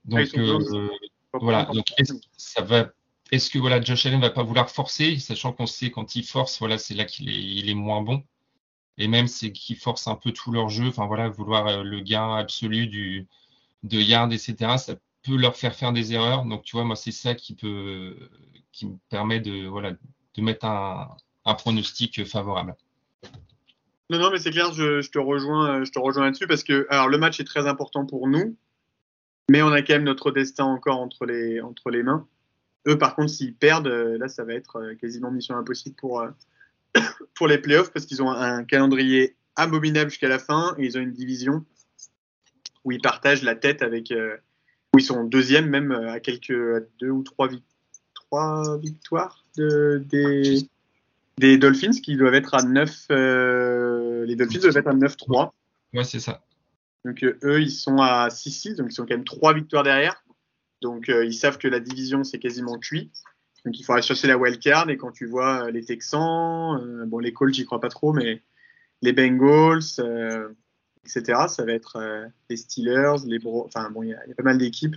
Donc, 0.05 0.29
euh, 0.37 0.89
voilà. 1.33 1.65
Donc, 1.65 1.85
est-ce, 1.97 2.13
ça 2.37 2.61
va, 2.61 2.89
est-ce 3.31 3.49
que 3.49 3.59
voilà, 3.59 3.81
Josh 3.81 4.05
Allen 4.05 4.21
va 4.21 4.29
pas 4.29 4.43
vouloir 4.43 4.69
forcer, 4.69 5.19
sachant 5.19 5.51
qu'on 5.51 5.65
sait 5.65 5.91
quand 5.91 6.15
il 6.15 6.23
force, 6.23 6.59
voilà, 6.59 6.77
c'est 6.77 6.93
là 6.93 7.05
qu'il 7.05 7.29
est, 7.29 7.41
il 7.41 7.69
est 7.69 7.73
moins 7.73 8.01
bon. 8.01 8.23
Et 8.97 9.07
même 9.07 9.27
c'est 9.27 9.51
qu'ils 9.51 9.75
forcent 9.75 10.07
un 10.07 10.15
peu 10.15 10.31
tout 10.31 10.51
leur 10.51 10.69
jeu, 10.69 10.87
enfin 10.87 11.05
voilà, 11.07 11.27
vouloir 11.29 11.67
euh, 11.67 11.83
le 11.83 11.99
gain 11.99 12.35
absolu 12.35 12.87
du 12.87 13.27
de 13.83 13.99
yard, 13.99 14.31
etc. 14.33 14.77
Ça 14.77 14.95
peut 15.23 15.35
leur 15.35 15.55
faire 15.57 15.75
faire 15.75 15.91
des 15.93 16.13
erreurs. 16.13 16.45
Donc 16.45 16.63
tu 16.63 16.75
vois, 16.77 16.85
moi 16.85 16.95
c'est 16.95 17.11
ça 17.11 17.35
qui 17.35 17.55
peut, 17.55 18.29
qui 18.71 18.87
me 18.87 18.97
permet 19.09 19.39
de 19.41 19.67
voilà, 19.67 19.91
de 19.91 20.41
mettre 20.41 20.65
un, 20.65 21.17
un 21.45 21.53
pronostic 21.53 22.25
favorable. 22.25 22.75
Non, 24.09 24.19
non, 24.19 24.29
mais 24.31 24.39
c'est 24.39 24.51
clair, 24.51 24.71
je, 24.73 25.07
te 25.09 25.17
rejoins, 25.17 25.83
rejoins 25.95 26.25
là-dessus 26.25 26.47
parce 26.47 26.63
que 26.63 26.85
alors 26.89 27.07
le 27.09 27.17
match 27.17 27.39
est 27.39 27.45
très 27.45 27.67
important 27.67 28.05
pour 28.05 28.27
nous, 28.27 28.55
mais 29.49 29.63
on 29.63 29.71
a 29.71 29.81
quand 29.81 29.93
même 29.93 30.03
notre 30.03 30.31
destin 30.31 30.65
encore 30.65 30.99
entre 30.99 31.25
les, 31.25 31.59
entre 31.61 31.89
les 31.89 32.03
mains. 32.03 32.27
Eux, 32.87 32.97
par 32.99 33.15
contre, 33.15 33.31
s'ils 33.31 33.55
perdent, 33.55 33.87
euh, 33.87 34.17
là, 34.19 34.27
ça 34.27 34.43
va 34.43 34.53
être 34.53 34.75
euh, 34.75 34.95
quasiment 34.95 35.31
mission 35.31 35.55
impossible 35.57 35.95
pour, 35.95 36.21
euh, 36.21 36.29
pour 37.33 37.47
les 37.47 37.57
playoffs 37.57 37.91
parce 37.91 38.05
qu'ils 38.05 38.21
ont 38.21 38.29
un 38.29 38.63
calendrier 38.63 39.35
abominable 39.55 40.11
jusqu'à 40.11 40.29
la 40.29 40.37
fin 40.37 40.75
et 40.77 40.85
ils 40.85 40.97
ont 40.97 41.01
une 41.01 41.13
division 41.13 41.65
où 42.83 42.91
ils 42.91 43.01
partagent 43.01 43.41
la 43.41 43.55
tête 43.55 43.81
avec, 43.81 44.11
euh, 44.11 44.37
où 44.93 44.99
ils 44.99 45.03
sont 45.03 45.23
deuxième 45.23 45.67
même 45.67 45.91
à 45.91 46.19
quelques 46.19 46.51
à 46.51 46.81
deux 46.99 47.09
ou 47.09 47.23
trois, 47.23 47.47
vic- 47.47 47.63
trois 48.13 48.77
victoires 48.77 49.45
de, 49.57 50.03
des, 50.05 50.69
des 51.39 51.57
Dolphins 51.57 51.91
qui 52.01 52.15
doivent 52.17 52.33
être 52.35 52.53
à 52.55 52.63
9 52.63 53.05
euh, 53.11 54.25
les 54.25 54.35
Dolphins 54.35 54.59
doivent 54.59 54.77
être 54.77 54.87
à 54.87 54.93
9-3 54.93 55.51
Ouais, 55.93 56.03
c'est 56.03 56.19
ça. 56.19 56.43
donc 57.05 57.23
euh, 57.23 57.37
eux 57.43 57.61
ils 57.61 57.71
sont 57.71 57.97
à 57.97 58.27
6-6 58.29 58.75
donc 58.77 58.87
ils 58.91 58.93
sont 58.93 59.03
quand 59.05 59.15
même 59.15 59.23
trois 59.25 59.53
victoires 59.53 59.83
derrière 59.83 60.23
donc 60.81 61.09
euh, 61.09 61.25
ils 61.25 61.33
savent 61.33 61.57
que 61.57 61.67
la 61.67 61.79
division 61.79 62.23
c'est 62.23 62.39
quasiment 62.39 62.77
cuit 62.77 63.11
donc 63.65 63.79
il 63.79 63.83
faudra 63.83 64.01
chercher 64.01 64.27
la 64.27 64.37
wildcard 64.37 64.89
et 64.89 64.97
quand 64.97 65.11
tu 65.11 65.25
vois 65.25 65.65
euh, 65.65 65.71
les 65.71 65.83
Texans 65.83 66.79
euh, 66.81 67.05
bon 67.05 67.19
les 67.19 67.33
Colts 67.33 67.53
j'y 67.53 67.65
crois 67.65 67.79
pas 67.79 67.89
trop 67.89 68.13
mais 68.13 68.41
les 69.01 69.11
Bengals 69.13 69.81
euh, 69.99 70.49
etc 71.05 71.43
ça 71.47 71.65
va 71.65 71.71
être 71.73 71.97
les 72.49 72.57
Steelers 72.57 73.25
les 73.25 73.39
Bro 73.39 73.65
enfin 73.65 73.89
bon 73.89 74.03
il 74.03 74.07
y, 74.07 74.11
y 74.11 74.31
a 74.31 74.35
pas 74.35 74.43
mal 74.43 74.57
d'équipes 74.57 74.95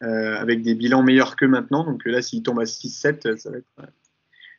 avec 0.00 0.60
des 0.62 0.74
bilans 0.74 1.02
meilleurs 1.02 1.34
que 1.34 1.46
maintenant. 1.46 1.82
Donc 1.82 2.04
là, 2.04 2.20
s'ils 2.20 2.42
tombent 2.42 2.60
à 2.60 2.64
6-7, 2.64 3.38
ça 3.38 3.50
va 3.50 3.56
être 3.56 3.66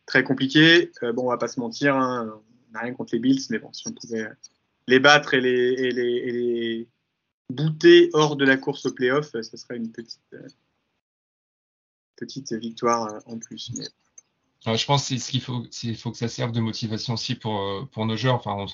très 0.06 0.24
compliqué. 0.24 0.92
bon, 1.02 1.26
on 1.26 1.30
va 1.30 1.38
pas 1.38 1.48
se 1.48 1.60
mentir, 1.60 1.96
hein, 1.96 2.42
on 2.70 2.74
n'a 2.74 2.82
rien 2.82 2.94
contre 2.94 3.14
les 3.14 3.20
Bills, 3.20 3.42
mais 3.50 3.60
bon, 3.60 3.72
si 3.74 3.88
on 3.88 3.92
pouvait 3.92 4.28
les 4.88 5.00
battre 5.00 5.34
et 5.34 5.42
les, 5.42 5.74
et 5.74 5.92
les, 5.92 6.14
et 6.16 6.32
les 6.32 6.88
bouter 7.50 8.10
hors 8.14 8.36
de 8.36 8.46
la 8.46 8.58
course 8.58 8.86
au 8.86 8.94
playoff, 8.94 9.32
ce 9.32 9.58
serait 9.58 9.78
une 9.78 9.92
petite, 9.92 10.36
petite 12.16 12.54
victoire 12.54 13.22
en 13.26 13.38
plus. 13.38 13.72
Mais 13.76 13.86
je 14.74 14.86
pense 14.86 15.10
que 15.10 15.18
ce 15.18 15.30
qu'il 15.30 15.42
faut, 15.42 15.64
il 15.84 15.98
faut 15.98 16.12
que 16.12 16.18
ça 16.18 16.28
serve 16.28 16.52
de 16.52 16.60
motivation 16.60 17.14
aussi 17.14 17.36
pour, 17.36 17.60
euh, 17.62 17.86
pour 17.92 18.06
nos 18.06 18.18
joueurs. 18.18 18.36
Enfin, 18.36 18.66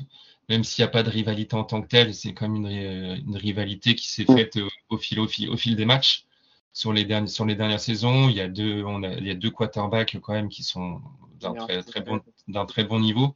même 0.48 0.64
s'il 0.64 0.84
n'y 0.84 0.88
a 0.88 0.92
pas 0.92 1.04
de 1.04 1.10
rivalité 1.10 1.56
en 1.56 1.66
tant 1.66 1.82
que 1.82 1.88
telle, 1.88 2.14
c'est 2.14 2.34
quand 2.34 2.48
même 2.48 2.66
une, 2.66 3.26
une 3.28 3.36
rivalité 3.36 3.96
qui 3.96 4.10
s'est 4.10 4.26
faite 4.26 4.58
euh, 4.58 4.70
au 4.90 4.98
fil, 4.98 5.20
au, 5.20 5.28
fil, 5.28 5.50
au 5.50 5.58
fil 5.58 5.76
des 5.76 5.86
matchs. 5.86 6.26
Sur 6.74 6.94
les, 6.94 7.06
dernières, 7.06 7.30
sur 7.30 7.46
les 7.46 7.56
dernières 7.56 7.82
saisons, 7.82 8.30
il 8.30 8.36
y, 8.36 8.42
a 8.42 8.48
deux, 8.48 8.84
on 8.86 9.04
a, 9.04 9.10
il 9.14 9.28
y 9.28 9.32
a 9.32 9.36
deux 9.36 9.52
quarterbacks 9.52 10.18
quand 10.22 10.34
même 10.34 10.50
qui 10.50 10.64
sont 10.64 11.02
d'un 11.40 11.54
très, 11.54 11.84
très, 11.84 12.02
bon, 12.02 12.22
d'un 12.48 12.66
très 12.66 12.84
bon 12.84 13.00
niveau. 13.00 13.36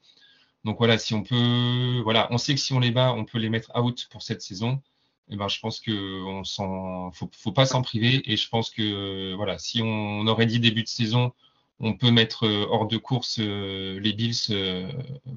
Donc 0.64 0.78
voilà, 0.78 0.98
si 0.98 1.14
on 1.14 1.22
peut, 1.22 2.02
voilà, 2.04 2.28
on 2.32 2.38
sait 2.38 2.56
que 2.56 2.62
si 2.62 2.74
on 2.74 2.80
les 2.80 2.92
bat, 2.92 3.14
on 3.14 3.26
peut 3.26 3.38
les 3.38 3.50
mettre 3.50 3.72
out 3.78 4.08
pour 4.10 4.24
cette 4.24 4.42
saison. 4.42 4.82
Et 5.28 5.34
eh 5.34 5.38
ben, 5.38 5.48
je 5.48 5.60
pense 5.60 5.80
que 5.80 6.24
on 6.26 6.44
s'en, 6.44 7.12
faut, 7.12 7.30
faut 7.36 7.52
pas 7.52 7.66
s'en 7.66 7.82
priver. 7.82 8.22
Et 8.32 8.38
je 8.38 8.48
pense 8.48 8.70
que 8.70 9.34
voilà, 9.36 9.58
si 9.58 9.82
on 9.82 10.28
aurait 10.28 10.46
dit 10.46 10.60
début 10.60 10.84
de 10.84 10.88
saison, 10.88 11.34
on 11.80 11.94
peut 11.94 12.12
mettre 12.12 12.46
euh, 12.46 12.66
hors 12.70 12.88
de 12.88 12.98
course 12.98 13.38
euh, 13.40 14.00
les 14.00 14.14
Bills 14.14 14.36
euh, 14.52 14.92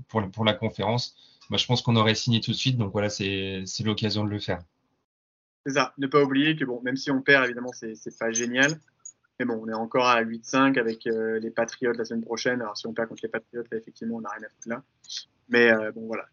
pour, 0.08 0.28
pour 0.30 0.44
la 0.44 0.54
conférence. 0.54 1.16
Bah, 1.50 1.56
je 1.56 1.66
pense 1.66 1.82
qu'on 1.82 1.96
aurait 1.96 2.14
signé 2.14 2.40
tout 2.40 2.50
de 2.52 2.56
suite, 2.56 2.76
donc 2.76 2.92
voilà, 2.92 3.08
c'est 3.08 3.64
l'occasion 3.80 4.24
de 4.24 4.30
le 4.30 4.38
faire. 4.38 4.60
C'est 5.66 5.74
ça, 5.74 5.92
ne 5.98 6.06
pas 6.06 6.22
oublier 6.22 6.56
que 6.56 6.64
bon, 6.64 6.80
même 6.82 6.96
si 6.96 7.10
on 7.10 7.20
perd, 7.20 7.44
évidemment, 7.44 7.72
c'est 7.72 8.18
pas 8.18 8.30
génial. 8.30 8.72
Mais 9.38 9.44
bon, 9.44 9.60
on 9.62 9.68
est 9.68 9.74
encore 9.74 10.06
à 10.06 10.22
8-5 10.22 10.78
avec 10.78 11.04
les 11.04 11.50
Patriots 11.50 11.92
la 11.92 12.04
semaine 12.04 12.24
prochaine. 12.24 12.60
Alors 12.60 12.76
si 12.76 12.86
on 12.86 12.92
perd 12.92 13.08
contre 13.08 13.20
les 13.22 13.28
Patriots, 13.28 13.64
là, 13.70 13.78
effectivement, 13.78 14.16
on 14.16 14.20
n'a 14.20 14.30
rien 14.30 14.46
à 14.46 14.48
foutre 14.48 14.68
là. 14.68 14.82
Mais 15.48 15.70
bon, 15.94 16.06
voilà. 16.06 16.26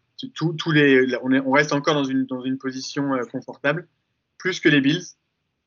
les, 0.72 1.16
on, 1.22 1.32
est, 1.32 1.40
on, 1.40 1.52
reste 1.52 1.72
encore 1.72 1.94
dans 1.94 2.04
une, 2.04 2.24
dans 2.24 2.42
une 2.42 2.58
position 2.58 3.10
confortable, 3.30 3.86
plus 4.38 4.58
que 4.58 4.68
les 4.68 4.80
Bills. 4.80 5.04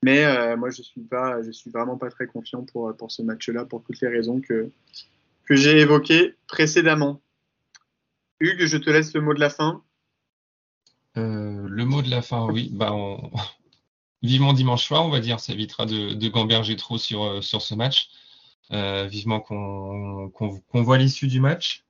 Mais 0.03 0.26
euh, 0.26 0.55
moi, 0.55 0.70
je 0.70 0.82
suis 0.82 1.01
pas, 1.01 1.41
je 1.41 1.51
suis 1.51 1.70
vraiment 1.70 1.97
pas 1.97 2.10
très 2.10 2.28
confiant 2.28 2.64
pour, 2.64 2.95
pour 2.95 3.12
ce 3.12 3.22
match-là, 3.22 3.66
pour 3.66 3.84
toutes 3.84 3.99
les 4.01 4.07
raisons 4.07 4.39
que, 4.39 4.72
que 5.45 5.55
j'ai 5.55 5.80
évoquées 5.80 6.36
précédemment. 6.47 7.22
Hugues, 8.39 8.66
je 8.66 8.78
te 8.78 8.89
laisse 8.89 9.14
le 9.14 9.22
mot 9.22 9.34
de 9.34 9.39
la 9.39 9.49
fin. 9.49 9.84
Le 11.80 11.86
mot 11.86 12.01
de 12.01 12.09
la 12.09 12.21
fin, 12.21 12.45
oui. 12.45 12.69
Bah, 12.73 12.91
on... 12.91 13.32
Vivement 14.21 14.51
dimanche 14.51 14.86
soir, 14.86 15.05
on 15.05 15.09
va 15.09 15.21
dire. 15.21 15.39
Ça 15.39 15.53
évitera 15.53 15.86
de, 15.86 16.13
de 16.13 16.27
gamberger 16.27 16.75
trop 16.75 16.97
sur, 16.97 17.23
euh, 17.23 17.41
sur 17.41 17.61
ce 17.61 17.73
match. 17.73 18.09
Euh, 18.73 19.07
vivement 19.07 19.39
qu'on 19.39 20.30
qu 20.30 20.82
voit 20.82 20.97
l'issue 20.97 21.27
du 21.27 21.39
match. 21.39 21.86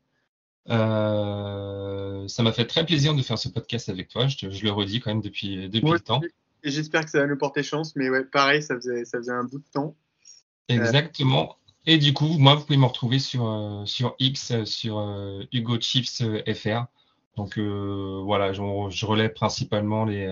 Euh, 0.70 2.28
ça 2.28 2.44
m'a 2.44 2.52
fait 2.52 2.68
très 2.68 2.86
plaisir 2.86 3.16
de 3.16 3.24
faire 3.24 3.40
ce 3.40 3.50
podcast 3.50 3.90
avec 3.90 4.10
toi. 4.10 4.28
Je, 4.28 4.52
je 4.52 4.64
le 4.64 4.70
redis 4.70 5.00
quand 5.00 5.10
même 5.10 5.22
depuis, 5.22 5.68
depuis 5.70 5.90
le 5.90 6.00
temps. 6.00 6.22
Et 6.64 6.70
j'espère 6.70 7.04
que 7.04 7.10
ça 7.10 7.22
va 7.22 7.26
nous 7.26 7.38
porter 7.38 7.64
chance. 7.64 7.96
Mais 7.96 8.12
ouais, 8.12 8.24
pareil, 8.24 8.62
ça 8.62 8.76
faisait, 8.76 9.06
ça 9.06 9.18
faisait 9.18 9.32
un 9.32 9.44
bout 9.44 9.58
de 9.58 9.70
temps. 9.74 9.96
Exactement. 10.68 11.58
Et 11.88 11.98
du 11.98 12.14
coup, 12.14 12.38
moi, 12.38 12.54
vous 12.54 12.64
pouvez 12.64 12.78
me 12.78 12.86
retrouver 12.86 13.18
sur, 13.18 13.82
sur 13.86 14.16
X, 14.20 14.66
sur 14.66 15.00
Hugo 15.52 15.80
Chips 15.80 16.22
FR. 16.54 16.86
Donc 17.40 17.58
voilà, 17.58 18.52
je, 18.54 18.62
je, 18.90 19.06
relais 19.06 19.30
principalement 19.30 20.06
les, 20.06 20.28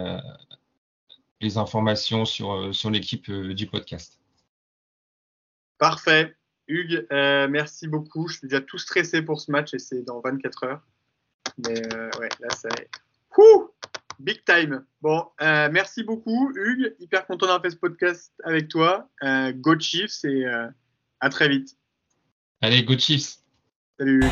les 1.39 1.57
informations 1.57 2.25
sur, 2.25 2.75
sur 2.75 2.89
l'équipe 2.89 3.31
du 3.31 3.67
podcast. 3.67 4.19
Parfait. 5.77 6.35
Hugues, 6.67 7.07
merci 7.11 7.87
beaucoup. 7.87 8.27
Je 8.27 8.39
suis 8.39 8.47
déjà 8.47 8.61
tout 8.61 8.77
stressé 8.77 9.21
pour 9.21 9.39
ce 9.39 9.51
match 9.51 9.73
et 9.73 9.79
c'est 9.79 10.03
dans 10.03 10.19
24 10.19 10.63
heures. 10.65 10.81
Mais 11.65 11.81
ouais, 12.19 12.29
là, 12.39 12.49
ça 12.55 12.69
est. 12.69 12.89
Ouh 13.37 13.71
Big 14.19 14.43
time. 14.45 14.83
Bon, 15.01 15.25
euh, 15.41 15.69
merci 15.71 16.03
beaucoup, 16.03 16.51
Hugues. 16.55 16.95
Hyper 16.99 17.27
content 17.27 17.45
d'avoir 17.45 17.61
fait 17.61 17.69
ce 17.69 17.75
podcast 17.75 18.33
avec 18.43 18.67
toi. 18.67 19.07
Euh, 19.23 19.53
go 19.53 19.79
Chiefs 19.79 20.25
et 20.25 20.45
euh, 20.45 20.67
à 21.19 21.29
très 21.29 21.47
vite. 21.47 21.77
Allez, 22.61 22.83
go 22.83 22.97
Chiefs. 22.97 23.37
Salut, 23.99 24.23
Hugues. 24.23 24.31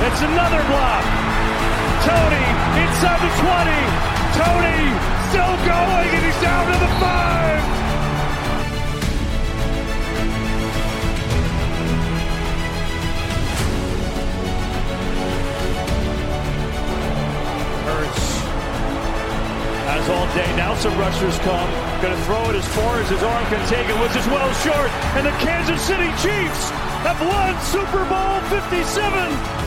It's 0.00 0.22
another 0.22 0.62
block. 0.70 1.04
Tony 2.06 2.46
inside 2.86 3.18
the 3.18 3.32
20. 3.34 3.74
Tony 4.38 4.78
still 5.26 5.56
going 5.66 6.08
and 6.14 6.22
he's 6.22 6.40
down 6.40 6.66
to 6.70 6.78
the 6.78 6.90
five. 7.02 7.62
As 19.88 20.08
all 20.08 20.26
day, 20.32 20.46
now 20.54 20.76
some 20.76 20.96
rushers 20.96 21.36
come. 21.40 21.68
Going 22.00 22.14
to 22.14 22.22
throw 22.22 22.50
it 22.50 22.54
as 22.54 22.68
far 22.68 23.00
as 23.00 23.10
his 23.10 23.22
arm 23.24 23.44
can 23.46 23.66
take 23.66 23.88
it, 23.88 23.98
which 24.00 24.14
is 24.14 24.26
well 24.28 24.52
short. 24.62 24.90
And 25.18 25.26
the 25.26 25.34
Kansas 25.42 25.82
City 25.82 26.06
Chiefs 26.22 26.70
have 27.02 27.20
won 27.20 27.60
Super 27.66 28.04
Bowl 28.06 28.40
57. 28.62 29.57